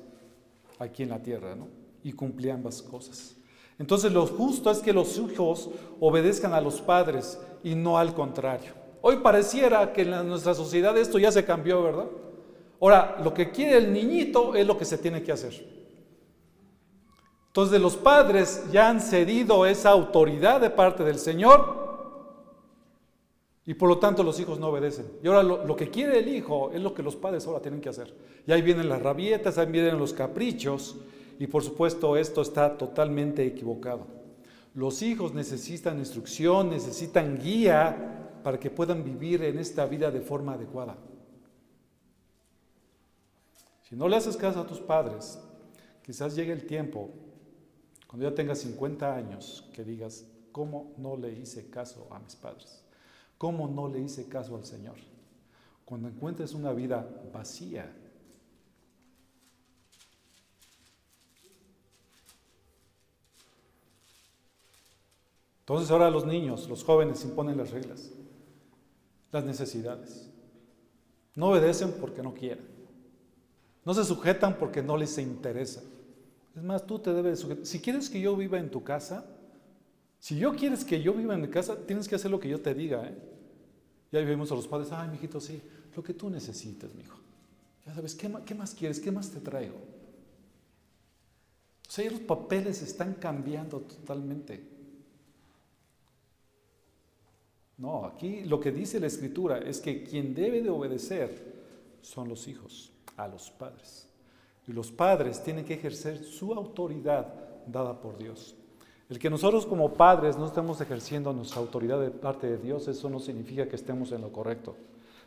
aquí 0.80 1.04
en 1.04 1.10
la 1.10 1.22
tierra, 1.22 1.56
¿no? 1.56 1.68
Y 2.04 2.14
cumplía 2.14 2.54
ambas 2.54 2.82
cosas. 2.82 3.36
Entonces 3.78 4.12
lo 4.12 4.28
justo 4.28 4.70
es 4.70 4.80
que 4.80 4.94
los 4.94 5.18
hijos 5.18 5.70
obedezcan 6.00 6.54
a 6.54 6.62
los 6.62 6.82
padres 6.82 7.40
y 7.64 7.76
no 7.76 7.98
al 7.98 8.14
contrario. 8.14 8.74
Hoy 9.02 9.18
pareciera 9.18 9.94
que 9.94 10.04
en 10.04 10.28
nuestra 10.28 10.54
sociedad 10.54 10.98
esto 10.98 11.18
ya 11.18 11.32
se 11.32 11.46
cambió, 11.46 11.82
¿verdad? 11.82 12.08
Ahora, 12.82 13.17
lo 13.24 13.34
que 13.34 13.52
quiere 13.52 13.78
el 13.78 13.94
niñito 13.94 14.56
es 14.56 14.65
lo 14.65 14.78
que 14.78 14.86
se 14.86 14.98
tiene 14.98 15.22
que 15.22 15.32
hacer. 15.32 15.54
Entonces 17.48 17.80
los 17.80 17.96
padres 17.96 18.63
ya 18.72 18.89
han 18.89 19.00
cedido 19.00 19.65
esa 19.65 19.91
autoridad 19.91 20.60
de 20.60 20.70
parte 20.70 21.04
del 21.04 21.20
Señor 21.20 21.82
y 23.65 23.74
por 23.76 23.89
lo 23.89 24.00
tanto 24.00 24.24
los 24.24 24.39
hijos 24.39 24.58
no 24.58 24.70
obedecen. 24.70 25.06
Y 25.22 25.28
ahora 25.28 25.44
lo, 25.44 25.65
lo, 25.65 25.76
que 25.76 25.91
quiere 25.91 26.20
el 26.20 26.30
hijo 26.30 26.72
es 26.74 26.82
lo 26.82 26.94
que 26.94 27.04
los 27.04 27.15
padres 27.15 27.46
ahora 27.46 27.62
tienen 27.62 27.82
que 27.82 27.89
hacer. 27.89 28.15
Y 28.48 28.52
ahí 28.52 28.62
vienen 28.62 28.89
las 28.89 29.02
rabietas, 29.02 29.58
ahí 29.58 29.67
vienen 29.67 30.00
los 30.00 30.13
caprichos 30.13 30.96
y 31.38 31.48
por 31.48 31.63
supuesto 31.63 32.17
esto 32.17 32.41
está 32.41 32.78
totalmente 32.78 33.46
equivocado. 33.46 34.08
Los 34.74 35.02
hijos 35.02 35.34
necesitan 35.34 36.00
instrucción, 36.00 36.70
necesitan 36.70 37.38
guía 37.38 38.39
para 38.44 38.60
que 38.60 38.72
puedan 38.72 39.04
vivir 39.04 39.44
en 39.44 39.60
esta 39.60 39.86
vida 39.86 40.10
de 40.10 40.22
forma 40.22 40.54
adecuada. 40.54 40.96
Si 43.91 43.97
no 43.97 44.08
le 44.08 44.15
haces 44.15 44.38
caso 44.38 44.62
a 44.62 44.65
tus 44.65 44.80
padres, 44.80 45.38
quizás 46.01 46.34
llegue 46.34 46.54
el 46.54 46.65
tiempo, 46.65 47.10
cuando 48.08 48.30
ya 48.30 48.34
tengas 48.34 48.60
50 48.60 49.13
años, 49.13 49.69
que 49.73 49.84
digas, 49.84 50.23
¿cómo 50.54 50.93
no 50.95 51.17
le 51.17 51.34
hice 51.34 51.69
caso 51.69 52.08
a 52.10 52.19
mis 52.19 52.38
padres? 52.38 52.86
¿Cómo 53.38 53.67
no 53.67 53.89
le 53.89 53.99
hice 53.99 54.30
caso 54.30 54.56
al 54.56 54.63
Señor? 54.63 54.95
Cuando 55.84 56.08
encuentres 56.08 56.54
una 56.54 56.71
vida 56.71 57.06
vacía, 57.34 57.93
Entonces 65.60 65.91
ahora 65.91 66.10
los 66.10 66.25
niños, 66.25 66.67
los 66.69 66.84
jóvenes 66.84 67.23
imponen 67.23 67.58
las 67.58 67.71
reglas, 67.71 68.10
las 69.32 69.43
necesidades. 69.43 70.30
No 71.36 71.49
obedecen 71.49 71.93
porque 71.93 72.23
no 72.23 72.34
quieren. 72.34 72.71
No 73.84 73.94
se 73.94 74.06
sujetan 74.06 74.58
porque 74.58 74.84
no 74.84 74.96
les 74.96 75.17
interesa. 75.17 75.82
Es 76.56 76.63
más, 76.63 76.86
tú 76.86 77.00
te 77.00 77.13
debes 77.13 77.39
sujetar. 77.39 77.65
Si 77.65 77.80
quieres 77.80 78.10
que 78.10 78.22
yo 78.22 78.36
viva 78.36 78.60
en 78.60 78.70
tu 78.70 78.84
casa, 78.84 79.26
si 80.20 80.38
yo 80.38 80.56
quieres 80.56 80.86
que 80.86 81.02
yo 81.02 81.13
viva 81.13 81.34
en 81.34 81.41
mi 81.41 81.48
casa, 81.48 81.76
tienes 81.88 82.08
que 82.08 82.15
hacer 82.15 82.30
lo 82.30 82.39
que 82.39 82.50
yo 82.50 82.62
te 82.62 82.76
diga. 82.76 83.08
¿eh? 83.08 83.17
Ya 84.12 84.20
vivimos 84.20 84.52
a 84.52 84.56
los 84.56 84.67
padres, 84.67 84.91
ay, 84.91 85.10
mijito, 85.10 85.39
sí, 85.39 85.62
lo 85.96 86.04
que 86.04 86.13
tú 86.13 86.30
necesites, 86.30 86.94
mijo. 86.94 87.17
Ya 87.86 87.96
sabes, 87.96 88.13
¿qué 88.13 88.32
¿qué 88.46 88.54
más 88.54 88.76
quieres? 88.76 89.00
¿Qué 89.00 89.12
más 89.12 89.32
te 89.32 89.39
traigo? 89.39 89.78
O 91.88 91.91
sea, 91.91 92.10
los 92.10 92.22
papeles 92.22 92.82
están 92.84 93.15
cambiando 93.15 93.80
totalmente. 93.80 94.63
No, 97.78 98.06
aquí 98.06 98.44
lo 98.44 98.60
que 98.60 98.72
dice 98.72 99.00
la 99.00 99.08
escritura 99.08 99.58
es 99.58 99.82
que 99.82 100.04
quien 100.04 100.36
debe 100.36 100.62
de 100.62 100.70
obedecer 100.70 101.52
son 102.02 102.30
los 102.30 102.48
hijos 102.48 102.90
a 103.17 103.28
los 103.28 103.52
padres. 103.52 104.08
Y 104.67 104.74
los 104.74 104.91
padres 104.91 105.43
tienen 105.43 105.65
que 105.65 105.74
ejercer 105.74 106.24
su 106.24 106.54
autoridad 106.54 107.28
dada 107.67 108.00
por 108.00 108.17
Dios. 108.17 108.56
El 109.10 109.19
que 109.19 109.30
nosotros 109.30 109.65
como 109.65 109.93
padres 109.93 110.38
no 110.38 110.45
estemos 110.45 110.80
ejerciendo 110.80 111.34
nuestra 111.34 111.60
autoridad 111.60 112.00
de 112.00 112.12
parte 112.12 112.47
de 112.47 112.58
Dios, 112.58 112.88
eso 112.88 113.10
no 113.10 113.19
significa 113.19 113.67
que 113.67 113.76
estemos 113.76 114.12
en 114.12 114.21
lo 114.21 114.32
correcto. 114.32 114.76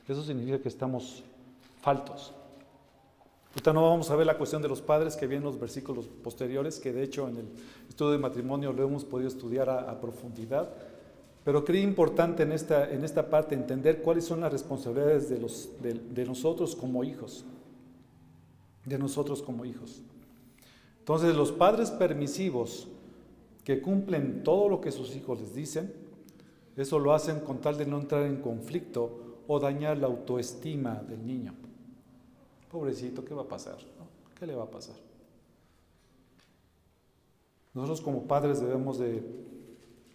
Eso 0.09 0.23
significa 0.23 0.59
que 0.59 0.68
estamos 0.68 1.23
faltos. 1.83 2.33
Ahorita 3.51 3.73
no 3.73 3.83
vamos 3.83 4.11
a 4.11 4.16
ver 4.16 4.27
la 4.27 4.38
cuestión 4.38 4.62
de 4.62 4.68
los 4.68 4.81
padres 4.81 5.16
que 5.16 5.27
viene 5.27 5.44
en 5.44 5.51
los 5.53 5.61
versículos 5.61 6.07
posteriores, 6.07 6.81
que 6.81 6.92
de 6.92 7.03
hecho 7.03 7.29
en 7.29 7.37
el 7.37 7.49
estudio 7.88 8.12
de 8.12 8.18
matrimonio 8.18 8.73
lo 8.73 8.85
hemos 8.85 9.05
podido 9.05 9.29
estudiar 9.29 9.68
a 9.68 10.01
profundidad. 10.01 10.70
Pero 11.44 11.62
creo 11.62 11.83
importante 11.83 12.42
en 12.42 12.53
esta, 12.53 12.90
en 12.90 13.05
esta 13.05 13.29
parte 13.29 13.55
entender 13.55 14.01
cuáles 14.01 14.25
son 14.25 14.40
las 14.40 14.51
responsabilidades 14.51 15.29
de, 15.29 15.38
los, 15.38 15.68
de, 15.83 16.25
nosotros 16.25 16.75
como 16.75 17.05
hijos. 17.05 17.44
De 18.85 18.99
nosotros 18.99 19.42
como 19.42 19.64
hijos. 19.64 20.03
Entonces 20.99 21.35
los 21.35 21.53
padres 21.53 21.90
permisivos 21.90 22.88
que 23.64 23.81
cumplen 23.81 24.42
todo 24.42 24.68
lo 24.68 24.81
que 24.81 24.92
sus 24.92 25.14
hijos 25.16 25.40
les 25.40 25.55
dicen, 25.55 25.92
eso 26.77 26.99
lo 26.99 27.14
hacen 27.14 27.40
con 27.40 27.61
tal 27.61 27.79
de 27.79 27.87
no 27.87 28.01
entrar 28.01 28.25
en 28.25 28.40
conflicto 28.40 29.40
o 29.47 29.61
dañar 29.61 29.99
la 29.99 30.07
autoestima 30.07 30.94
del 31.09 31.27
niño. 31.27 31.55
Pobrecito, 32.70 33.25
¿qué 33.25 33.35
va 33.35 33.42
a 33.42 33.49
pasar? 33.49 33.79
¿Qué 34.38 34.47
le 34.47 34.55
va 34.55 34.64
a 34.64 34.70
pasar? 34.70 34.97
Nosotros 37.73 38.01
como 38.01 38.23
padres 38.23 38.61
debemos 38.61 38.99
de 38.99 39.23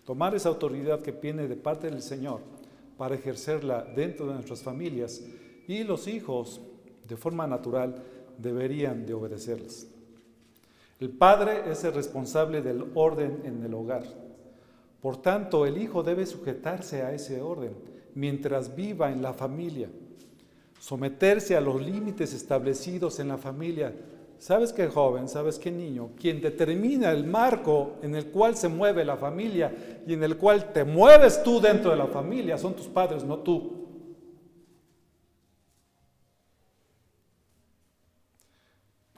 tomar 0.06 0.34
esa 0.36 0.50
autoridad 0.50 1.02
que 1.02 1.12
viene 1.12 1.48
de 1.48 1.56
parte 1.56 1.90
del 1.90 2.02
Señor 2.02 2.42
para 2.98 3.16
ejercerla 3.16 3.84
dentro 3.84 4.28
de 4.28 4.34
nuestras 4.34 4.62
familias 4.62 5.24
y 5.68 5.84
los 5.84 6.08
hijos, 6.08 6.62
de 7.08 7.16
forma 7.16 7.48
natural, 7.48 8.04
deberían 8.42 9.06
de 9.06 9.14
obedecerles. 9.14 9.88
El 11.00 11.12
padre 11.12 11.72
es 11.72 11.84
el 11.84 11.94
responsable 11.94 12.62
del 12.62 12.86
orden 12.96 13.42
en 13.46 13.64
el 13.64 13.74
hogar. 13.74 14.04
Por 15.02 15.22
tanto, 15.22 15.66
el 15.66 15.78
hijo 15.78 16.04
debe 16.04 16.26
sujetarse 16.26 17.04
a 17.04 17.14
ese 17.14 17.42
orden 17.42 17.74
mientras 18.16 18.76
viva 18.76 19.12
en 19.12 19.22
la 19.22 19.34
familia, 19.34 19.90
someterse 20.80 21.56
a 21.56 21.62
los 21.62 21.82
límites 21.82 22.34
establecidos 22.34 23.20
en 23.20 23.30
la 23.30 23.38
familia 23.38 23.94
¿Sabes 24.40 24.72
qué 24.72 24.88
joven? 24.88 25.28
¿Sabes 25.28 25.60
qué 25.60 25.70
niño? 25.70 26.12
Quien 26.18 26.40
determina 26.40 27.12
el 27.12 27.26
marco 27.26 27.98
en 28.02 28.16
el 28.16 28.28
cual 28.28 28.56
se 28.56 28.70
mueve 28.70 29.04
la 29.04 29.18
familia 29.18 30.02
y 30.08 30.14
en 30.14 30.24
el 30.24 30.38
cual 30.38 30.72
te 30.72 30.86
mueves 30.86 31.44
tú 31.44 31.60
dentro 31.60 31.92
de 31.92 31.98
la 31.98 32.08
familia 32.08 32.58
son 32.58 32.74
tus 32.74 32.88
padres, 32.88 33.26
no 33.26 33.40
tú. 33.40 33.89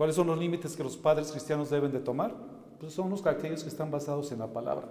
¿Cuáles 0.02 0.16
son 0.16 0.26
los 0.26 0.40
límites 0.40 0.76
que 0.76 0.84
los 0.84 0.98
padres 0.98 1.32
cristianos 1.32 1.70
deben 1.70 1.92
de 1.92 2.00
tomar? 2.00 2.34
Pues 2.80 2.92
son 2.92 3.12
los 3.12 3.24
aquellos 3.28 3.62
que 3.62 3.70
están 3.70 3.92
basados 3.92 4.32
en 4.32 4.40
la 4.40 4.52
palabra. 4.52 4.88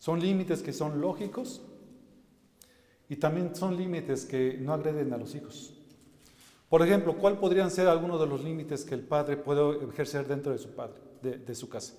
Son 0.00 0.18
límites 0.18 0.64
que 0.64 0.72
son 0.72 1.00
lógicos 1.00 1.62
y 3.08 3.14
también 3.14 3.54
son 3.54 3.76
límites 3.76 4.24
que 4.24 4.58
no 4.60 4.72
agreden 4.72 5.12
a 5.12 5.16
los 5.16 5.36
hijos. 5.36 5.74
Por 6.68 6.82
ejemplo, 6.82 7.16
¿cuál 7.16 7.38
podrían 7.38 7.70
ser 7.70 7.86
algunos 7.86 8.18
de 8.18 8.26
los 8.26 8.42
límites 8.42 8.84
que 8.84 8.96
el 8.96 9.02
padre 9.02 9.36
puede 9.36 9.84
ejercer 9.88 10.26
dentro 10.26 10.50
de 10.50 10.58
su 10.58 10.70
padre, 10.70 10.96
de, 11.22 11.54
su 11.54 11.68
casa? 11.68 11.94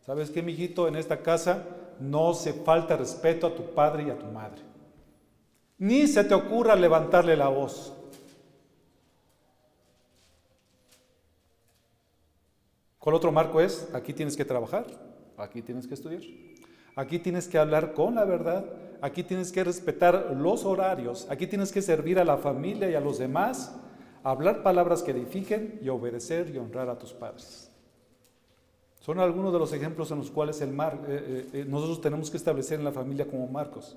¿Sabes 0.00 0.30
qué, 0.30 0.42
mijito? 0.42 0.88
En 0.88 0.96
esta 0.96 1.20
casa 1.20 1.62
no 2.00 2.32
se 2.32 2.54
falta 2.54 2.96
respeto 2.96 3.48
a 3.48 3.54
tu 3.54 3.74
padre 3.74 4.04
y 4.04 4.08
a 4.08 4.18
tu 4.18 4.24
madre. 4.28 4.62
Ni 5.76 6.06
se 6.06 6.24
te 6.24 6.32
ocurra 6.32 6.74
levantarle 6.74 7.36
la 7.36 7.48
voz. 7.48 7.92
¿Cuál 13.06 13.14
otro 13.14 13.30
marco 13.30 13.60
es? 13.60 13.88
Aquí 13.94 14.12
tienes 14.12 14.36
que 14.36 14.44
trabajar, 14.44 14.84
aquí 15.36 15.62
tienes 15.62 15.86
que 15.86 15.94
estudiar, 15.94 16.22
aquí 16.96 17.20
tienes 17.20 17.46
que 17.46 17.56
hablar 17.56 17.94
con 17.94 18.16
la 18.16 18.24
verdad, 18.24 18.64
aquí 19.00 19.22
tienes 19.22 19.52
que 19.52 19.62
respetar 19.62 20.34
los 20.36 20.64
horarios, 20.64 21.24
aquí 21.30 21.46
tienes 21.46 21.70
que 21.70 21.82
servir 21.82 22.18
a 22.18 22.24
la 22.24 22.36
familia 22.36 22.90
y 22.90 22.96
a 22.96 23.00
los 23.00 23.18
demás, 23.18 23.76
hablar 24.24 24.64
palabras 24.64 25.04
que 25.04 25.12
edifiquen 25.12 25.78
y 25.80 25.88
obedecer 25.88 26.50
y 26.52 26.58
honrar 26.58 26.90
a 26.90 26.98
tus 26.98 27.12
padres. 27.12 27.70
Son 28.98 29.20
algunos 29.20 29.52
de 29.52 29.60
los 29.60 29.72
ejemplos 29.72 30.10
en 30.10 30.18
los 30.18 30.32
cuales 30.32 30.60
el 30.60 30.72
mar, 30.72 30.98
eh, 31.06 31.46
eh, 31.54 31.60
eh, 31.60 31.64
nosotros 31.64 32.00
tenemos 32.00 32.28
que 32.28 32.38
establecer 32.38 32.80
en 32.80 32.84
la 32.84 32.90
familia 32.90 33.28
como 33.28 33.46
marcos, 33.46 33.96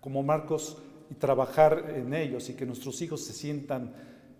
como 0.00 0.22
marcos 0.22 0.78
y 1.10 1.14
trabajar 1.14 1.92
en 1.94 2.14
ellos 2.14 2.48
y 2.48 2.54
que 2.54 2.64
nuestros 2.64 3.02
hijos 3.02 3.22
se 3.22 3.34
sientan 3.34 3.92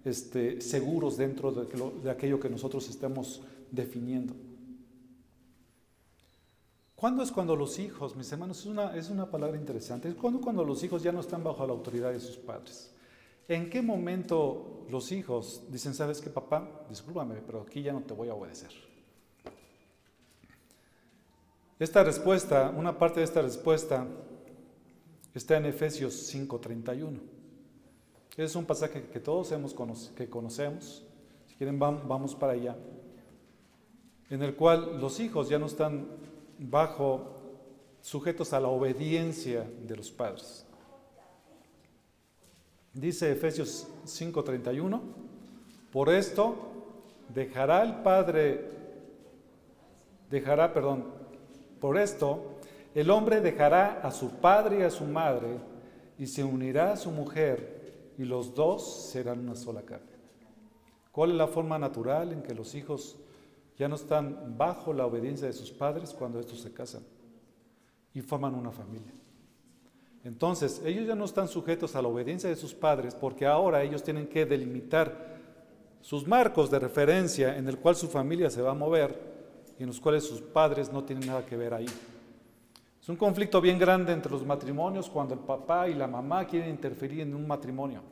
este, 0.04 0.60
seguros 0.60 1.16
dentro 1.16 1.52
de, 1.52 2.10
aquello 2.10 2.40
que 2.40 2.48
nosotros 2.48 2.88
estamos 2.88 3.42
definiendo. 3.70 4.34
¿Cuándo 6.94 7.22
es 7.22 7.32
cuando 7.32 7.56
los 7.56 7.78
hijos, 7.78 8.14
mis 8.14 8.30
hermanos, 8.30 8.60
es 8.60 8.66
una, 8.66 8.94
es 8.96 9.08
una 9.08 9.30
palabra 9.30 9.56
interesante, 9.56 10.08
es 10.08 10.14
cuando, 10.14 10.40
cuando 10.40 10.64
los 10.64 10.82
hijos 10.84 11.02
ya 11.02 11.12
no 11.12 11.20
están 11.20 11.42
bajo 11.42 11.66
la 11.66 11.72
autoridad 11.72 12.12
de 12.12 12.20
sus 12.20 12.36
padres? 12.36 12.94
¿En 13.48 13.68
qué 13.68 13.82
momento 13.82 14.86
los 14.90 15.10
hijos 15.10 15.62
dicen, 15.70 15.94
sabes 15.94 16.20
qué 16.20 16.30
papá, 16.30 16.86
discúlpame, 16.88 17.36
pero 17.44 17.62
aquí 17.62 17.82
ya 17.82 17.92
no 17.92 18.00
te 18.00 18.14
voy 18.14 18.28
a 18.28 18.34
obedecer? 18.34 18.70
Esta 21.80 22.04
respuesta, 22.04 22.72
una 22.76 22.98
parte 22.98 23.20
de 23.20 23.24
esta 23.24 23.40
respuesta 23.40 24.06
está 25.34 25.56
en 25.56 25.66
Efesios 25.66 26.30
5:31. 26.30 27.39
Es 28.40 28.56
un 28.56 28.64
pasaje 28.64 29.02
que 29.02 29.20
todos 29.20 29.52
hemos 29.52 29.74
que 30.16 30.30
conocemos. 30.30 31.04
Si 31.46 31.56
quieren, 31.56 31.78
vamos 31.78 32.34
para 32.34 32.54
allá. 32.54 32.74
En 34.30 34.42
el 34.42 34.56
cual 34.56 34.98
los 34.98 35.20
hijos 35.20 35.50
ya 35.50 35.58
no 35.58 35.66
están 35.66 36.06
bajo 36.58 37.36
sujetos 38.00 38.54
a 38.54 38.60
la 38.60 38.68
obediencia 38.68 39.70
de 39.86 39.94
los 39.94 40.10
padres. 40.10 40.64
Dice 42.94 43.30
Efesios 43.30 43.86
5:31, 44.06 45.02
por 45.92 46.08
esto 46.08 46.56
dejará 47.28 47.82
el 47.82 47.96
padre, 47.96 48.70
dejará, 50.30 50.72
perdón, 50.72 51.04
por 51.78 51.98
esto 51.98 52.58
el 52.94 53.10
hombre 53.10 53.42
dejará 53.42 54.00
a 54.00 54.10
su 54.10 54.30
padre 54.40 54.78
y 54.78 54.82
a 54.82 54.90
su 54.90 55.04
madre 55.04 55.58
y 56.18 56.26
se 56.26 56.42
unirá 56.42 56.94
a 56.94 56.96
su 56.96 57.10
mujer 57.10 57.79
y 58.20 58.24
los 58.26 58.54
dos 58.54 59.08
serán 59.10 59.40
una 59.40 59.56
sola 59.56 59.80
carne. 59.80 60.12
¿Cuál 61.10 61.30
es 61.30 61.36
la 61.36 61.48
forma 61.48 61.78
natural 61.78 62.32
en 62.32 62.42
que 62.42 62.54
los 62.54 62.74
hijos 62.74 63.16
ya 63.80 63.88
no 63.88 63.94
están 63.94 64.58
bajo 64.58 64.92
la 64.92 65.06
obediencia 65.06 65.46
de 65.46 65.54
sus 65.54 65.70
padres 65.70 66.12
cuando 66.12 66.38
estos 66.38 66.60
se 66.60 66.70
casan 66.70 67.00
y 68.12 68.20
forman 68.20 68.54
una 68.54 68.70
familia. 68.70 69.10
Entonces, 70.22 70.82
ellos 70.84 71.06
ya 71.06 71.14
no 71.14 71.24
están 71.24 71.48
sujetos 71.48 71.96
a 71.96 72.02
la 72.02 72.08
obediencia 72.08 72.50
de 72.50 72.56
sus 72.56 72.74
padres 72.74 73.14
porque 73.14 73.46
ahora 73.46 73.82
ellos 73.82 74.02
tienen 74.02 74.28
que 74.28 74.44
delimitar 74.44 75.38
sus 76.02 76.26
marcos 76.26 76.70
de 76.70 76.78
referencia 76.78 77.56
en 77.56 77.68
el 77.68 77.78
cual 77.78 77.96
su 77.96 78.08
familia 78.08 78.50
se 78.50 78.60
va 78.60 78.72
a 78.72 78.74
mover 78.74 79.18
y 79.78 79.84
en 79.84 79.86
los 79.86 79.98
cuales 79.98 80.24
sus 80.24 80.42
padres 80.42 80.92
no 80.92 81.02
tienen 81.04 81.26
nada 81.26 81.46
que 81.46 81.56
ver 81.56 81.72
ahí. 81.72 81.86
Un 83.10 83.16
conflicto 83.16 83.60
bien 83.60 83.76
grande 83.76 84.12
entre 84.12 84.30
los 84.30 84.46
matrimonios 84.46 85.10
cuando 85.10 85.34
el 85.34 85.40
papá 85.40 85.88
y 85.88 85.94
la 85.94 86.06
mamá 86.06 86.46
quieren 86.46 86.70
interferir 86.70 87.22
en 87.22 87.34
un 87.34 87.44
matrimonio. 87.44 88.02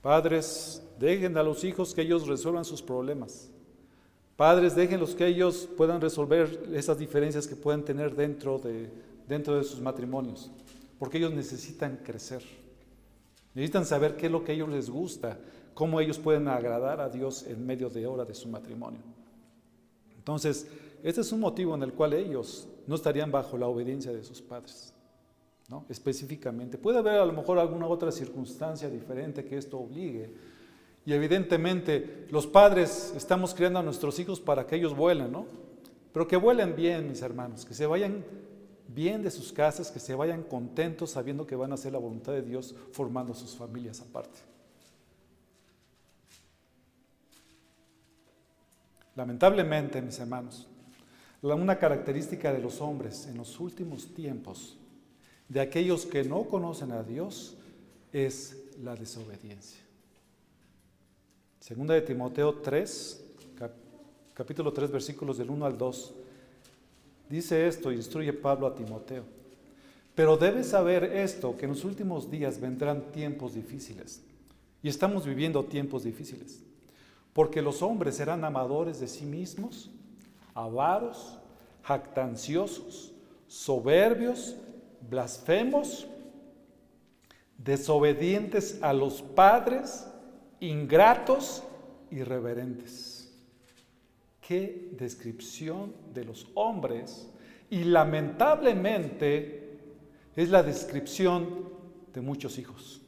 Padres, 0.00 0.82
dejen 0.98 1.36
a 1.36 1.42
los 1.42 1.62
hijos 1.62 1.92
que 1.92 2.00
ellos 2.00 2.26
resuelvan 2.26 2.64
sus 2.64 2.80
problemas. 2.80 3.50
Padres, 4.34 4.74
déjenlos 4.74 5.14
que 5.14 5.26
ellos 5.26 5.68
puedan 5.76 6.00
resolver 6.00 6.70
esas 6.72 6.98
diferencias 6.98 7.46
que 7.46 7.54
pueden 7.54 7.84
tener 7.84 8.16
dentro 8.16 8.58
de, 8.58 8.90
dentro 9.28 9.56
de 9.56 9.64
sus 9.64 9.78
matrimonios, 9.78 10.50
porque 10.98 11.18
ellos 11.18 11.34
necesitan 11.34 11.98
crecer. 12.02 12.42
Necesitan 13.52 13.84
saber 13.84 14.16
qué 14.16 14.24
es 14.24 14.32
lo 14.32 14.42
que 14.42 14.52
a 14.52 14.54
ellos 14.54 14.70
les 14.70 14.88
gusta, 14.88 15.36
cómo 15.74 16.00
ellos 16.00 16.18
pueden 16.18 16.48
agradar 16.48 16.98
a 17.02 17.10
Dios 17.10 17.42
en 17.46 17.66
medio 17.66 17.90
de 17.90 18.06
hora 18.06 18.24
de 18.24 18.34
su 18.34 18.48
matrimonio. 18.48 19.02
Entonces, 20.16 20.66
este 21.02 21.20
es 21.20 21.32
un 21.32 21.40
motivo 21.40 21.74
en 21.74 21.82
el 21.82 21.92
cual 21.92 22.12
ellos 22.12 22.68
no 22.86 22.94
estarían 22.94 23.30
bajo 23.30 23.56
la 23.56 23.66
obediencia 23.66 24.12
de 24.12 24.22
sus 24.22 24.40
padres, 24.40 24.92
¿no? 25.68 25.84
específicamente. 25.88 26.78
Puede 26.78 26.98
haber 26.98 27.20
a 27.20 27.26
lo 27.26 27.32
mejor 27.32 27.58
alguna 27.58 27.86
otra 27.86 28.12
circunstancia 28.12 28.88
diferente 28.88 29.44
que 29.44 29.56
esto 29.56 29.78
obligue, 29.78 30.32
y 31.06 31.12
evidentemente 31.12 32.26
los 32.30 32.46
padres 32.46 33.12
estamos 33.16 33.54
criando 33.54 33.78
a 33.78 33.82
nuestros 33.82 34.18
hijos 34.18 34.40
para 34.40 34.66
que 34.66 34.76
ellos 34.76 34.94
vuelen, 34.94 35.32
¿no? 35.32 35.46
Pero 36.12 36.28
que 36.28 36.36
vuelen 36.36 36.76
bien, 36.76 37.08
mis 37.08 37.22
hermanos, 37.22 37.64
que 37.64 37.72
se 37.72 37.86
vayan 37.86 38.24
bien 38.88 39.22
de 39.22 39.30
sus 39.30 39.52
casas, 39.52 39.90
que 39.90 40.00
se 40.00 40.14
vayan 40.14 40.42
contentos 40.42 41.12
sabiendo 41.12 41.46
que 41.46 41.56
van 41.56 41.70
a 41.70 41.74
hacer 41.74 41.92
la 41.92 41.98
voluntad 41.98 42.32
de 42.32 42.42
Dios 42.42 42.74
formando 42.92 43.34
sus 43.34 43.56
familias 43.56 44.00
aparte. 44.00 44.40
Lamentablemente, 49.14 50.00
mis 50.02 50.18
hermanos, 50.18 50.66
una 51.42 51.78
característica 51.78 52.52
de 52.52 52.60
los 52.60 52.80
hombres 52.80 53.26
en 53.26 53.36
los 53.38 53.58
últimos 53.60 54.14
tiempos, 54.14 54.76
de 55.48 55.60
aquellos 55.60 56.06
que 56.06 56.22
no 56.24 56.44
conocen 56.44 56.92
a 56.92 57.02
Dios, 57.02 57.56
es 58.12 58.56
la 58.82 58.94
desobediencia. 58.94 59.80
Segunda 61.60 61.94
de 61.94 62.02
Timoteo 62.02 62.54
3, 62.54 63.24
capítulo 64.34 64.72
3, 64.72 64.90
versículos 64.90 65.38
del 65.38 65.50
1 65.50 65.66
al 65.66 65.76
2. 65.76 66.14
Dice 67.28 67.66
esto, 67.66 67.92
instruye 67.92 68.32
Pablo 68.32 68.66
a 68.66 68.74
Timoteo. 68.74 69.24
Pero 70.14 70.36
debes 70.36 70.68
saber 70.68 71.04
esto, 71.04 71.56
que 71.56 71.66
en 71.66 71.72
los 71.72 71.84
últimos 71.84 72.30
días 72.30 72.60
vendrán 72.60 73.12
tiempos 73.12 73.54
difíciles. 73.54 74.22
Y 74.82 74.88
estamos 74.88 75.26
viviendo 75.26 75.64
tiempos 75.64 76.04
difíciles. 76.04 76.60
Porque 77.32 77.62
los 77.62 77.82
hombres 77.82 78.16
serán 78.16 78.44
amadores 78.44 78.98
de 78.98 79.06
sí 79.06 79.24
mismos, 79.24 79.90
avaros, 80.64 81.38
jactanciosos, 81.82 83.12
soberbios, 83.46 84.56
blasfemos, 85.08 86.06
desobedientes 87.58 88.78
a 88.82 88.92
los 88.92 89.22
padres, 89.22 90.06
ingratos, 90.60 91.62
irreverentes. 92.10 93.32
Qué 94.40 94.90
descripción 94.92 95.94
de 96.12 96.24
los 96.24 96.46
hombres 96.54 97.28
y 97.68 97.84
lamentablemente 97.84 99.78
es 100.34 100.48
la 100.50 100.62
descripción 100.62 101.70
de 102.12 102.20
muchos 102.20 102.58
hijos. 102.58 103.00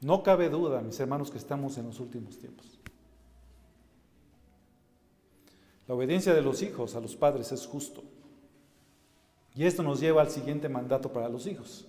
No 0.00 0.22
cabe 0.22 0.50
duda, 0.50 0.82
mis 0.82 0.98
hermanos, 1.00 1.30
que 1.30 1.38
estamos 1.38 1.78
en 1.78 1.86
los 1.86 1.98
últimos 2.00 2.38
tiempos. 2.38 2.73
La 5.86 5.94
obediencia 5.94 6.32
de 6.34 6.42
los 6.42 6.62
hijos 6.62 6.94
a 6.94 7.00
los 7.00 7.16
padres 7.16 7.52
es 7.52 7.66
justo. 7.66 8.02
Y 9.54 9.64
esto 9.64 9.82
nos 9.82 10.00
lleva 10.00 10.22
al 10.22 10.30
siguiente 10.30 10.68
mandato 10.68 11.12
para 11.12 11.28
los 11.28 11.46
hijos. 11.46 11.86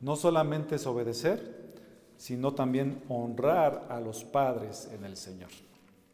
No 0.00 0.16
solamente 0.16 0.76
es 0.76 0.86
obedecer, 0.86 1.72
sino 2.16 2.54
también 2.54 3.02
honrar 3.08 3.86
a 3.88 4.00
los 4.00 4.24
padres 4.24 4.88
en 4.92 5.04
el 5.04 5.16
Señor. 5.16 5.50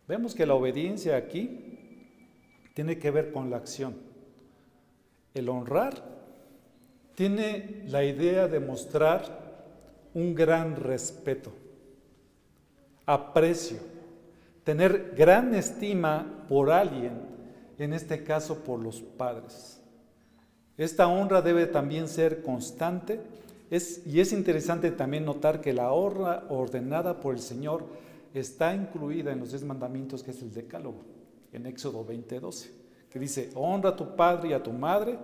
Vemos 0.06 0.34
que 0.34 0.46
la 0.46 0.54
obediencia 0.54 1.16
aquí 1.16 1.74
tiene 2.74 2.98
que 2.98 3.10
ver 3.10 3.32
con 3.32 3.50
la 3.50 3.56
acción. 3.56 3.96
El 5.32 5.48
honrar 5.48 6.02
tiene 7.14 7.84
la 7.86 8.04
idea 8.04 8.48
de 8.48 8.60
mostrar 8.60 9.44
un 10.14 10.34
gran 10.34 10.76
respeto, 10.76 11.52
aprecio, 13.06 13.78
tener 14.64 15.14
gran 15.16 15.54
estima 15.54 16.44
por 16.48 16.70
alguien, 16.70 17.12
en 17.78 17.92
este 17.92 18.24
caso 18.24 18.64
por 18.64 18.80
los 18.80 19.00
padres. 19.00 19.80
Esta 20.76 21.06
honra 21.06 21.42
debe 21.42 21.66
también 21.66 22.08
ser 22.08 22.42
constante 22.42 23.20
y 23.70 24.20
es 24.20 24.32
interesante 24.32 24.90
también 24.90 25.24
notar 25.24 25.60
que 25.60 25.72
la 25.72 25.92
honra 25.92 26.44
ordenada 26.48 27.20
por 27.20 27.34
el 27.34 27.40
Señor 27.40 27.84
está 28.32 28.74
incluida 28.74 29.32
en 29.32 29.40
los 29.40 29.50
diez 29.50 29.64
mandamientos, 29.64 30.22
que 30.22 30.32
es 30.32 30.42
el 30.42 30.52
decálogo, 30.52 31.04
en 31.52 31.66
Éxodo 31.66 32.04
20:12, 32.04 32.70
que 33.10 33.18
dice, 33.18 33.50
honra 33.54 33.90
a 33.90 33.96
tu 33.96 34.16
padre 34.16 34.50
y 34.50 34.52
a 34.52 34.62
tu 34.62 34.72
madre 34.72 35.18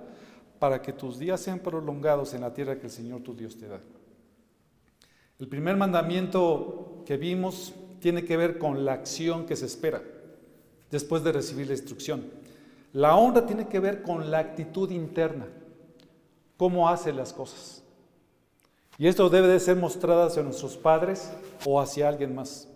para 0.59 0.81
que 0.81 0.92
tus 0.92 1.18
días 1.18 1.40
sean 1.40 1.59
prolongados 1.59 2.35
en 2.35 2.42
la 2.42 2.53
tierra 2.53 2.79
que 2.79 2.87
el 2.87 2.92
Señor 2.92 3.22
tu 3.22 3.35
Dios 3.35 3.57
te 3.57 3.66
da. 3.66 3.81
El 5.38 5.48
primer 5.48 5.76
mandamiento 5.76 7.03
que 7.07 7.16
vimos 7.16 7.74
tiene 8.00 8.24
que 8.24 8.36
ver 8.36 8.58
con 8.58 8.84
la 8.84 8.94
acción 8.94 9.46
que 9.46 9.56
se 9.56 9.66
espera 9.66 10.02
después 10.90 11.22
de 11.22 11.32
recibir 11.32 11.68
la 11.68 11.74
instrucción. 11.74 12.30
La 12.92 13.14
honra 13.16 13.46
tiene 13.46 13.68
que 13.68 13.78
ver 13.78 14.02
con 14.02 14.30
la 14.30 14.38
actitud 14.40 14.90
interna, 14.90 15.46
cómo 16.56 16.88
hace 16.88 17.12
las 17.12 17.32
cosas. 17.32 17.82
Y 18.98 19.06
esto 19.06 19.30
debe 19.30 19.48
de 19.48 19.60
ser 19.60 19.76
mostrado 19.76 20.24
hacia 20.24 20.42
nuestros 20.42 20.76
padres 20.76 21.30
o 21.64 21.80
hacia 21.80 22.08
alguien 22.08 22.34
más. 22.34 22.68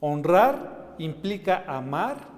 Honrar 0.00 0.94
implica 0.98 1.64
amar, 1.66 2.28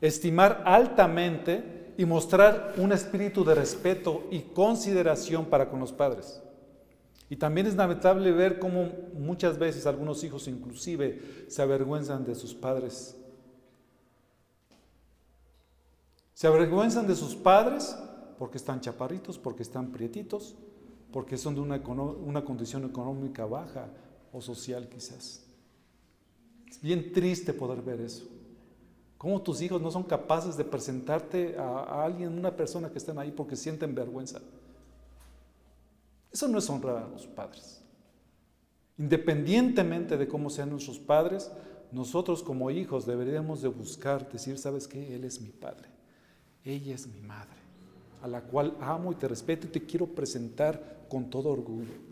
estimar 0.00 0.62
altamente 0.64 1.92
y 1.98 2.04
mostrar 2.06 2.74
un 2.78 2.92
espíritu 2.92 3.44
de 3.44 3.54
respeto 3.54 4.24
y 4.30 4.40
consideración 4.40 5.44
para 5.46 5.68
con 5.68 5.80
los 5.80 5.92
padres. 5.92 6.40
Y 7.30 7.36
también 7.36 7.68
es 7.68 7.76
lamentable 7.76 8.32
ver 8.32 8.58
cómo 8.58 8.90
muchas 9.14 9.56
veces 9.56 9.86
algunos 9.86 10.24
hijos 10.24 10.48
inclusive 10.48 11.46
se 11.46 11.62
avergüenzan 11.62 12.24
de 12.24 12.34
sus 12.34 12.52
padres. 12.52 13.16
Se 16.34 16.48
avergüenzan 16.48 17.06
de 17.06 17.14
sus 17.14 17.36
padres 17.36 17.96
porque 18.36 18.58
están 18.58 18.80
chaparritos, 18.80 19.38
porque 19.38 19.62
están 19.62 19.92
prietitos, 19.92 20.56
porque 21.12 21.38
son 21.38 21.54
de 21.54 21.60
una, 21.60 21.76
una 21.76 22.44
condición 22.44 22.84
económica 22.84 23.46
baja 23.46 23.86
o 24.32 24.40
social 24.40 24.88
quizás. 24.88 25.44
Es 26.68 26.80
bien 26.80 27.12
triste 27.12 27.52
poder 27.52 27.80
ver 27.80 28.00
eso. 28.00 28.26
Cómo 29.18 29.40
tus 29.40 29.62
hijos 29.62 29.80
no 29.80 29.92
son 29.92 30.02
capaces 30.02 30.56
de 30.56 30.64
presentarte 30.64 31.56
a, 31.56 31.62
a 31.62 32.04
alguien, 32.04 32.36
una 32.36 32.56
persona 32.56 32.90
que 32.90 32.98
estén 32.98 33.18
ahí 33.18 33.30
porque 33.30 33.54
sienten 33.54 33.94
vergüenza. 33.94 34.40
Eso 36.32 36.48
no 36.48 36.58
es 36.58 36.70
honrar 36.70 36.98
a 36.98 37.08
los 37.08 37.26
padres. 37.26 37.80
Independientemente 38.98 40.16
de 40.16 40.28
cómo 40.28 40.50
sean 40.50 40.70
nuestros 40.70 40.98
padres, 40.98 41.50
nosotros 41.90 42.42
como 42.42 42.70
hijos 42.70 43.06
deberíamos 43.06 43.62
de 43.62 43.68
buscar, 43.68 44.30
decir, 44.30 44.58
¿sabes 44.58 44.86
qué? 44.86 45.14
Él 45.14 45.24
es 45.24 45.40
mi 45.40 45.50
padre, 45.50 45.88
ella 46.64 46.94
es 46.94 47.06
mi 47.06 47.20
madre, 47.20 47.56
a 48.22 48.28
la 48.28 48.42
cual 48.42 48.76
amo 48.80 49.10
y 49.12 49.16
te 49.16 49.26
respeto 49.26 49.66
y 49.66 49.70
te 49.70 49.84
quiero 49.84 50.06
presentar 50.06 51.06
con 51.08 51.30
todo 51.30 51.48
orgullo. 51.48 52.10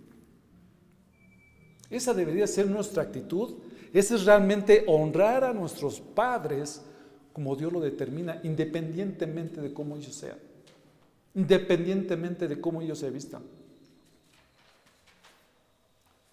Esa 1.91 2.13
debería 2.13 2.47
ser 2.47 2.69
nuestra 2.69 3.03
actitud. 3.03 3.55
Ese 3.93 4.17
es 4.17 4.25
realmente 4.25 4.85
honrar 4.87 5.45
a 5.45 5.55
nuestros 5.55 6.01
padres 6.01 6.83
como 7.33 7.55
Dios 7.55 7.73
lo 7.73 7.81
determina, 7.81 8.41
independientemente 8.43 9.61
de 9.61 9.73
cómo 9.73 9.97
ellos 9.97 10.15
sean, 10.15 10.39
independientemente 11.35 12.49
de 12.49 12.61
cómo 12.61 12.83
ellos 12.83 12.99
se 12.99 13.11
vistan. 13.11 13.43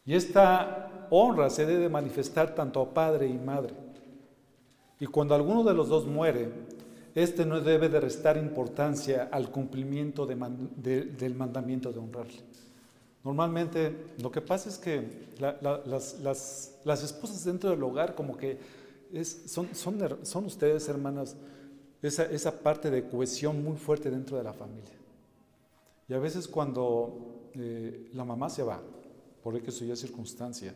Y 0.06 0.13
esta 0.13 1.08
honra 1.10 1.50
se 1.50 1.65
debe 1.65 1.89
manifestar 1.89 2.54
tanto 2.54 2.82
a 2.82 2.94
padre 2.94 3.28
y 3.28 3.38
madre. 3.38 3.74
Y 5.00 5.08
cuando 5.08 5.36
alguno 5.36 5.63
de 5.63 5.74
los 5.74 5.89
dos 5.89 6.06
muere, 6.06 6.50
este 7.15 7.46
no 7.46 7.62
debe 7.62 7.89
de 7.89 8.00
restar 8.00 8.38
importancia 8.38 9.30
al 9.32 9.50
cumplimiento 9.50 10.26
del 10.26 11.36
mandamiento 11.36 11.91
de 11.91 12.00
honrarle. 12.00 12.41
Normalmente 13.24 14.13
lo 14.22 14.32
que 14.32 14.41
pasa 14.41 14.70
es 14.70 14.78
que 14.78 15.34
las, 15.39 17.04
esposas 17.04 17.44
dentro 17.44 17.72
del 17.72 17.82
hogar 17.82 18.13
como 18.13 18.38
que 18.38 18.60
son, 19.48 20.46
ustedes, 20.46 20.88
hermanas, 20.88 21.36
esa, 22.02 22.26
esa 22.26 22.60
parte 22.60 22.91
de 22.91 23.08
cohesión 23.08 23.63
muy 23.63 23.78
fuerte 23.78 24.12
dentro 24.12 24.38
de 24.38 24.44
la 24.44 24.54
familia. 24.54 24.94
Y 26.08 26.13
a 26.13 26.20
veces 26.20 26.48
cuando 26.48 27.50
eh, 27.56 28.12
la 28.13 28.26
mamá 28.26 28.50
se 28.50 28.62
va, 28.62 28.80
por 29.46 29.62
que 29.62 29.70
eso 29.70 29.86
ya 29.86 29.96
circunstancia, 29.96 30.74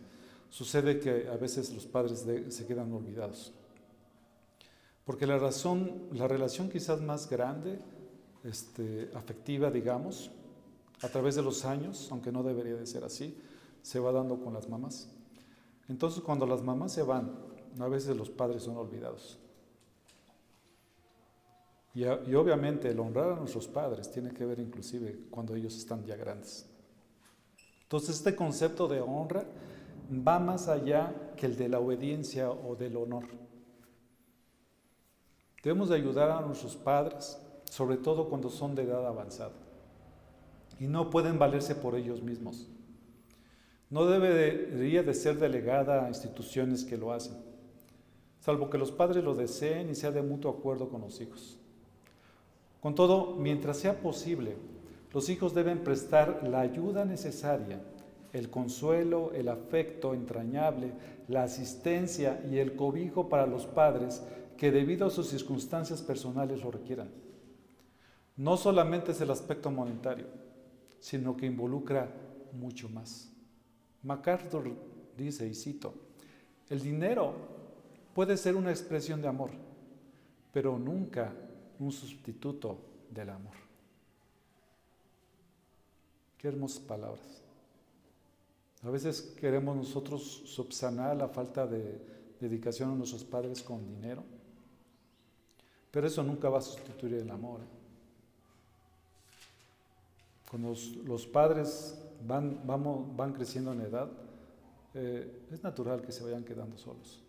sucede 0.48 1.00
que 1.00 1.28
a 1.28 1.38
veces 1.38 1.74
los 1.74 1.88
padres 1.88 2.24
se 2.50 2.68
quedan 2.68 2.94
olvidados. 2.94 3.52
Porque 5.06 5.26
la 5.26 5.40
razón, 5.40 6.04
la 6.12 6.28
relación 6.28 6.70
quizás 6.70 7.02
más 7.02 7.28
grande, 7.28 7.80
este, 8.44 9.10
afectiva, 9.16 9.72
digamos, 9.72 10.30
a 11.02 11.08
través 11.08 11.34
de 11.34 11.42
los 11.42 11.66
años, 11.66 12.10
aunque 12.12 12.32
no 12.32 12.44
debería 12.44 12.76
de 12.76 12.86
ser 12.86 13.04
así, 13.04 13.36
se 13.82 14.00
va 14.00 14.12
dando 14.12 14.40
con 14.40 14.54
las 14.54 14.70
mamás. 14.70 15.10
Entonces, 15.88 16.22
cuando 16.22 16.46
las 16.46 16.62
mamás 16.62 16.92
se 16.92 17.02
van, 17.02 17.40
a 17.80 17.88
veces 17.88 18.16
los 18.16 18.30
padres 18.30 18.62
son 18.62 18.78
olvidados. 18.78 19.40
Y, 21.96 22.04
y, 22.04 22.36
obviamente 22.36 22.92
el 22.92 23.00
honrar 23.00 23.32
a 23.32 23.36
nuestros 23.38 23.68
padres 23.68 24.12
tiene 24.12 24.30
que 24.30 24.46
ver 24.46 24.60
inclusive 24.60 25.26
cuando 25.32 25.56
ellos 25.56 25.76
están 25.76 26.06
ya 26.06 26.16
grandes. 26.16 26.69
Entonces 27.90 28.18
este 28.18 28.36
concepto 28.36 28.88
de 28.88 29.02
honra 29.02 29.46
va 30.12 30.38
más 30.38 30.68
allá 30.68 31.12
que 31.36 31.48
el 31.48 31.58
de 31.58 31.70
la 31.70 31.80
obediencia 31.80 32.52
o 32.52 32.76
del 32.76 32.96
honor. 32.96 33.24
Debemos 35.64 35.90
de 35.90 35.96
ayudar 35.96 36.30
a 36.30 36.42
nuestros 36.42 36.76
padres, 36.76 37.42
sobre 37.68 37.98
todo 37.98 38.30
cuando 38.30 38.52
son 38.52 38.76
de 38.76 38.84
edad 38.84 39.08
avanzada, 39.08 39.56
y 40.80 40.86
no 40.86 41.10
pueden 41.10 41.40
valerse 41.40 41.74
por 41.74 41.96
ellos 41.96 42.22
mismos. 42.22 42.68
No 43.90 44.06
debería 44.06 45.02
de 45.02 45.14
ser 45.16 45.40
delegada 45.40 46.06
a 46.06 46.10
instituciones 46.10 46.86
que 46.86 46.96
lo 46.96 47.12
hacen, 47.12 47.38
salvo 48.40 48.70
que 48.70 48.78
los 48.78 48.92
padres 48.92 49.24
lo 49.24 49.34
deseen 49.34 49.90
y 49.90 49.96
sea 49.96 50.12
de 50.12 50.22
mutuo 50.22 50.52
acuerdo 50.52 50.90
con 50.90 51.02
los 51.02 51.20
hijos. 51.22 51.58
Con 52.82 52.94
todo, 52.94 53.36
mientras 53.36 53.78
sea 53.78 54.00
posible, 54.00 54.58
los 55.12 55.30
hijos 55.30 55.54
deben 55.54 55.84
prestar 55.84 56.48
la 56.48 56.62
ayuda 56.62 57.06
necesaria, 57.06 57.82
el 58.32 58.50
consuelo, 58.50 59.32
el 59.34 59.50
afecto 59.50 60.14
entrañable, 60.14 60.92
la 61.28 61.44
asistencia 61.44 62.44
y 62.50 62.58
el 62.58 62.76
cobijo 62.76 63.28
para 63.28 63.48
los 63.48 63.66
padres 63.66 64.22
que 64.58 64.72
debido 64.72 65.08
a 65.08 65.10
sus 65.10 65.28
circunstancias 65.28 66.02
personales 66.02 66.62
lo 66.62 66.70
requieran. 66.70 67.10
No 68.36 68.56
solamente 68.56 69.12
es 69.12 69.22
el 69.22 69.32
aspecto 69.32 69.72
monetario, 69.72 70.28
sino 71.00 71.36
que 71.36 71.46
involucra 71.46 72.10
mucho 72.54 72.90
más. 72.90 73.32
MacArthur 74.04 74.72
dice, 75.18 75.48
y 75.48 75.56
cito, 75.56 75.94
el 76.70 76.82
dinero 76.82 77.34
puede 78.14 78.38
ser 78.38 78.56
una 78.56 78.70
expresión 78.70 79.22
de 79.22 79.28
amor, 79.28 79.52
pero 80.52 80.78
nunca 80.78 81.34
un 81.80 81.92
sustituto 81.92 82.78
del 83.10 83.30
amor. 83.30 83.69
Qué 86.40 86.48
hermosas 86.48 86.80
palabras. 86.80 87.44
A 88.84 88.90
veces 88.90 89.22
queremos 89.38 89.76
nosotros 89.76 90.24
subsanar 90.46 91.18
la 91.18 91.28
falta 91.28 91.68
de 91.68 92.02
dedicación 92.40 92.92
a 92.92 92.96
nuestros 92.96 93.26
padres 93.26 93.62
con 93.62 93.86
dinero, 93.86 94.24
pero 95.92 96.08
eso 96.08 96.24
nunca 96.24 96.48
va 96.48 96.60
a 96.60 96.62
sustituir 96.62 97.16
el 97.16 97.30
amor. 97.30 97.60
¿eh? 97.60 97.66
Cuando 100.50 100.74
los, 101.06 101.28
padres 101.28 102.00
van, 102.26 102.62
vamos, 102.66 103.14
van 103.18 103.34
creciendo 103.34 103.74
en 103.74 103.82
edad, 103.82 104.10
eh, 104.94 105.44
es 105.52 105.62
natural 105.62 106.02
que 106.02 106.14
se 106.14 106.24
vayan 106.24 106.46
quedando 106.46 106.78
solos. 106.78 107.20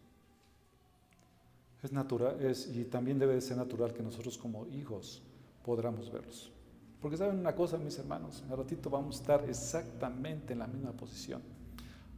Es 1.83 1.91
natural, 1.91 2.41
es, 2.41 2.69
y 2.69 2.85
también 2.85 3.19
debe 3.19 3.35
de 3.35 3.41
ser 3.41 3.57
natural 3.57 3.93
que 3.93 4.05
nosotros 4.05 4.39
como 4.39 4.69
hijos 4.69 5.21
podamos 5.65 6.13
verlos. 6.13 6.53
Porque 7.01 7.17
saben 7.17 7.39
una 7.39 7.55
cosa, 7.55 7.79
mis 7.79 7.99
hermanos, 7.99 8.43
un 8.49 8.57
ratito 8.57 8.91
vamos 8.91 9.17
a 9.17 9.21
estar 9.21 9.49
exactamente 9.49 10.53
en 10.53 10.59
la 10.59 10.67
misma 10.67 10.93
posición. 10.93 11.41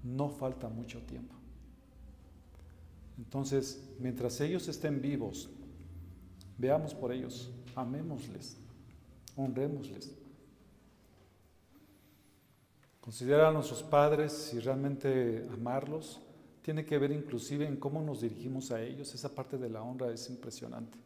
No 0.03 0.29
falta 0.29 0.69
mucho 0.69 1.01
tiempo. 1.03 1.35
Entonces, 3.17 3.81
mientras 4.01 4.41
ellos 4.41 4.67
estén 4.67 5.01
vivos, 5.01 5.49
veamos 6.59 6.95
por 6.95 7.13
ellos, 7.13 7.51
amémosles, 7.77 8.57
honrémosles. 9.37 10.13
Considerar 13.01 13.47
a 13.47 13.53
nuestros 13.53 13.83
padres 13.83 14.53
y 14.55 14.59
realmente 14.59 15.47
amarlos 15.53 16.21
tiene 16.63 16.85
que 16.85 16.99
ver 16.99 17.11
inclusive 17.13 17.67
en 17.67 17.77
cómo 17.77 18.01
nos 18.03 18.21
dirigimos 18.21 18.71
a 18.71 18.81
ellos. 18.83 19.15
Esa 19.15 19.35
parte 19.35 19.59
de 19.59 19.69
la 19.69 19.83
honra 19.83 20.13
es 20.13 20.29
impresionante. 20.31 20.99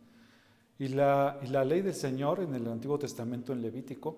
Y 0.78 0.88
la, 0.88 1.40
ley 1.64 1.80
del 1.80 1.94
Señor 1.94 2.40
en 2.40 2.54
el 2.54 2.66
Antiguo 2.68 2.98
Testamento, 2.98 3.52
en 3.52 3.62
Levítico, 3.62 4.16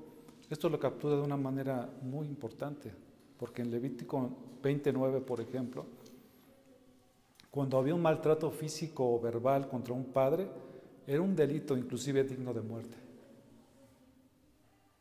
esto 0.50 0.68
lo 0.68 0.80
captura 0.80 1.16
de 1.16 1.22
una 1.22 1.36
manera 1.36 1.88
muy 2.02 2.26
importante, 2.26 2.92
porque 3.38 3.62
en 3.62 3.70
Levítico 3.70 4.30
29, 4.62 5.20
por 5.20 5.40
ejemplo, 5.40 5.86
cuando 7.50 7.78
había 7.78 7.94
un 7.94 8.02
maltrato 8.02 8.50
físico 8.50 9.14
o 9.14 9.20
verbal 9.20 9.68
contra 9.68 9.94
un 9.94 10.06
padre, 10.06 10.48
era 11.06 11.22
un 11.22 11.36
delito 11.36 11.76
inclusive 11.76 12.24
digno 12.24 12.52
de 12.52 12.61
muerte. 12.61 12.96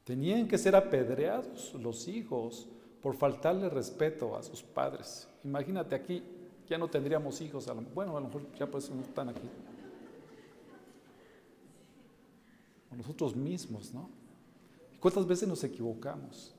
Tenían 0.04 0.48
que 0.48 0.58
ser 0.58 0.76
apedreados 0.76 1.74
los 1.74 2.08
hijos 2.08 2.68
por 3.02 3.16
faltarle 3.16 3.70
respeto 3.70 4.36
a 4.38 4.44
sus 4.44 4.62
padres. 4.62 5.28
Imagínate 5.44 5.96
aquí, 5.96 6.24
ya 6.70 6.78
no 6.78 6.88
tendríamos 6.88 7.42
hijos, 7.42 7.70
bueno, 7.94 8.16
a 8.16 8.22
lo 8.22 8.28
mejor 8.28 8.44
ya 8.58 8.68
por 8.68 8.80
eso 8.80 8.94
no 8.94 9.02
están 9.02 9.30
aquí. 9.30 9.50
O 12.92 12.96
nosotros 12.96 13.36
mismos, 13.36 13.94
¿no? 13.94 14.10
¿Cuántas 15.00 15.26
veces 15.28 15.48
nos 15.48 15.64
equivocamos? 15.64 16.54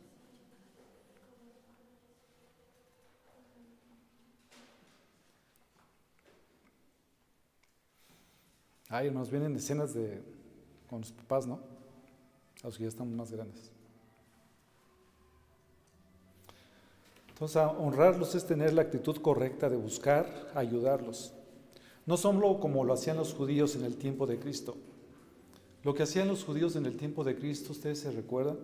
Ay, 8.89 9.11
nos 9.11 9.31
vienen 9.31 9.55
escenas 9.55 9.93
de 9.93 10.23
con 10.89 11.01
los 11.01 11.13
papás, 11.13 11.47
¿no? 11.47 11.61
A 12.63 12.67
los 12.67 12.77
que 12.77 12.85
ya 12.85 12.89
estamos 12.89 13.15
más 13.15 13.31
grandes. 13.31 13.71
Entonces, 17.29 17.63
honrarlos 17.79 18.35
es 18.35 18.47
tener 18.47 18.73
la 18.73 18.83
actitud 18.83 19.17
correcta 19.19 19.69
de 19.69 19.77
buscar 19.77 20.51
ayudarlos. 20.55 21.33
No 22.07 22.17
solo 22.17 22.59
como 22.59 22.83
lo 22.83 22.95
hacían 22.95 23.19
los 23.19 23.35
judíos 23.35 23.77
en 23.77 23.85
el 23.85 23.97
tiempo 23.97 24.27
de 24.27 24.41
Cristo. 24.41 24.77
Lo 25.85 25.95
que 25.95 26.03
hacían 26.03 26.29
los 26.29 26.45
judíos 26.45 26.77
en 26.77 26.87
el 26.87 26.97
tiempo 26.97 27.25
de 27.25 27.37
Cristo, 27.37 27.73
ustedes 27.73 28.01
se 28.01 28.11
recuerdan, 28.11 28.59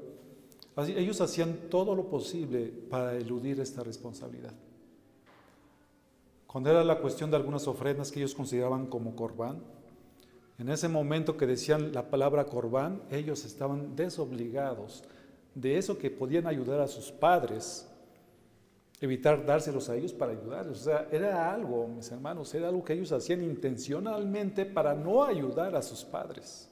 ellos 0.76 1.20
hacían 1.20 1.68
todo 1.70 1.94
lo 1.94 2.08
posible 2.08 2.72
para 2.90 3.16
eludir 3.16 3.60
esta 3.60 3.82
responsabilidad. 3.84 4.52
Cuando 6.46 6.70
era 6.70 6.84
la 6.84 6.98
cuestión 6.98 7.30
de 7.30 7.36
algunas 7.36 7.66
ofrendas 7.66 8.10
que 8.10 8.20
ellos 8.20 8.34
consideraban 8.34 8.86
como 8.86 9.14
corbán, 9.14 9.62
en 10.58 10.68
ese 10.68 10.88
momento 10.88 11.36
que 11.36 11.46
decían 11.46 11.92
la 11.92 12.10
palabra 12.10 12.44
corbán, 12.46 13.02
ellos 13.10 13.44
estaban 13.44 13.96
desobligados 13.96 15.02
de 15.54 15.78
eso 15.78 15.98
que 15.98 16.10
podían 16.10 16.46
ayudar 16.46 16.80
a 16.80 16.88
sus 16.88 17.10
padres 17.10 17.88
evitar 19.00 19.44
dárselos 19.44 19.88
a 19.88 19.96
ellos 19.96 20.12
para 20.12 20.32
ayudarles. 20.32 20.80
O 20.80 20.84
sea, 20.84 21.08
era 21.10 21.52
algo, 21.52 21.88
mis 21.88 22.10
hermanos, 22.10 22.54
era 22.54 22.68
algo 22.68 22.84
que 22.84 22.94
ellos 22.94 23.12
hacían 23.12 23.42
intencionalmente 23.42 24.64
para 24.64 24.94
no 24.94 25.24
ayudar 25.24 25.74
a 25.76 25.82
sus 25.82 26.04
padres. 26.04 26.70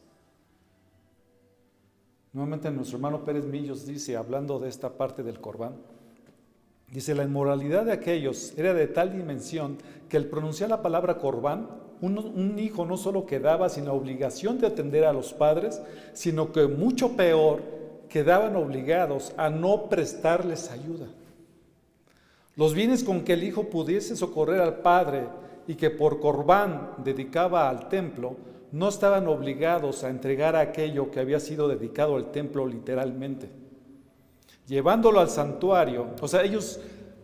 Nuevamente 2.33 2.71
nuestro 2.71 2.97
hermano 2.97 3.25
Pérez 3.25 3.45
Millos 3.45 3.87
dice, 3.87 4.17
hablando 4.17 4.59
de 4.59 4.71
esta 4.71 4.91
parte 4.91 5.23
del 5.23 5.39
corbán, 5.39 5.75
dice, 6.91 7.15
la 7.15 7.25
inmoralidad 7.25 7.85
de 7.85 7.93
aquellos 7.93 8.55
era 8.57 8.73
de 8.73 8.87
tal 8.87 9.13
dimensión 9.13 9.77
que 10.09 10.17
al 10.17 10.25
pronunciar 10.25 10.71
la 10.71 10.81
palabra 10.81 11.19
corbán, 11.19 11.69
un, 12.01 12.59
hijo 12.59 12.85
no 12.85 12.97
solo 12.97 13.27
quedaba 13.27 13.69
sin 13.69 13.85
la 13.85 13.93
obligación 13.93 14.59
de 14.59 14.67
atender 14.67 15.05
a 15.05 15.13
los 15.13 15.33
padres, 15.35 15.81
sino 16.15 16.53
que 16.53 16.67
mucho 16.67 17.17
peor, 17.17 17.63
quedaban 18.09 18.57
obligados 18.57 19.33
a 19.39 19.49
no 19.49 19.89
prestarles 19.89 20.71
ayuda. 20.71 21.07
Los 22.57 22.75
bienes 22.75 23.05
con 23.05 23.25
que 23.25 23.33
el 23.35 23.45
hijo 23.45 23.71
pudiese 23.71 24.17
socorrer 24.17 24.61
al 24.61 24.79
padre 24.79 25.29
y 25.67 25.77
que 25.77 25.89
por 25.89 26.21
corbán 26.21 26.91
dedicaba 26.99 27.71
al 27.71 27.89
templo, 27.89 28.37
no 28.73 28.89
estaban 28.89 29.29
obligados 29.29 30.03
a 30.03 30.11
entregar 30.11 30.57
aquello 30.57 31.11
que 31.11 31.21
había 31.21 31.39
sido 31.41 31.69
dedicado 31.69 32.17
al 32.17 32.33
templo 32.33 32.67
literalmente. 32.67 33.51
Llevándolo 34.67 35.21
al 35.21 35.29
santuario, 35.29 36.09
o 36.21 36.27
sea, 36.27 36.43
ellos 36.43 36.81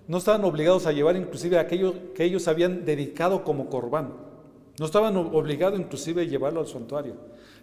no 0.07 0.19
estaban 0.19 0.45
obligados 0.45 0.87
a 0.87 0.93
llevar 0.93 1.17
inclusive 1.17 1.59
aquello 1.59 2.13
que 2.15 2.25
ellos 2.25 2.47
habían 2.49 2.85
dedicado 2.85 3.45
como 3.45 3.69
corbán. 3.69 4.13
No 4.79 4.87
estaban 4.87 5.17
obligados 5.17 5.81
inclusive 5.81 6.23
a 6.23 6.25
llevarlo 6.27 6.61
al 6.61 6.67
santuario 6.67 7.15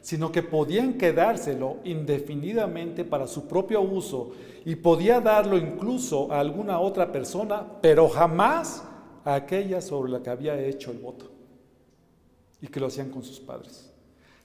sino 0.06 0.32
que 0.32 0.44
podían 0.44 1.00
quedárselo 1.00 1.78
indefinidamente 1.84 3.04
para 3.06 3.26
su 3.26 3.48
propio 3.48 3.82
uso 3.82 4.34
y 4.64 4.76
podía 4.76 5.20
darlo 5.20 5.58
incluso 5.58 6.32
a 6.32 6.42
alguna 6.42 6.80
otra 6.80 7.12
persona, 7.12 7.66
pero 7.82 8.08
jamás 8.08 8.84
a 9.24 9.34
aquella 9.34 9.82
sobre 9.82 10.12
la 10.12 10.22
que 10.22 10.30
había 10.30 10.62
hecho 10.62 10.92
el 10.92 11.00
voto 11.00 11.35
y 12.62 12.68
que 12.68 12.80
lo 12.80 12.88
hacían 12.88 13.10
con 13.10 13.24
sus 13.24 13.40
padres. 13.40 13.92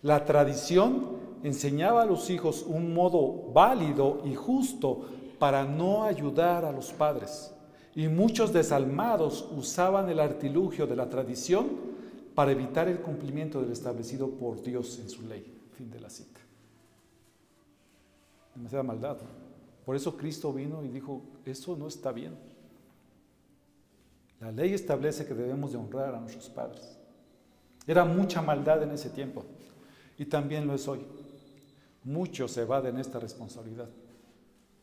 La 0.03 0.25
tradición 0.25 1.19
enseñaba 1.43 2.03
a 2.03 2.07
los 2.07 2.31
hijos 2.31 2.65
un 2.67 2.95
modo 2.95 3.53
válido 3.53 4.23
y 4.25 4.35
justo 4.35 5.07
para 5.39 5.65
no 5.65 6.05
ayudar 6.05 6.65
a 6.65 6.73
los 6.73 6.93
padres. 6.93 7.53
Y 7.95 8.09
muchos 8.09 8.53
desalmados 8.53 9.49
usaban 9.57 10.09
el 10.09 10.21
artilugio 10.21 10.87
de 10.87 10.97
la 10.97 11.09
tradición 11.11 11.69
para 12.35 12.53
evitar 12.53 12.89
el 12.89 13.01
cumplimiento 13.01 13.61
del 13.61 13.73
establecido 13.73 14.31
por 14.31 14.63
Dios 14.63 14.99
en 15.01 15.11
su 15.11 15.23
ley. 15.23 15.45
Fin 15.77 15.91
de 15.91 16.01
la 16.01 16.09
cita. 16.09 16.41
Demasiada 18.55 18.83
maldad. 18.83 19.19
Por 19.85 19.97
eso 19.97 20.17
Cristo 20.17 20.53
vino 20.53 20.85
y 20.85 20.89
dijo, 20.89 21.23
eso 21.45 21.77
no 21.77 21.89
está 21.89 22.13
bien. 22.13 22.35
La 24.41 24.53
ley 24.53 24.73
establece 24.73 25.27
que 25.27 25.35
debemos 25.35 25.73
de 25.73 25.79
honrar 25.79 26.15
a 26.15 26.21
nuestros 26.21 26.49
padres. 26.49 27.00
Era 27.87 28.05
mucha 28.05 28.43
maldad 28.43 28.83
en 28.83 28.93
ese 28.93 29.11
tiempo 29.11 29.45
y 30.19 30.25
también 30.27 30.67
lo 30.67 30.75
es 30.75 30.87
hoy. 30.87 31.07
Muchos 32.05 32.57
evaden 32.57 32.99
esta 32.99 33.19
responsabilidad, 33.19 33.89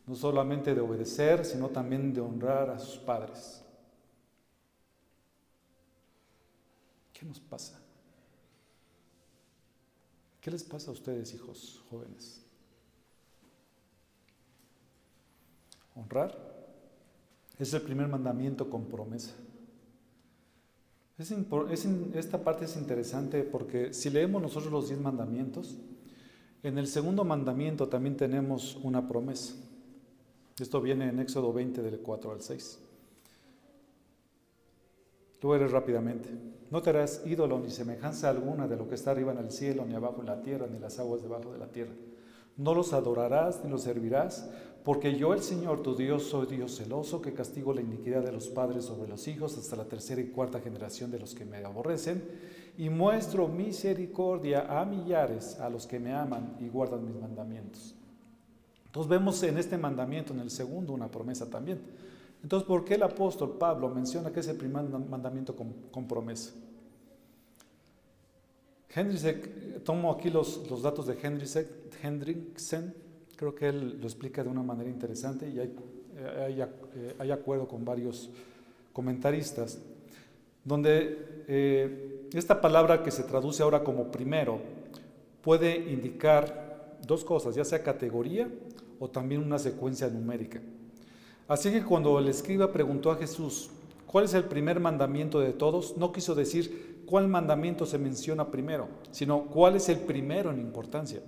no 0.05 0.15
solamente 0.15 0.73
de 0.75 0.81
obedecer, 0.81 1.45
sino 1.45 1.69
también 1.69 2.13
de 2.13 2.21
honrar 2.21 2.69
a 2.69 2.79
sus 2.79 2.97
padres. 2.97 3.63
¿Qué 7.13 7.25
nos 7.25 7.39
pasa? 7.39 7.79
¿Qué 10.39 10.51
les 10.51 10.63
pasa 10.63 10.91
a 10.91 10.93
ustedes, 10.93 11.33
hijos 11.33 11.83
jóvenes? 11.89 12.41
Honrar 15.95 16.37
es 17.57 17.73
el 17.73 17.81
primer 17.81 18.07
mandamiento 18.07 18.69
con 18.69 18.85
promesa. 18.85 19.33
Esta 21.17 22.43
parte 22.43 22.65
es 22.65 22.75
interesante 22.77 23.43
porque 23.43 23.93
si 23.93 24.09
leemos 24.09 24.41
nosotros 24.41 24.71
los 24.71 24.87
diez 24.87 24.99
mandamientos, 24.99 25.77
en 26.63 26.77
el 26.77 26.87
segundo 26.87 27.23
mandamiento 27.23 27.87
también 27.87 28.17
tenemos 28.17 28.75
una 28.83 29.07
promesa. 29.07 29.53
Esto 30.59 30.81
viene 30.81 31.09
en 31.09 31.19
Éxodo 31.19 31.53
20 31.53 31.81
del 31.81 31.99
4 31.99 32.31
al 32.31 32.41
6. 32.41 32.79
Tú 35.39 35.53
eres 35.53 35.71
rápidamente. 35.71 36.29
No 36.71 36.81
te 36.81 36.89
harás 36.89 37.21
ídolo 37.25 37.59
ni 37.59 37.69
semejanza 37.69 38.29
alguna 38.29 38.67
de 38.67 38.75
lo 38.75 38.89
que 38.89 38.95
está 38.95 39.11
arriba 39.11 39.31
en 39.31 39.37
el 39.37 39.51
cielo, 39.51 39.85
ni 39.85 39.93
abajo 39.93 40.21
en 40.21 40.27
la 40.27 40.41
tierra, 40.41 40.67
ni 40.67 40.79
las 40.79 40.99
aguas 40.99 41.21
debajo 41.21 41.51
de 41.51 41.59
la 41.59 41.67
tierra. 41.67 41.93
No 42.57 42.73
los 42.73 42.93
adorarás 42.93 43.63
ni 43.63 43.69
los 43.69 43.83
servirás, 43.83 44.49
porque 44.83 45.15
yo, 45.15 45.33
el 45.33 45.41
Señor 45.41 45.81
tu 45.81 45.95
Dios, 45.95 46.23
soy 46.23 46.47
Dios 46.47 46.77
celoso, 46.77 47.21
que 47.21 47.33
castigo 47.33 47.73
la 47.73 47.81
iniquidad 47.81 48.23
de 48.23 48.31
los 48.31 48.47
padres 48.47 48.85
sobre 48.85 49.09
los 49.09 49.27
hijos 49.27 49.57
hasta 49.57 49.75
la 49.75 49.85
tercera 49.85 50.21
y 50.21 50.27
cuarta 50.27 50.59
generación 50.59 51.11
de 51.11 51.19
los 51.19 51.35
que 51.35 51.45
me 51.45 51.57
aborrecen, 51.57 52.23
y 52.77 52.89
muestro 52.89 53.47
misericordia 53.47 54.79
a 54.79 54.85
millares 54.85 55.59
a 55.59 55.69
los 55.69 55.87
que 55.87 55.99
me 55.99 56.13
aman 56.13 56.55
y 56.59 56.69
guardan 56.69 57.05
mis 57.05 57.15
mandamientos. 57.15 57.95
Entonces 58.85 59.09
vemos 59.09 59.41
en 59.43 59.57
este 59.57 59.77
mandamiento, 59.77 60.33
en 60.33 60.39
el 60.39 60.49
segundo, 60.49 60.93
una 60.93 61.09
promesa 61.09 61.49
también. 61.49 61.81
Entonces, 62.41 62.67
¿por 62.67 62.85
qué 62.85 62.95
el 62.95 63.03
apóstol 63.03 63.57
Pablo 63.57 63.89
menciona 63.89 64.31
que 64.31 64.39
es 64.39 64.47
el 64.47 64.57
primer 64.57 64.83
mandamiento 64.83 65.55
con, 65.55 66.07
promesa? 66.07 66.53
Hendriksen, 68.95 69.81
tomo 69.83 70.11
aquí 70.11 70.29
los, 70.29 70.69
los 70.69 70.81
datos 70.81 71.07
de 71.07 71.17
Hendriksen, 72.01 72.95
creo 73.37 73.53
que 73.53 73.69
él 73.69 73.99
lo 74.01 74.07
explica 74.07 74.43
de 74.43 74.49
una 74.49 74.63
manera 74.63 74.89
interesante 74.89 75.47
y 75.47 75.59
hay, 75.59 75.73
eh, 76.17 77.15
hay, 77.19 77.31
acuerdo 77.31 77.67
con 77.67 77.85
varios 77.85 78.31
comentaristas, 78.91 79.79
donde 80.65 81.43
eh, 81.47 82.27
esta 82.33 82.59
palabra 82.59 83.03
que 83.03 83.11
se 83.11 83.23
traduce 83.23 83.61
ahora 83.61 83.83
como 83.83 84.11
primero 84.11 84.59
puede 85.41 85.77
indicar 85.77 86.97
dos 87.05 87.23
cosas, 87.23 87.53
ya 87.53 87.63
sea 87.63 87.83
categoría 87.83 88.49
o 88.99 89.07
también 89.07 89.43
una 89.43 89.59
secuencia 89.59 90.09
numérica. 90.09 90.59
Así 91.47 91.71
que 91.71 91.83
cuando 91.83 92.17
el 92.17 92.27
escriba 92.27 92.73
preguntó 92.73 93.11
a 93.11 93.17
Jesús, 93.17 93.69
¿cuál 94.07 94.25
es 94.25 94.33
el 94.33 94.45
primer 94.45 94.79
mandamiento 94.79 95.39
de 95.39 95.53
todos? 95.53 95.95
No 95.95 96.11
quiso 96.11 96.33
decir 96.33 97.03
cuál 97.05 97.27
mandamiento 97.27 97.85
se 97.85 97.99
menciona 97.99 98.49
primero, 98.49 98.89
sino 99.11 99.45
cuál 99.45 99.75
es 99.75 99.87
el 99.89 99.99
primero 99.99 100.51
en 100.51 100.59
importancia. 100.59 101.21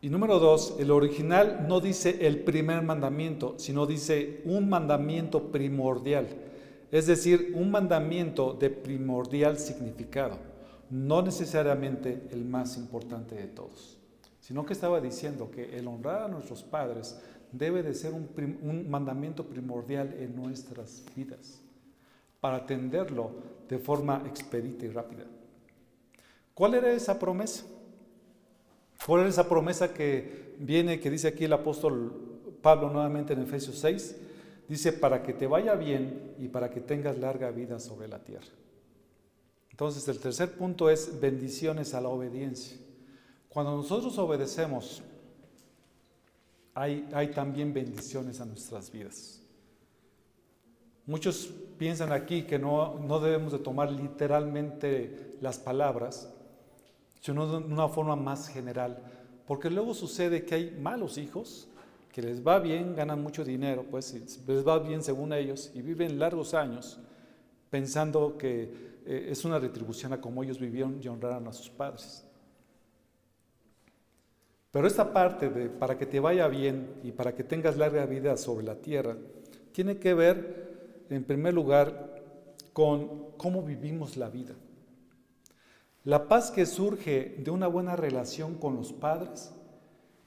Y 0.00 0.08
número 0.08 0.38
dos, 0.38 0.76
el 0.78 0.90
original 0.90 1.66
no 1.68 1.80
dice 1.80 2.26
el 2.26 2.40
primer 2.40 2.82
mandamiento, 2.82 3.54
sino 3.58 3.86
dice 3.86 4.40
un 4.44 4.68
mandamiento 4.68 5.52
primordial, 5.52 6.26
es 6.90 7.06
decir, 7.06 7.52
un 7.54 7.70
mandamiento 7.70 8.54
de 8.54 8.70
primordial 8.70 9.58
significado, 9.58 10.38
no 10.88 11.22
necesariamente 11.22 12.28
el 12.30 12.44
más 12.44 12.76
importante 12.76 13.34
de 13.34 13.46
todos 13.46 14.00
sino 14.50 14.66
que 14.66 14.72
estaba 14.72 15.00
diciendo 15.00 15.48
que 15.48 15.78
el 15.78 15.86
honrar 15.86 16.22
a 16.24 16.28
nuestros 16.28 16.64
padres 16.64 17.16
debe 17.52 17.84
de 17.84 17.94
ser 17.94 18.12
un, 18.12 18.90
mandamiento 18.90 19.46
primordial 19.46 20.12
en 20.18 20.34
nuestras 20.34 21.04
vidas, 21.14 21.60
para 22.40 22.56
atenderlo 22.56 23.30
de 23.68 23.78
forma 23.78 24.24
expedita 24.26 24.84
y 24.86 24.88
rápida. 24.88 25.22
¿Cuál 26.52 26.74
era 26.74 26.90
esa 26.90 27.16
promesa? 27.16 27.64
¿Cuál 29.06 29.22
era 29.22 29.30
esa 29.30 29.48
promesa 29.48 29.92
que 29.94 30.54
viene, 30.58 31.00
que 31.00 31.10
dice 31.10 31.28
aquí 31.28 31.44
el 31.44 31.52
apóstol 31.52 32.52
Pablo 32.60 32.90
nuevamente 32.90 33.32
en 33.32 33.42
Efesios 33.42 33.78
6? 33.78 34.16
Dice, 34.68 34.92
para 34.92 35.22
que 35.22 35.32
te 35.32 35.46
vaya 35.46 35.74
bien 35.74 36.34
y 36.38 36.48
para 36.48 36.70
que 36.70 36.80
tengas 36.80 37.18
larga 37.18 37.50
vida 37.50 37.80
sobre 37.80 38.06
la 38.08 38.22
tierra. 38.22 38.52
Entonces 39.70 40.06
el 40.08 40.20
tercer 40.20 40.52
punto 40.52 40.90
es 40.90 41.20
bendiciones 41.20 41.94
a 41.94 42.00
la 42.00 42.08
obediencia. 42.08 42.76
Cuando 43.48 43.74
nosotros 43.76 44.16
obedecemos, 44.18 45.02
hay, 46.74 47.08
hay 47.12 47.28
también 47.28 47.72
bendiciones 47.72 48.40
a 48.40 48.44
nuestras 48.44 48.92
vidas. 48.92 49.40
Muchos 51.06 51.50
piensan 51.78 52.12
aquí 52.12 52.42
que 52.42 52.58
no, 52.58 53.00
no 53.00 53.18
debemos 53.18 53.52
de 53.52 53.58
tomar 53.58 53.90
literalmente 53.90 55.36
las 55.40 55.58
palabras, 55.58 56.32
sino 57.20 57.46
de 57.46 57.56
una 57.72 57.88
forma 57.88 58.16
más 58.16 58.48
general, 58.48 58.98
porque 59.46 59.70
luego 59.70 59.94
sucede 59.94 60.44
que 60.44 60.54
hay 60.54 60.76
malos 60.80 61.18
hijos 61.18 61.68
que 62.12 62.22
les 62.22 62.44
va 62.46 62.58
bien, 62.58 62.96
ganan 62.96 63.22
mucho 63.22 63.44
dinero, 63.44 63.84
pues 63.90 64.12
les 64.46 64.66
va 64.66 64.78
bien 64.78 65.02
según 65.02 65.32
ellos 65.32 65.70
y 65.74 65.82
viven 65.82 66.18
largos 66.18 66.54
años 66.54 66.98
pensando 67.70 68.36
que 68.36 68.90
eh, 69.06 69.28
es 69.30 69.44
una 69.44 69.58
retribución 69.58 70.12
a 70.12 70.20
cómo 70.20 70.42
ellos 70.42 70.58
vivieron 70.58 71.00
y 71.02 71.08
honraron 71.08 71.46
a 71.46 71.52
sus 71.52 71.70
padres. 71.70 72.24
Pero 74.70 74.86
esta 74.86 75.12
parte 75.12 75.48
de 75.48 75.68
para 75.68 75.96
que 75.98 76.06
te 76.06 76.20
vaya 76.20 76.46
bien 76.48 77.00
y 77.02 77.12
para 77.12 77.34
que 77.34 77.44
tengas 77.44 77.76
larga 77.76 78.06
vida 78.06 78.36
sobre 78.36 78.64
la 78.64 78.76
tierra, 78.76 79.16
tiene 79.72 79.98
que 79.98 80.14
ver, 80.14 81.06
en 81.10 81.24
primer 81.24 81.54
lugar, 81.54 82.22
con 82.72 83.32
cómo 83.36 83.62
vivimos 83.62 84.16
la 84.16 84.28
vida. 84.28 84.54
La 86.04 86.28
paz 86.28 86.50
que 86.50 86.64
surge 86.64 87.36
de 87.38 87.50
una 87.50 87.66
buena 87.66 87.94
relación 87.94 88.54
con 88.54 88.74
los 88.74 88.92
padres 88.92 89.52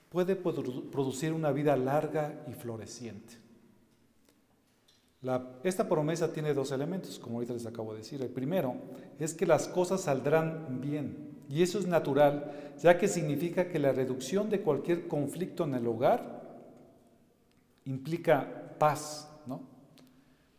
puede 0.09 0.35
producir 0.35 1.33
una 1.33 1.51
vida 1.51 1.75
larga 1.75 2.43
y 2.47 2.53
floreciente. 2.53 3.33
esta 5.63 5.89
promesa 5.89 6.31
tiene 6.31 6.53
dos 6.53 6.71
elementos, 6.71 7.17
como 7.17 7.37
ahorita 7.37 7.53
les 7.53 7.65
acabo 7.65 7.93
de 7.93 7.99
decir. 7.99 8.21
El 8.21 8.29
primero 8.29 8.75
es 9.17 9.33
que 9.33 9.47
las 9.47 9.67
cosas 9.67 10.01
saldrán 10.01 10.79
bien, 10.81 11.33
y 11.49 11.63
eso 11.63 11.79
es 11.79 11.87
natural, 11.87 12.75
ya 12.81 12.99
que 12.99 13.07
significa 13.07 13.69
que 13.69 13.79
la 13.79 13.91
reducción 13.91 14.51
de 14.51 14.61
cualquier 14.61 15.07
conflicto 15.07 15.63
en 15.63 15.73
el 15.73 15.87
hogar 15.87 16.43
implica 17.85 18.75
paz. 18.77 19.27
¿no? 19.47 19.61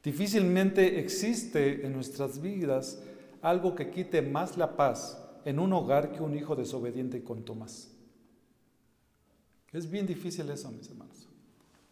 Difícilmente 0.03 0.99
existe 0.99 1.87
en 1.87 1.93
nuestras 1.93 2.41
vidas 2.41 3.01
algo 3.45 3.75
que 3.75 3.91
quite 3.91 4.23
más 4.23 4.57
la 4.57 4.75
paz 4.75 5.23
en 5.45 5.59
un 5.59 5.73
hogar 5.75 6.13
que 6.13 6.23
un 6.23 6.35
hijo 6.35 6.57
desobediente 6.57 7.23
con 7.23 7.45
Tomás. 7.45 7.91
Es 9.71 9.91
bien 9.91 10.07
difícil 10.07 10.49
eso, 10.49 10.71
mis 10.71 10.89
hermanos. 10.89 11.29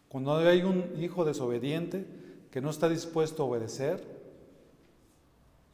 Cuando 0.09 0.35
hay 0.37 0.63
un 0.63 0.99
hijo 0.99 1.25
desobediente 1.25 2.07
que 2.51 2.63
no 2.63 2.71
está 2.71 2.89
dispuesto 2.89 3.43
a 3.43 3.47
obedecer, 3.47 4.03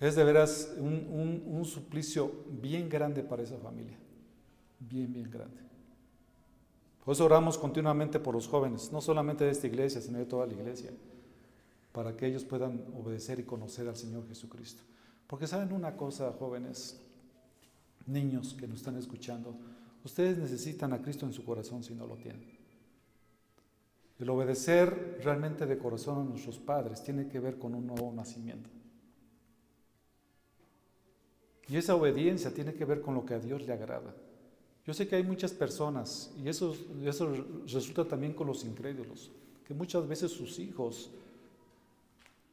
es 0.01 0.17
de 0.17 0.25
veras 0.25 0.75
un, 0.79 1.65
suplicio 1.65 2.33
bien 2.49 2.89
grande 2.89 3.23
para 3.23 3.43
esa 3.43 3.59
familia. 3.59 3.99
Bien, 4.81 5.13
bien 5.13 5.31
grande. 5.31 5.61
Por 7.05 7.13
eso 7.13 7.25
oramos 7.25 7.57
continuamente 7.57 8.19
por 8.19 8.35
los 8.35 8.49
jóvenes, 8.49 8.91
no 8.93 9.01
solamente 9.01 9.45
de 9.45 9.51
esta 9.51 9.67
iglesia, 9.67 10.01
sino 10.01 10.19
de 10.19 10.27
toda 10.27 10.47
la 10.47 10.55
iglesia, 10.55 10.91
para 11.93 12.17
que 12.17 12.27
ellos 12.27 12.45
puedan 12.45 12.85
obedecer 12.97 13.39
y 13.39 13.45
conocer 13.45 13.89
al 13.89 13.97
Señor 13.97 14.27
Jesucristo. 14.29 14.83
Porque 15.29 15.47
saben 15.47 15.73
una 15.73 15.97
cosa, 15.97 16.33
jóvenes, 16.33 17.01
niños 18.07 18.57
que 18.59 18.67
nos 18.67 18.79
están 18.79 18.97
escuchando, 18.97 19.55
Ustedes 20.05 20.39
necesitan 20.39 20.93
a 20.93 21.03
Cristo 21.03 21.27
en 21.27 21.33
su 21.33 21.45
corazón 21.45 21.83
si 21.83 21.95
no 21.95 22.07
lo 22.07 22.17
tienen. 22.17 22.57
El 24.19 24.31
obedecer 24.31 25.21
realmente 25.23 25.67
de 25.67 25.79
corazón 25.79 26.21
a 26.21 26.25
nuestros 26.25 26.59
padres 26.59 27.03
tiene 27.03 27.29
que 27.29 27.39
ver 27.41 27.59
con 27.59 27.75
un 27.75 27.87
nuevo 27.87 28.13
nacimiento. 28.13 28.71
Y 31.69 31.77
esa 31.77 31.95
obediencia 31.95 32.53
tiene 32.53 32.73
que 32.73 32.85
ver 32.85 33.01
con 33.03 33.15
lo 33.15 33.25
que 33.25 33.35
a 33.35 33.39
Dios 33.39 33.67
le 33.67 33.73
agrada. 33.73 34.15
Yo 34.87 34.95
sé 34.95 35.07
que 35.07 35.17
hay 35.17 35.23
muchas 35.23 35.53
personas, 35.53 36.33
y 36.43 36.49
eso, 36.49 36.75
eso 37.05 37.35
resulta 37.67 38.07
también 38.07 38.33
con 38.33 38.47
los 38.47 38.65
incrédulos, 38.65 39.31
que 39.67 39.75
muchas 39.75 40.09
veces 40.09 40.33
sus 40.33 40.59
hijos, 40.59 41.11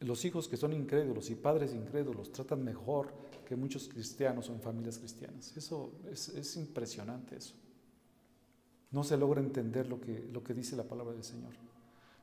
los 0.06 0.24
hijos 0.24 0.47
que 0.47 0.56
son 0.56 0.74
incrédulos 0.74 1.30
y 1.32 1.36
padres 1.36 1.74
incrédulos, 1.74 2.32
tratan 2.32 2.64
mejor 2.64 3.08
que 3.45 3.56
muchos 3.56 3.88
cristianos 3.88 4.49
o 4.49 4.53
en 4.53 4.62
familias 4.62 4.99
cristianas. 4.99 5.56
Eso 5.58 5.91
es, 6.12 6.56
impresionante 6.56 7.36
eso. 7.36 7.56
No 8.91 9.03
se 9.03 9.18
logra 9.18 9.41
entender 9.41 9.88
lo 9.88 9.99
que, 9.99 10.30
lo 10.32 10.43
que 10.43 10.53
dice 10.53 10.76
la 10.76 10.84
palabra 10.84 11.14
del 11.14 11.24
Señor. 11.24 11.53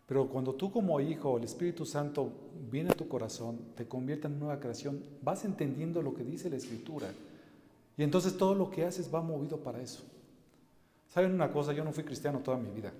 Pero 0.06 0.28
cuando 0.28 0.54
tú 0.54 0.70
como 0.70 1.00
hijo, 1.00 1.38
el 1.38 1.44
Espíritu 1.44 1.84
Santo 1.84 2.30
viene 2.70 2.90
a 2.90 2.94
tu 2.94 3.08
corazón, 3.08 3.58
te 3.76 3.86
convierte 3.86 4.26
en 4.26 4.38
nueva 4.38 4.60
creación, 4.60 5.02
vas 5.22 5.44
entendiendo 5.44 6.02
lo 6.02 6.14
que 6.14 6.24
dice 6.24 6.50
la 6.50 6.56
Escritura. 6.56 7.08
Y 7.96 8.02
entonces 8.02 8.36
todo 8.36 8.54
lo 8.54 8.70
que 8.70 8.84
haces 8.84 9.12
va 9.12 9.22
movido 9.22 9.58
para 9.58 9.80
eso. 9.80 10.02
¿Saben 11.08 11.32
una 11.32 11.52
cosa? 11.52 11.72
Yo 11.72 11.84
no 11.84 11.92
fui 11.92 12.04
cristiano 12.04 12.38
toda 12.38 12.56
mi 12.56 12.70
vida. 12.70 12.92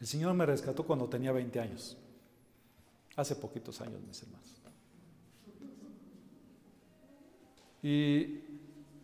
El 0.00 0.06
Señor 0.06 0.34
me 0.34 0.46
rescató 0.46 0.84
cuando 0.84 1.08
tenía 1.08 1.32
20 1.32 1.60
años. 1.60 1.96
Hace 3.16 3.36
poquitos 3.36 3.80
años, 3.80 4.00
mis 4.06 4.22
hermanos. 4.22 4.62
Y 7.82 8.40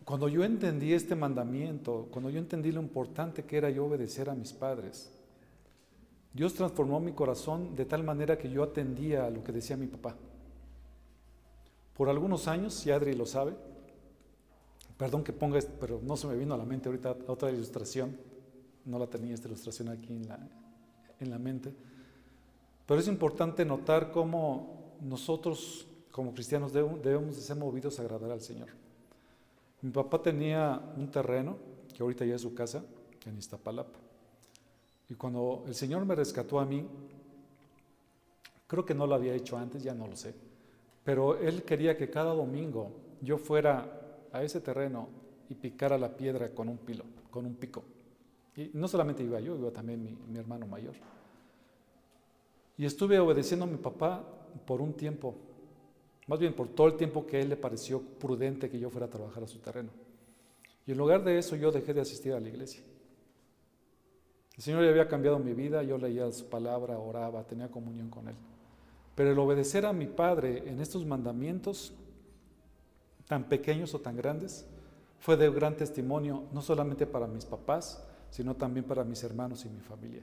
cuando 0.04 0.28
yo 0.28 0.44
entendí 0.44 0.92
este 0.92 1.14
mandamiento, 1.14 2.08
cuando 2.10 2.30
yo 2.30 2.38
entendí 2.38 2.72
lo 2.72 2.80
importante 2.80 3.44
que 3.44 3.58
era 3.58 3.68
yo 3.70 3.84
obedecer 3.84 4.30
a 4.30 4.34
mis 4.34 4.52
padres, 4.52 5.10
Dios 6.32 6.54
transformó 6.54 7.00
mi 7.00 7.12
corazón 7.12 7.74
de 7.74 7.84
tal 7.84 8.04
manera 8.04 8.38
que 8.38 8.48
yo 8.48 8.62
atendía 8.62 9.26
a 9.26 9.30
lo 9.30 9.42
que 9.42 9.52
decía 9.52 9.76
mi 9.76 9.88
papá. 9.88 10.16
Por 11.96 12.08
algunos 12.08 12.46
años, 12.46 12.74
si 12.74 12.92
Adri 12.92 13.14
lo 13.14 13.26
sabe, 13.26 13.56
perdón 14.96 15.24
que 15.24 15.32
ponga, 15.32 15.58
pero 15.80 16.00
no 16.02 16.16
se 16.16 16.28
me 16.28 16.36
vino 16.36 16.54
a 16.54 16.58
la 16.58 16.64
mente 16.64 16.88
ahorita 16.88 17.16
otra 17.26 17.50
ilustración, 17.50 18.16
no 18.84 18.98
la 18.98 19.08
tenía 19.08 19.34
esta 19.34 19.48
ilustración 19.48 19.88
aquí 19.88 20.12
en 20.12 20.28
la, 20.28 20.48
en 21.18 21.30
la 21.30 21.38
mente, 21.38 21.74
pero 22.88 23.00
es 23.00 23.06
importante 23.06 23.66
notar 23.66 24.10
cómo 24.10 24.96
nosotros 25.02 25.86
como 26.10 26.32
cristianos 26.32 26.72
debemos 26.72 27.36
de 27.36 27.42
ser 27.42 27.58
movidos 27.58 27.98
a 27.98 28.02
agradar 28.02 28.30
al 28.30 28.40
Señor. 28.40 28.70
Mi 29.82 29.90
papá 29.90 30.22
tenía 30.22 30.80
un 30.96 31.10
terreno, 31.10 31.58
que 31.94 32.02
ahorita 32.02 32.24
ya 32.24 32.36
es 32.36 32.40
su 32.40 32.54
casa, 32.54 32.82
en 33.26 33.36
Iztapalapa. 33.36 33.98
Y 35.10 35.14
cuando 35.16 35.64
el 35.66 35.74
Señor 35.74 36.06
me 36.06 36.14
rescató 36.14 36.60
a 36.60 36.64
mí, 36.64 36.88
creo 38.66 38.86
que 38.86 38.94
no 38.94 39.06
lo 39.06 39.14
había 39.14 39.34
hecho 39.34 39.58
antes, 39.58 39.82
ya 39.82 39.92
no 39.92 40.06
lo 40.06 40.16
sé, 40.16 40.34
pero 41.04 41.36
Él 41.36 41.64
quería 41.64 41.94
que 41.94 42.08
cada 42.08 42.32
domingo 42.32 42.90
yo 43.20 43.36
fuera 43.36 44.16
a 44.32 44.42
ese 44.42 44.62
terreno 44.62 45.10
y 45.50 45.54
picara 45.56 45.98
la 45.98 46.16
piedra 46.16 46.54
con 46.54 46.70
un 46.70 46.78
pilo, 46.78 47.04
con 47.30 47.44
un 47.44 47.54
pico. 47.54 47.84
Y 48.56 48.70
no 48.72 48.88
solamente 48.88 49.22
iba 49.22 49.38
yo, 49.40 49.58
iba 49.58 49.70
también 49.70 50.02
mi, 50.02 50.16
mi 50.26 50.38
hermano 50.38 50.66
mayor. 50.66 50.94
Y 52.78 52.86
estuve 52.86 53.18
obedeciendo 53.18 53.64
a 53.64 53.68
mi 53.68 53.76
papá 53.76 54.24
por 54.64 54.80
un 54.80 54.94
tiempo, 54.94 55.34
más 56.28 56.38
bien 56.38 56.54
por 56.54 56.68
todo 56.68 56.86
el 56.86 56.96
tiempo 56.96 57.26
que 57.26 57.40
él 57.40 57.48
le 57.48 57.56
pareció 57.56 58.00
prudente 58.00 58.70
que 58.70 58.78
yo 58.78 58.88
fuera 58.88 59.06
a 59.06 59.10
trabajar 59.10 59.42
a 59.42 59.48
su 59.48 59.58
terreno. 59.58 59.90
Y 60.86 60.92
en 60.92 60.98
lugar 60.98 61.24
de 61.24 61.38
eso 61.38 61.56
yo 61.56 61.72
dejé 61.72 61.92
de 61.92 62.00
asistir 62.00 62.32
a 62.32 62.40
la 62.40 62.48
iglesia. 62.48 62.82
El 64.56 64.62
Señor 64.62 64.84
ya 64.84 64.90
había 64.90 65.08
cambiado 65.08 65.38
mi 65.38 65.52
vida, 65.52 65.82
yo 65.82 65.98
leía 65.98 66.30
su 66.32 66.48
palabra, 66.48 66.98
oraba, 66.98 67.44
tenía 67.44 67.68
comunión 67.68 68.10
con 68.10 68.28
Él. 68.28 68.34
Pero 69.14 69.32
el 69.32 69.38
obedecer 69.38 69.84
a 69.84 69.92
mi 69.92 70.06
Padre 70.06 70.68
en 70.68 70.80
estos 70.80 71.04
mandamientos, 71.04 71.92
tan 73.26 73.44
pequeños 73.44 73.92
o 73.94 74.00
tan 74.00 74.16
grandes, 74.16 74.66
fue 75.18 75.36
de 75.36 75.50
gran 75.50 75.76
testimonio, 75.76 76.44
no 76.52 76.62
solamente 76.62 77.06
para 77.06 77.26
mis 77.26 77.44
papás, 77.44 78.04
sino 78.30 78.54
también 78.54 78.84
para 78.84 79.04
mis 79.04 79.22
hermanos 79.24 79.64
y 79.64 79.68
mi 79.68 79.80
familia. 79.80 80.22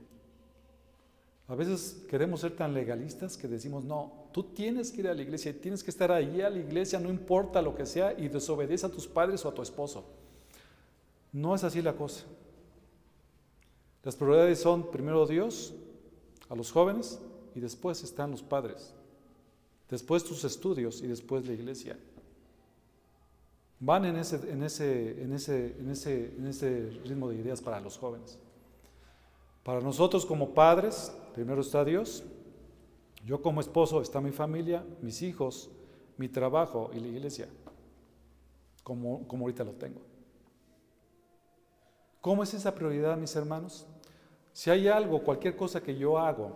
A 1.47 1.53
veces 1.53 2.03
queremos 2.09 2.41
ser 2.41 2.55
tan 2.55 2.73
legalistas 2.73 3.37
que 3.37 3.47
decimos, 3.47 3.83
no, 3.83 4.11
tú 4.31 4.43
tienes 4.43 4.91
que 4.91 5.01
ir 5.01 5.07
a 5.07 5.13
la 5.13 5.21
iglesia, 5.21 5.53
tienes 5.59 5.83
que 5.83 5.91
estar 5.91 6.11
ahí 6.11 6.41
a 6.41 6.49
la 6.49 6.57
iglesia, 6.57 6.99
no 6.99 7.09
importa 7.09 7.61
lo 7.61 7.75
que 7.75 7.85
sea, 7.85 8.13
y 8.17 8.29
desobedece 8.29 8.85
a 8.87 8.89
tus 8.89 9.07
padres 9.07 9.45
o 9.45 9.49
a 9.49 9.53
tu 9.53 9.61
esposo. 9.61 10.05
No 11.31 11.53
es 11.53 11.63
así 11.63 11.81
la 11.83 11.93
cosa. 11.93 12.23
Las 14.03 14.15
prioridades 14.15 14.59
son 14.59 14.89
primero 14.89 15.27
Dios, 15.27 15.73
a 16.49 16.55
los 16.55 16.71
jóvenes, 16.71 17.19
y 17.53 17.59
después 17.59 18.03
están 18.03 18.31
los 18.31 18.41
padres. 18.41 18.93
Después 19.89 20.23
tus 20.23 20.43
estudios 20.43 21.01
y 21.01 21.07
después 21.07 21.45
la 21.45 21.53
iglesia. 21.53 21.97
Van 23.79 24.05
en 24.05 24.15
ese, 24.15 24.37
en 24.51 24.63
ese, 24.63 25.21
en 25.21 25.33
ese, 25.33 25.75
en 25.79 25.89
ese, 25.91 26.33
en 26.37 26.47
ese 26.47 26.89
ritmo 27.05 27.29
de 27.29 27.35
ideas 27.35 27.61
para 27.61 27.79
los 27.79 27.97
jóvenes. 27.97 28.39
Para 29.63 29.81
nosotros 29.81 30.25
como 30.25 30.51
padres, 30.51 31.11
primero 31.35 31.59
está 31.59 31.83
Dios, 31.83 32.23
yo 33.25 33.41
como 33.41 33.59
esposo 33.59 34.01
está 34.01 34.21
mi 34.21 34.31
familia, 34.31 34.85
mis 35.01 35.21
hijos, 35.21 35.69
mi 36.15 36.29
trabajo 36.29 36.91
y 36.93 36.99
la 37.01 37.07
iglesia, 37.07 37.49
como, 38.83 39.27
como 39.27 39.43
ahorita 39.43 39.65
lo 39.65 39.73
tengo. 39.73 39.99
¿Cómo 42.21 42.41
es 42.41 42.53
esa 42.53 42.73
prioridad, 42.73 43.17
mis 43.17 43.35
hermanos? 43.35 43.85
Si 44.53 44.69
hay 44.69 44.87
algo, 44.87 45.23
cualquier 45.23 45.57
cosa 45.57 45.83
que 45.83 45.97
yo 45.97 46.17
hago 46.17 46.53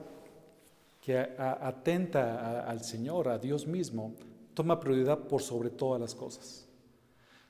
que 1.01 1.17
atenta 1.17 2.65
al 2.65 2.81
Señor, 2.81 3.27
a 3.27 3.37
Dios 3.37 3.67
mismo, 3.67 4.13
toma 4.53 4.79
prioridad 4.79 5.19
por 5.19 5.41
sobre 5.41 5.71
todas 5.71 5.99
las 5.99 6.15
cosas. 6.15 6.67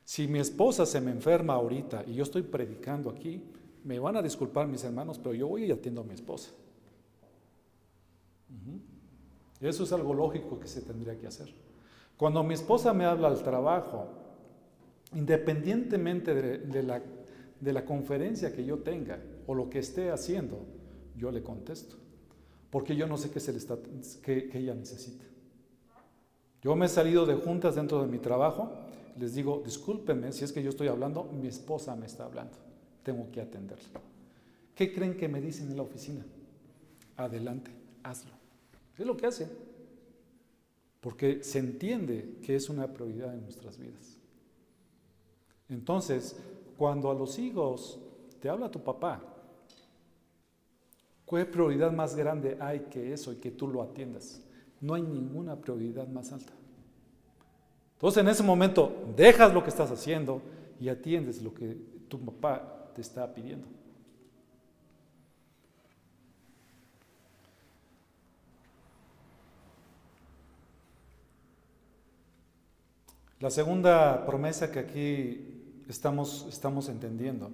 Si 0.04 0.28
mi 0.28 0.40
esposa 0.40 0.88
se 0.88 1.00
me 1.00 1.12
enferma 1.12 1.54
ahorita 1.54 2.04
y 2.08 2.16
yo 2.16 2.24
estoy 2.24 2.42
predicando 2.42 3.12
aquí, 3.12 3.44
me 3.84 4.00
van 4.00 4.18
a 4.18 4.22
disculpar 4.24 4.68
mis 4.68 4.84
hermanos, 4.84 5.20
pero 5.20 5.36
yo 5.36 5.48
voy 5.48 5.66
y 5.66 5.72
atiendo 5.72 6.02
a 6.02 6.04
mi 6.04 6.16
esposa. 6.16 6.50
Eso 9.62 9.84
es 9.84 9.92
algo 9.92 10.14
lógico 10.14 10.60
que 10.60 10.68
se 10.68 10.82
tendría 10.82 11.18
que 11.18 11.28
hacer. 11.28 11.54
Cuando 12.16 12.44
mi 12.44 12.54
esposa 12.54 12.94
me 12.94 13.06
habla 13.06 13.28
al 13.28 13.44
trabajo, 13.44 14.08
independientemente 15.14 16.34
de, 16.34 16.84
la, 16.84 17.02
de 17.60 17.74
la 17.74 17.86
conferencia 17.86 18.54
que 18.54 18.66
yo 18.66 18.80
tenga 18.80 19.20
o 19.48 19.54
lo 19.54 19.70
que 19.70 19.80
esté 19.80 20.12
haciendo, 20.12 20.66
yo 21.16 21.32
le 21.32 21.44
contesto. 21.44 21.98
Porque 22.70 22.96
yo 22.96 23.08
no 23.08 23.18
sé 23.18 23.32
qué, 23.32 23.40
se 23.40 23.52
le 23.52 23.58
está, 23.58 23.78
qué, 24.24 24.50
ella 24.54 24.76
necesita. 24.76 25.26
Yo 26.62 26.76
me 26.76 26.86
he 26.86 26.90
salido 26.90 27.26
de 27.26 27.36
juntas 27.36 27.76
dentro 27.76 28.02
de 28.02 28.08
mi 28.08 28.20
trabajo, 28.20 28.72
les 29.18 29.34
digo, 29.34 29.62
discúlpenme 29.66 30.32
si 30.32 30.44
es 30.44 30.52
que 30.52 30.62
yo 30.62 30.70
estoy 30.70 30.88
hablando, 30.88 31.24
mi 31.24 31.48
esposa 31.48 31.96
me 31.96 32.06
está 32.06 32.26
hablando, 32.26 32.58
tengo 33.04 33.32
que 33.32 33.42
atenderla. 33.42 34.02
¿Qué 34.76 34.94
creen 34.94 35.18
que 35.18 35.28
me 35.28 35.42
dicen 35.42 35.70
en 35.72 35.78
la 35.78 35.84
oficina? 35.84 36.26
Adelante, 37.18 37.72
hazlo. 38.04 38.39
Es 39.00 39.06
lo 39.06 39.16
que 39.16 39.26
hace. 39.26 39.48
Porque 41.00 41.42
se 41.42 41.60
entiende 41.60 42.38
que 42.44 42.56
es 42.56 42.70
una 42.70 42.88
prioridad 42.94 43.34
en 43.34 43.42
nuestras 43.42 43.78
vidas. 43.78 44.18
Entonces, 45.70 46.36
cuando 46.78 47.10
a 47.10 47.14
los 47.14 47.40
hijos 47.40 47.98
te 48.42 48.50
habla 48.50 48.70
tu 48.70 48.84
papá, 48.84 49.22
¿qué 51.30 51.46
prioridad 51.46 51.94
más 51.94 52.16
grande 52.16 52.58
hay 52.60 52.82
que 52.92 53.14
eso 53.14 53.32
y 53.32 53.38
que 53.38 53.52
tú 53.52 53.68
lo 53.68 53.82
atiendas? 53.82 54.42
No 54.82 54.96
hay 54.96 55.04
ninguna 55.04 55.56
prioridad 55.56 56.08
más 56.08 56.34
alta. 56.34 56.52
Entonces, 57.94 58.22
en 58.22 58.30
ese 58.30 58.44
momento, 58.44 59.14
dejas 59.16 59.54
lo 59.54 59.64
que 59.64 59.70
estás 59.70 59.92
haciendo 59.92 60.42
y 60.80 60.90
atiendes 60.90 61.42
lo 61.42 61.54
que 61.54 61.78
tu 62.10 62.20
papá 62.20 62.92
te 62.94 63.02
está 63.02 63.34
pidiendo. 63.34 63.68
La 73.40 73.50
segunda 73.50 74.26
promesa 74.26 74.70
que 74.70 74.80
aquí 74.80 75.84
estamos, 75.88 76.46
estamos 76.50 76.90
entendiendo, 76.90 77.50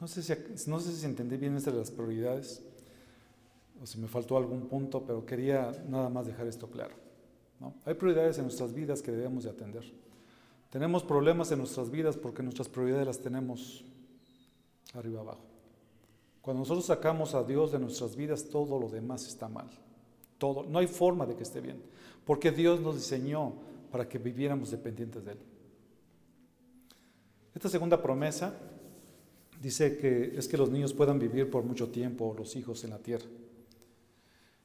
no 0.00 0.08
sé, 0.08 0.22
si, 0.22 0.70
no 0.70 0.80
sé 0.80 0.92
si 0.92 1.04
entendí 1.04 1.36
bien 1.36 1.54
estas 1.54 1.74
las 1.74 1.90
prioridades 1.90 2.62
o 3.82 3.86
si 3.86 3.98
me 3.98 4.08
faltó 4.08 4.38
algún 4.38 4.68
punto, 4.68 5.04
pero 5.04 5.26
quería 5.26 5.70
nada 5.86 6.08
más 6.08 6.26
dejar 6.26 6.46
esto 6.46 6.68
claro. 6.68 6.94
Hay 7.84 7.94
prioridades 7.94 8.38
en 8.38 8.44
nuestras 8.44 8.72
vidas 8.72 9.02
que 9.02 9.12
debemos 9.12 9.44
de 9.44 9.50
atender. 9.50 9.84
Tenemos 10.70 11.04
problemas 11.04 11.52
en 11.52 11.58
nuestras 11.58 11.90
vidas 11.90 12.16
porque 12.16 12.42
nuestras 12.42 12.68
prioridades 12.68 13.06
las 13.06 13.18
tenemos 13.18 13.84
arriba 14.94 15.20
abajo. 15.20 15.44
Cuando 16.40 16.60
nosotros 16.60 16.86
sacamos 16.86 17.34
a 17.34 17.44
Dios 17.44 17.70
de 17.70 17.78
nuestras 17.78 18.16
vidas, 18.16 18.48
todo 18.48 18.78
lo 18.80 18.88
demás 18.88 19.28
está 19.28 19.48
mal. 19.48 19.68
Todo, 20.38 20.64
no 20.64 20.78
hay 20.78 20.86
forma 20.86 21.26
de 21.26 21.36
que 21.36 21.44
esté 21.44 21.60
bien, 21.60 21.80
porque 22.24 22.50
Dios 22.50 22.80
nos 22.80 22.96
diseñó 22.96 23.52
para 23.92 24.08
que 24.08 24.18
viviéramos 24.18 24.70
dependientes 24.70 25.24
de 25.24 25.32
Él. 25.32 25.38
Esta 27.54 27.68
segunda 27.68 28.02
promesa 28.02 28.54
dice 29.60 29.98
que 29.98 30.32
es 30.36 30.48
que 30.48 30.56
los 30.56 30.70
niños 30.70 30.94
puedan 30.94 31.18
vivir 31.18 31.50
por 31.50 31.62
mucho 31.62 31.90
tiempo, 31.90 32.34
los 32.36 32.56
hijos 32.56 32.82
en 32.82 32.90
la 32.90 32.98
tierra. 32.98 33.26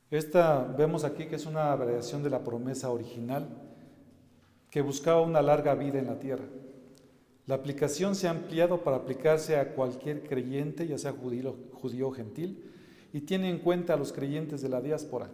Esta 0.09 0.63
vemos 0.63 1.03
aquí 1.03 1.25
que 1.25 1.35
es 1.35 1.45
una 1.45 1.75
variación 1.75 2.23
de 2.23 2.29
la 2.29 2.43
promesa 2.43 2.89
original 2.89 3.49
que 4.71 4.81
buscaba 4.81 5.21
una 5.21 5.41
larga 5.41 5.75
vida 5.75 5.99
en 5.99 6.07
la 6.07 6.17
tierra. 6.17 6.45
La 7.45 7.55
aplicación 7.55 8.15
se 8.15 8.27
ha 8.27 8.31
ampliado 8.31 8.83
para 8.83 8.97
aplicarse 8.97 9.57
a 9.57 9.73
cualquier 9.73 10.23
creyente, 10.23 10.87
ya 10.87 10.97
sea 10.97 11.11
judío, 11.13 11.55
o 12.03 12.11
gentil, 12.11 12.63
y 13.13 13.21
tiene 13.21 13.49
en 13.49 13.59
cuenta 13.59 13.93
a 13.93 13.97
los 13.97 14.11
creyentes 14.11 14.61
de 14.61 14.69
la 14.69 14.81
diáspora. 14.81 15.29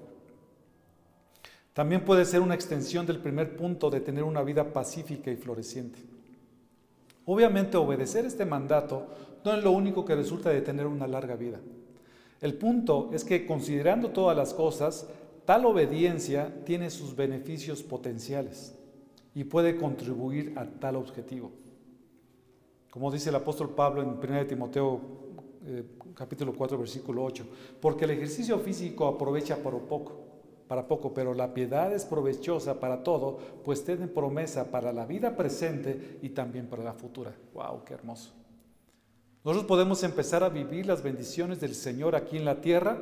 También 1.73 2.05
puede 2.05 2.25
ser 2.25 2.41
una 2.41 2.53
extensión 2.53 3.05
del 3.05 3.19
primer 3.19 3.55
punto 3.55 3.89
de 3.89 3.99
tener 3.99 4.23
una 4.23 4.43
vida 4.43 4.71
pacífica 4.71 5.31
y 5.31 5.35
floreciente. 5.35 5.99
Obviamente 7.25 7.77
obedecer 7.77 8.25
este 8.25 8.45
mandato 8.45 9.07
no 9.43 9.53
es 9.53 9.63
lo 9.63 9.71
único 9.71 10.05
que 10.05 10.15
resulta 10.15 10.49
de 10.49 10.61
tener 10.61 10.85
una 10.85 11.07
larga 11.07 11.35
vida. 11.35 11.59
El 12.41 12.55
punto 12.55 13.09
es 13.13 13.23
que 13.23 13.47
considerando 13.47 14.09
todas 14.09 14.37
las 14.37 14.53
cosas, 14.53 15.07
tal 15.45 15.65
obediencia 15.65 16.53
tiene 16.65 16.89
sus 16.89 17.15
beneficios 17.15 17.81
potenciales 17.81 18.75
y 19.33 19.45
puede 19.45 19.77
contribuir 19.77 20.53
a 20.57 20.65
tal 20.65 20.97
objetivo. 20.97 21.51
Como 22.91 23.09
dice 23.09 23.29
el 23.29 23.35
apóstol 23.35 23.69
Pablo 23.69 24.03
en 24.03 24.09
1 24.09 24.45
Timoteo 24.45 25.01
eh, 25.65 25.83
capítulo 26.13 26.53
4 26.53 26.77
versículo 26.77 27.23
8, 27.23 27.45
porque 27.81 28.05
el 28.05 28.11
ejercicio 28.11 28.59
físico 28.59 29.07
aprovecha 29.07 29.57
por 29.57 29.79
poco 29.83 30.22
para 30.73 30.87
poco, 30.87 31.13
pero 31.13 31.35
la 31.35 31.53
piedad 31.53 31.93
es 31.93 32.03
provechosa 32.03 32.79
para 32.79 33.03
todo, 33.03 33.37
pues 33.63 33.85
tiene 33.85 34.07
promesa 34.07 34.71
para 34.71 34.91
la 34.91 35.05
vida 35.05 35.37
presente 35.37 36.17
y 36.23 36.29
también 36.29 36.65
para 36.65 36.83
la 36.83 36.93
futura. 36.93 37.31
¡Wow! 37.53 37.83
¡Qué 37.85 37.93
hermoso! 37.93 38.31
Nosotros 39.45 39.67
podemos 39.67 40.01
empezar 40.01 40.43
a 40.43 40.49
vivir 40.49 40.87
las 40.87 41.03
bendiciones 41.03 41.59
del 41.59 41.75
Señor 41.75 42.15
aquí 42.15 42.37
en 42.37 42.45
la 42.45 42.59
tierra, 42.59 42.97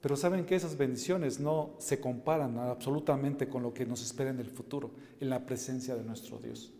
pero 0.00 0.14
saben 0.14 0.46
que 0.46 0.54
esas 0.54 0.78
bendiciones 0.78 1.40
no 1.40 1.70
se 1.78 1.98
comparan 1.98 2.56
absolutamente 2.56 3.48
con 3.48 3.64
lo 3.64 3.74
que 3.74 3.84
nos 3.84 4.00
espera 4.00 4.30
en 4.30 4.38
el 4.38 4.50
futuro, 4.50 4.92
en 5.18 5.28
la 5.28 5.44
presencia 5.44 5.96
de 5.96 6.04
nuestro 6.04 6.38
Dios. 6.38 6.72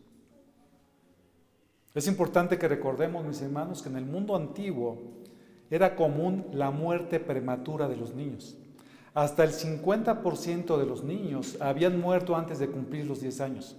Es 1.97 2.07
importante 2.07 2.61
que 2.61 2.69
recordemos, 2.69 3.25
mis 3.25 3.43
hermanos, 3.43 3.83
que 3.83 3.89
en 3.89 3.97
el 3.97 4.07
mundo 4.07 4.37
antiguo 4.37 4.99
era 5.69 5.97
común 5.97 6.47
la 6.53 6.71
muerte 6.71 7.19
prematura 7.19 7.89
de 7.89 7.97
los 7.97 8.15
niños. 8.15 8.57
Hasta 9.15 9.45
el 9.45 9.51
50% 9.51 10.79
de 10.79 10.87
los 10.87 11.03
niños 11.03 11.57
habían 11.61 12.01
muerto 12.01 12.37
antes 12.37 12.59
de 12.59 12.69
cumplir 12.69 13.07
los 13.07 13.21
10 13.21 13.41
años. 13.41 13.77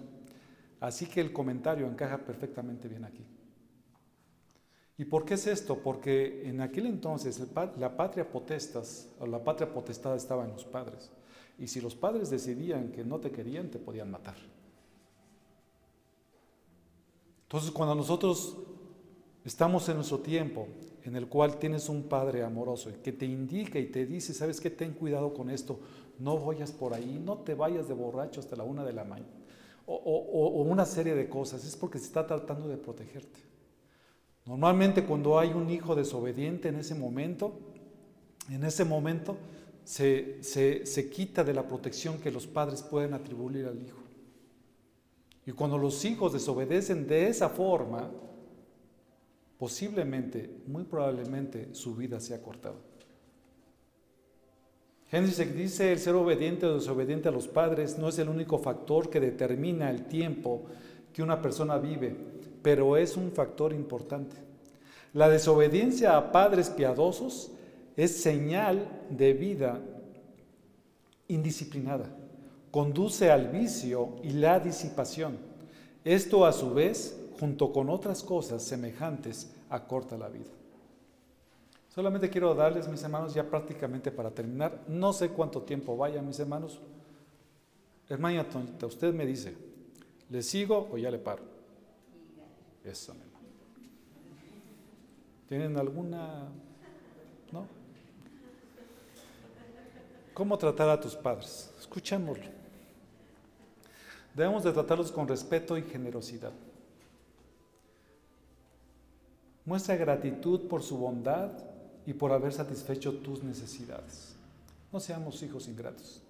Así 0.79 1.05
que 1.05 1.21
el 1.21 1.31
comentario 1.31 1.87
encaja 1.87 2.17
perfectamente 2.17 2.87
bien 2.87 3.05
aquí. 3.05 3.23
¿Y 4.97 5.05
por 5.05 5.25
qué 5.25 5.35
es 5.35 5.47
esto? 5.47 5.77
Porque 5.77 6.47
en 6.47 6.61
aquel 6.61 6.85
entonces 6.85 7.41
la 7.77 7.95
patria 7.95 8.29
potestas 8.29 9.09
o 9.19 9.25
la 9.25 9.43
patria 9.43 9.71
potestad 9.71 10.15
estaba 10.15 10.43
en 10.43 10.51
los 10.51 10.65
padres. 10.65 11.09
Y 11.57 11.67
si 11.67 11.79
los 11.79 11.95
padres 11.95 12.29
decidían 12.29 12.91
que 12.91 13.03
no 13.03 13.19
te 13.19 13.31
querían, 13.31 13.69
te 13.69 13.79
podían 13.79 14.11
matar. 14.11 14.35
Entonces, 17.43 17.71
cuando 17.71 17.95
nosotros 17.95 18.57
estamos 19.43 19.87
en 19.89 19.95
nuestro 19.95 20.19
tiempo 20.19 20.67
en 21.03 21.15
el 21.15 21.27
cual 21.27 21.57
tienes 21.57 21.89
un 21.89 22.03
padre 22.03 22.43
amoroso 22.43 22.89
que 23.03 23.11
te 23.11 23.25
indica 23.25 23.79
y 23.79 23.87
te 23.87 24.05
dice, 24.05 24.33
sabes 24.33 24.61
que 24.61 24.69
ten 24.69 24.93
cuidado 24.93 25.33
con 25.33 25.49
esto, 25.49 25.79
no 26.19 26.37
vayas 26.39 26.71
por 26.71 26.93
ahí, 26.93 27.21
no 27.23 27.39
te 27.39 27.55
vayas 27.55 27.87
de 27.87 27.93
borracho 27.93 28.39
hasta 28.39 28.55
la 28.55 28.63
una 28.63 28.83
de 28.83 28.93
la 28.93 29.03
mañana, 29.03 29.29
o, 29.85 29.95
o 29.95 30.61
una 30.61 30.85
serie 30.85 31.15
de 31.15 31.27
cosas, 31.27 31.65
es 31.65 31.75
porque 31.75 31.99
se 31.99 32.05
está 32.05 32.25
tratando 32.27 32.67
de 32.67 32.77
protegerte. 32.77 33.39
Normalmente 34.45 35.03
cuando 35.03 35.37
hay 35.37 35.49
un 35.49 35.69
hijo 35.69 35.95
desobediente 35.95 36.69
en 36.69 36.75
ese 36.75 36.95
momento, 36.95 37.59
en 38.49 38.63
ese 38.63 38.85
momento 38.85 39.37
se, 39.83 40.43
se, 40.43 40.85
se 40.85 41.09
quita 41.09 41.43
de 41.43 41.53
la 41.53 41.67
protección 41.67 42.17
que 42.19 42.31
los 42.31 42.47
padres 42.47 42.81
pueden 42.81 43.13
atribuir 43.13 43.65
al 43.65 43.81
hijo. 43.81 43.99
Y 45.45 45.51
cuando 45.51 45.77
los 45.77 46.05
hijos 46.05 46.33
desobedecen 46.33 47.07
de 47.07 47.27
esa 47.27 47.49
forma, 47.49 48.11
posiblemente, 49.61 50.49
muy 50.65 50.85
probablemente, 50.85 51.69
su 51.73 51.95
vida 51.95 52.19
se 52.19 52.33
ha 52.33 52.41
cortado. 52.41 52.77
Génesis 55.11 55.55
dice, 55.55 55.91
el 55.91 55.99
ser 55.99 56.15
obediente 56.15 56.65
o 56.65 56.73
desobediente 56.73 57.29
a 57.29 57.31
los 57.31 57.47
padres 57.47 57.99
no 57.99 58.09
es 58.09 58.17
el 58.17 58.29
único 58.29 58.57
factor 58.57 59.11
que 59.11 59.19
determina 59.19 59.91
el 59.91 60.07
tiempo 60.07 60.63
que 61.13 61.21
una 61.21 61.43
persona 61.43 61.77
vive, 61.77 62.15
pero 62.63 62.97
es 62.97 63.15
un 63.15 63.31
factor 63.31 63.71
importante. 63.71 64.35
La 65.13 65.29
desobediencia 65.29 66.17
a 66.17 66.31
padres 66.31 66.71
piadosos 66.71 67.51
es 67.95 68.19
señal 68.19 68.89
de 69.11 69.33
vida 69.33 69.79
indisciplinada, 71.27 72.09
conduce 72.71 73.29
al 73.29 73.49
vicio 73.49 74.15
y 74.23 74.31
la 74.31 74.59
disipación. 74.59 75.37
Esto 76.03 76.47
a 76.47 76.51
su 76.51 76.73
vez 76.73 77.20
junto 77.41 77.73
con 77.73 77.89
otras 77.89 78.21
cosas 78.21 78.61
semejantes, 78.61 79.51
acorta 79.67 80.15
la 80.15 80.29
vida. 80.29 80.51
Solamente 81.89 82.29
quiero 82.29 82.53
darles, 82.53 82.87
mis 82.87 83.01
hermanos, 83.01 83.33
ya 83.33 83.49
prácticamente 83.49 84.11
para 84.11 84.29
terminar, 84.29 84.83
no 84.87 85.11
sé 85.11 85.29
cuánto 85.29 85.63
tiempo 85.63 85.97
vaya, 85.97 86.21
mis 86.21 86.39
hermanos. 86.39 86.79
Hermana 88.07 88.47
Tonita, 88.47 88.85
usted 88.85 89.11
me 89.11 89.25
dice, 89.25 89.57
¿le 90.29 90.43
sigo 90.43 90.87
o 90.91 90.99
ya 90.99 91.09
le 91.09 91.17
paro? 91.17 91.41
Eso, 92.83 93.15
mi 93.15 93.21
hermano. 93.21 93.45
¿Tienen 95.49 95.75
alguna? 95.77 96.47
¿No? 97.51 97.65
¿Cómo 100.35 100.59
tratar 100.59 100.89
a 100.89 101.01
tus 101.01 101.15
padres? 101.15 101.73
Escuchémoslo. 101.79 102.45
Debemos 104.35 104.63
de 104.63 104.71
tratarlos 104.71 105.11
con 105.11 105.27
respeto 105.27 105.75
y 105.75 105.81
generosidad. 105.81 106.51
Muestra 109.65 109.95
gratitud 109.95 110.67
por 110.67 110.81
su 110.81 110.97
bondad 110.97 111.51
y 112.05 112.13
por 112.13 112.31
haber 112.31 112.51
satisfecho 112.51 113.13
tus 113.19 113.43
necesidades. 113.43 114.35
No 114.91 114.99
seamos 114.99 115.41
hijos 115.43 115.67
ingratos. 115.67 116.21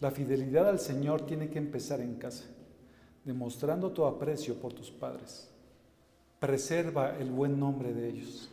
La 0.00 0.10
fidelidad 0.10 0.68
al 0.68 0.78
Señor 0.78 1.24
tiene 1.24 1.48
que 1.48 1.58
empezar 1.58 2.00
en 2.00 2.16
casa, 2.16 2.44
demostrando 3.24 3.90
tu 3.92 4.04
aprecio 4.04 4.54
por 4.56 4.72
tus 4.72 4.90
padres. 4.90 5.48
Preserva 6.40 7.16
el 7.16 7.30
buen 7.30 7.58
nombre 7.58 7.94
de 7.94 8.08
ellos. 8.08 8.50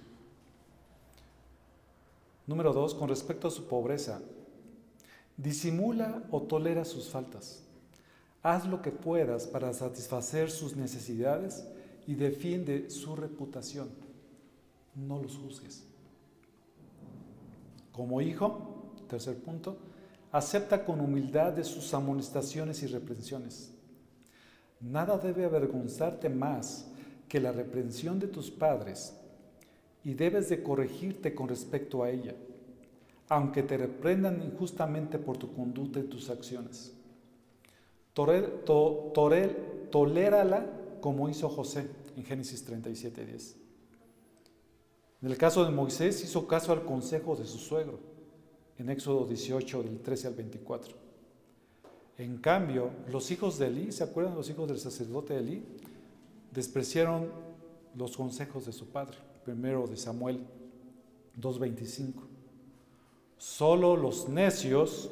Número 2.48 2.72
dos, 2.72 2.96
con 2.96 3.10
respecto 3.10 3.50
a 3.50 3.52
su 3.52 3.66
pobreza, 3.68 4.22
disimula 5.36 6.24
o 6.32 6.42
tolera 6.42 6.86
sus 6.86 7.10
faltas. 7.10 7.64
Haz 8.44 8.66
lo 8.66 8.82
que 8.82 8.92
puedas 8.92 9.46
para 9.46 9.74
satisfacer 9.74 10.50
sus 10.50 10.76
necesidades 10.76 11.68
y 12.12 12.16
defiende 12.16 12.90
su 12.90 13.16
reputación. 13.16 13.88
No 14.96 15.22
los 15.22 15.38
juzgues. 15.38 15.86
Como 17.94 18.20
hijo, 18.20 18.92
tercer 19.08 19.38
punto, 19.38 19.78
acepta 20.30 20.84
con 20.84 21.00
humildad 21.00 21.54
de 21.54 21.64
sus 21.64 21.94
amonestaciones 21.94 22.84
y 22.84 22.88
reprensiones. 22.88 23.72
Nada 24.82 25.18
debe 25.18 25.46
avergonzarte 25.46 26.28
más 26.28 26.92
que 27.30 27.40
la 27.40 27.54
reprensión 27.54 28.20
de 28.20 28.28
tus 28.28 28.52
padres 28.52 29.16
y 30.04 30.14
debes 30.14 30.50
de 30.50 30.62
corregirte 30.62 31.34
con 31.34 31.48
respecto 31.48 32.04
a 32.04 32.10
ella, 32.10 32.36
aunque 33.30 33.64
te 33.64 33.78
reprendan 33.78 34.42
injustamente 34.44 35.18
por 35.18 35.38
tu 35.38 35.54
conducta 35.54 36.02
y 36.02 36.04
tus 36.04 36.30
acciones. 36.30 36.92
Torel, 38.14 39.56
tolérala 39.90 40.66
como 41.00 41.30
hizo 41.30 41.48
José 41.48 42.01
en 42.16 42.24
Génesis 42.24 42.66
37:10. 42.66 43.56
En 45.22 45.30
el 45.30 45.38
caso 45.38 45.64
de 45.64 45.72
Moisés 45.72 46.24
hizo 46.24 46.48
caso 46.48 46.72
al 46.72 46.84
consejo 46.84 47.36
de 47.36 47.46
su 47.46 47.60
suegro 47.60 48.00
en 48.78 48.90
Éxodo 48.90 49.28
18 49.28 49.84
del 49.84 50.02
13 50.02 50.28
al 50.28 50.34
24. 50.34 50.96
En 52.18 52.38
cambio, 52.38 52.92
los 53.10 53.30
hijos 53.32 53.60
de 53.60 53.68
Elí, 53.68 53.92
¿se 53.92 54.04
acuerdan 54.04 54.36
los 54.36 54.50
hijos 54.50 54.68
del 54.68 54.80
sacerdote 54.80 55.38
Elí? 55.38 55.64
Despreciaron 56.52 57.30
los 57.96 58.18
consejos 58.18 58.66
de 58.66 58.72
su 58.72 58.88
padre, 58.88 59.18
primero 59.46 59.88
de 59.88 59.98
Samuel 59.98 60.46
2.25. 61.40 62.14
Solo 63.38 63.96
los 63.96 64.30
necios 64.30 65.12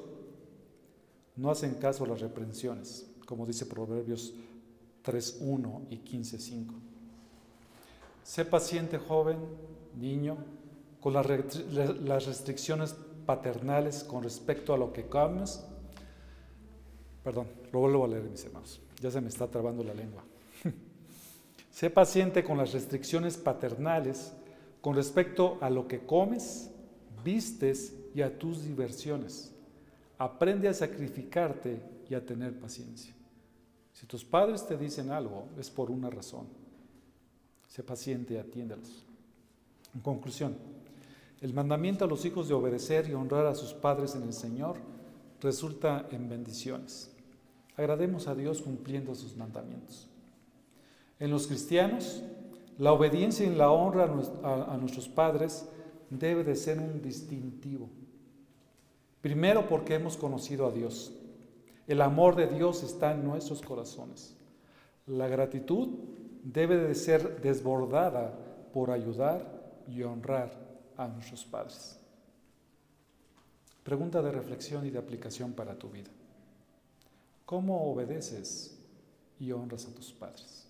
no 1.36 1.52
hacen 1.52 1.76
caso 1.76 2.04
a 2.04 2.08
las 2.08 2.22
reprensiones, 2.22 3.10
como 3.26 3.46
dice 3.46 3.66
Proverbios 3.66 4.34
3.1 5.04 5.88
y 5.90 5.98
15.5. 5.98 6.89
Sé 8.30 8.46
paciente, 8.46 9.00
joven, 9.00 9.40
niño, 10.00 10.38
con 11.00 11.14
las 11.14 11.26
restricciones 11.26 12.96
paternales 13.26 14.04
con 14.04 14.22
respecto 14.22 14.72
a 14.72 14.78
lo 14.78 14.94
que 14.94 15.08
comes. 15.08 15.66
Perdón, 17.24 17.48
lo 17.72 17.80
vuelvo 17.80 18.06
a 18.06 18.08
leer, 18.08 18.26
mis 18.26 18.46
hermanos. 18.46 18.82
Ya 19.02 19.10
se 19.10 19.20
me 19.20 19.30
está 19.30 19.48
trabando 19.48 19.84
la 19.84 19.96
lengua. 19.96 20.24
sé 21.72 21.90
paciente 21.90 22.44
con 22.44 22.60
las 22.60 22.72
restricciones 22.72 23.36
paternales 23.36 24.32
con 24.80 24.96
respecto 24.96 25.58
a 25.60 25.72
lo 25.72 25.88
que 25.88 26.06
comes, 26.06 26.70
vistes 27.24 27.96
y 28.14 28.22
a 28.22 28.38
tus 28.38 28.64
diversiones. 28.64 29.56
Aprende 30.20 30.68
a 30.68 30.76
sacrificarte 30.76 31.82
y 32.08 32.14
a 32.14 32.24
tener 32.24 32.60
paciencia. 32.60 33.16
Si 33.92 34.06
tus 34.06 34.24
padres 34.24 34.68
te 34.68 34.78
dicen 34.78 35.10
algo, 35.10 35.48
es 35.58 35.72
por 35.72 35.90
una 35.90 36.12
razón. 36.12 36.59
Sé 37.70 37.84
paciente 37.84 38.34
y 38.34 38.38
atiéndelos. 38.38 39.06
En 39.96 40.02
conclusión, 40.02 40.58
el 41.40 41.54
mandamiento 41.54 42.04
a 42.04 42.08
los 42.08 42.26
hijos 42.26 42.48
de 42.48 42.54
obedecer 42.54 43.08
y 43.08 43.14
honrar 43.14 43.46
a 43.46 43.56
sus 43.56 43.74
padres 43.74 44.16
en 44.16 44.24
el 44.24 44.34
Señor 44.34 44.78
resulta 45.40 46.08
en 46.12 46.28
bendiciones. 46.28 47.12
Agrademos 47.78 48.28
a 48.28 48.36
Dios 48.36 48.62
cumpliendo 48.62 49.16
sus 49.16 49.38
mandamientos. 49.38 50.10
En 51.20 51.32
los 51.32 51.48
cristianos, 51.48 52.24
la 52.78 52.92
obediencia 52.92 53.46
y 53.46 53.56
la 53.56 53.72
honra 53.72 54.06
a 54.44 54.78
nuestros 54.78 55.08
padres 55.08 55.66
debe 56.10 56.44
de 56.44 56.56
ser 56.56 56.80
un 56.80 57.02
distintivo. 57.02 57.90
Primero 59.22 59.68
porque 59.68 59.96
hemos 59.96 60.18
conocido 60.18 60.66
a 60.66 60.72
Dios. 60.72 61.14
El 61.88 62.02
amor 62.02 62.36
de 62.36 62.48
Dios 62.48 62.84
está 62.84 63.14
en 63.14 63.24
nuestros 63.24 63.62
corazones. 63.62 64.36
La 65.08 65.28
gratitud 65.28 65.90
debe 66.44 66.78
de 66.78 66.96
ser 66.96 67.42
desbordada 67.42 68.34
por 68.74 68.92
ayudar 68.92 69.84
y 69.88 70.04
honrar 70.04 70.52
a 70.98 71.08
nuestros 71.08 71.46
padres. 71.46 71.98
Pregunta 73.84 74.22
de 74.22 74.32
reflexión 74.32 74.86
y 74.86 74.90
de 74.90 75.00
aplicación 75.00 75.54
para 75.54 75.78
tu 75.78 75.90
vida. 75.90 76.10
¿Cómo 77.46 77.92
obedeces 77.92 78.78
y 79.40 79.52
honras 79.52 79.88
a 79.88 79.96
tus 79.96 80.12
padres? 80.12 80.68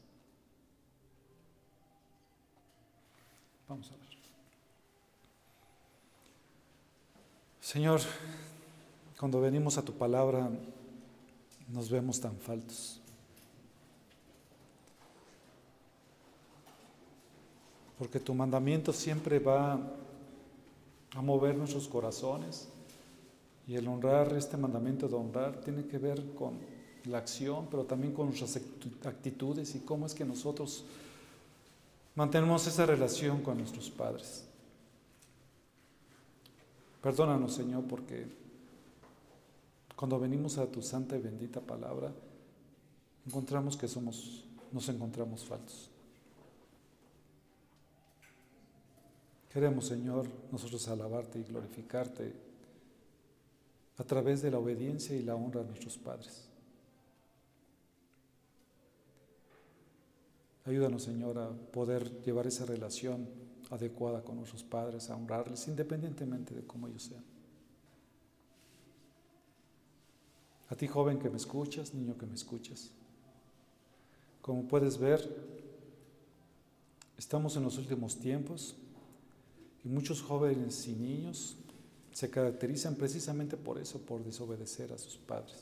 Vamos 3.67 3.91
a 3.91 3.97
ver. 3.97 4.09
Señor, 7.59 7.99
cuando 9.19 9.41
venimos 9.41 9.77
a 9.77 9.83
tu 9.83 9.93
palabra 9.93 10.49
nos 11.67 11.89
vemos 11.89 12.19
tan 12.19 12.35
faltos. 12.37 12.98
Porque 17.99 18.21
tu 18.21 18.33
mandamiento 18.33 18.93
siempre 18.93 19.39
va 19.39 19.77
a 21.11 21.21
mover 21.21 21.55
nuestros 21.55 21.87
corazones 21.89 22.69
y 23.67 23.75
el 23.75 23.87
honrar, 23.87 24.33
este 24.37 24.55
mandamiento 24.55 25.09
de 25.09 25.15
honrar, 25.15 25.59
tiene 25.61 25.85
que 25.85 25.97
ver 25.97 26.33
con 26.33 26.53
la 27.05 27.17
acción, 27.17 27.67
pero 27.69 27.83
también 27.83 28.13
con 28.13 28.27
nuestras 28.27 28.55
actitudes 29.05 29.75
y 29.75 29.79
cómo 29.81 30.05
es 30.05 30.13
que 30.13 30.23
nosotros 30.23 30.85
mantenemos 32.15 32.65
esa 32.67 32.85
relación 32.85 33.41
con 33.41 33.57
nuestros 33.57 33.89
padres. 33.89 34.45
Perdónanos, 37.01 37.53
Señor, 37.53 37.83
porque 37.83 38.27
cuando 39.95 40.19
venimos 40.19 40.57
a 40.57 40.65
tu 40.65 40.81
santa 40.81 41.17
y 41.17 41.21
bendita 41.21 41.59
palabra, 41.59 42.13
encontramos 43.27 43.75
que 43.75 43.87
somos, 43.87 44.45
nos 44.71 44.87
encontramos 44.87 45.43
faltos. 45.43 45.88
Queremos, 49.59 49.87
Señor, 49.87 50.25
nosotros 50.53 50.87
alabarte 50.87 51.37
y 51.37 51.43
glorificarte 51.43 52.33
a 53.97 54.03
través 54.05 54.41
de 54.41 54.51
la 54.51 54.57
obediencia 54.57 55.13
y 55.17 55.21
la 55.21 55.35
honra 55.35 55.59
a 55.59 55.63
nuestros 55.65 55.97
padres. 55.97 56.47
Ayúdanos, 60.63 61.03
Señor, 61.03 61.37
a 61.39 61.49
poder 61.49 62.21
llevar 62.21 62.47
esa 62.47 62.65
relación 62.65 63.27
adecuada 63.69 64.23
con 64.23 64.37
nuestros 64.37 64.63
padres, 64.63 65.09
a 65.09 65.17
honrarles 65.17 65.67
independientemente 65.67 66.55
de 66.55 66.65
cómo 66.65 66.87
ellos 66.87 67.03
sean. 67.03 67.25
A 70.69 70.75
ti 70.75 70.87
joven 70.87 71.19
que 71.19 71.29
me 71.29 71.35
escuchas, 71.35 71.93
niño 71.93 72.17
que 72.17 72.25
me 72.25 72.35
escuchas, 72.35 72.91
como 74.41 74.69
puedes 74.69 74.97
ver, 74.97 75.19
estamos 77.17 77.57
en 77.57 77.63
los 77.63 77.77
últimos 77.77 78.17
tiempos 78.17 78.77
muchos 79.89 80.21
jóvenes 80.21 80.87
y 80.87 80.93
niños 80.93 81.57
se 82.11 82.29
caracterizan 82.29 82.95
precisamente 82.95 83.57
por 83.57 83.77
eso, 83.77 83.99
por 83.99 84.23
desobedecer 84.23 84.93
a 84.93 84.97
sus 84.97 85.17
padres. 85.17 85.55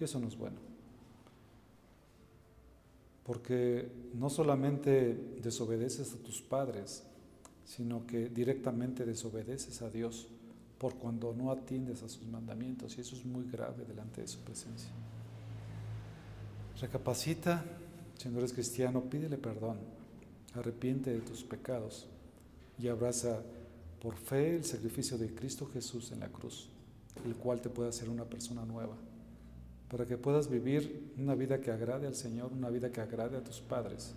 Y 0.00 0.04
eso 0.04 0.18
no 0.20 0.28
es 0.28 0.36
bueno. 0.36 0.56
Porque 3.24 3.90
no 4.14 4.28
solamente 4.28 5.14
desobedeces 5.42 6.12
a 6.12 6.18
tus 6.18 6.42
padres, 6.42 7.02
sino 7.64 8.06
que 8.06 8.28
directamente 8.28 9.06
desobedeces 9.06 9.80
a 9.82 9.88
Dios 9.88 10.28
por 10.78 10.96
cuando 10.96 11.32
no 11.32 11.50
atiendes 11.50 12.02
a 12.02 12.08
sus 12.08 12.26
mandamientos 12.26 12.98
y 12.98 13.00
eso 13.00 13.16
es 13.16 13.24
muy 13.24 13.50
grave 13.50 13.84
delante 13.86 14.20
de 14.20 14.28
su 14.28 14.40
presencia. 14.40 14.90
Recapacita, 16.80 17.64
si 18.18 18.28
no 18.28 18.38
eres 18.38 18.52
cristiano, 18.52 19.02
pídele 19.02 19.38
perdón, 19.38 19.78
arrepiente 20.54 21.10
de 21.10 21.20
tus 21.20 21.42
pecados 21.42 22.06
y 22.78 22.88
abraza 22.88 23.40
por 24.00 24.16
fe 24.16 24.56
el 24.56 24.64
sacrificio 24.64 25.16
de 25.16 25.34
Cristo 25.34 25.66
Jesús 25.72 26.12
en 26.12 26.20
la 26.20 26.28
cruz, 26.28 26.68
el 27.24 27.34
cual 27.36 27.60
te 27.60 27.70
puede 27.70 27.88
hacer 27.88 28.08
una 28.08 28.24
persona 28.24 28.64
nueva 28.64 28.96
para 29.94 30.06
que 30.06 30.16
puedas 30.16 30.48
vivir 30.50 31.12
una 31.18 31.36
vida 31.36 31.60
que 31.60 31.70
agrade 31.70 32.08
al 32.08 32.16
Señor, 32.16 32.52
una 32.52 32.68
vida 32.68 32.90
que 32.90 33.00
agrade 33.00 33.36
a 33.36 33.44
tus 33.44 33.60
padres. 33.60 34.12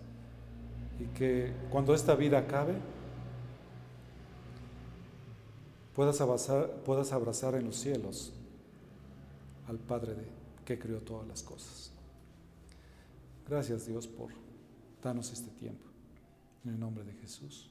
Y 0.98 1.04
que 1.16 1.52
cuando 1.70 1.94
esta 1.94 2.16
vida 2.16 2.38
acabe, 2.38 2.74
puedas 5.94 6.20
abrazar, 6.20 6.82
puedas 6.84 7.12
abrazar 7.12 7.54
en 7.54 7.66
los 7.66 7.76
cielos 7.76 8.32
al 9.68 9.78
Padre 9.78 10.16
que 10.64 10.80
creó 10.80 10.98
todas 10.98 11.28
las 11.28 11.44
cosas. 11.44 11.92
Gracias 13.48 13.86
Dios 13.86 14.08
por 14.08 14.30
darnos 15.00 15.32
este 15.32 15.50
tiempo. 15.52 15.84
En 16.64 16.72
el 16.72 16.80
nombre 16.80 17.04
de 17.04 17.12
Jesús. 17.12 17.70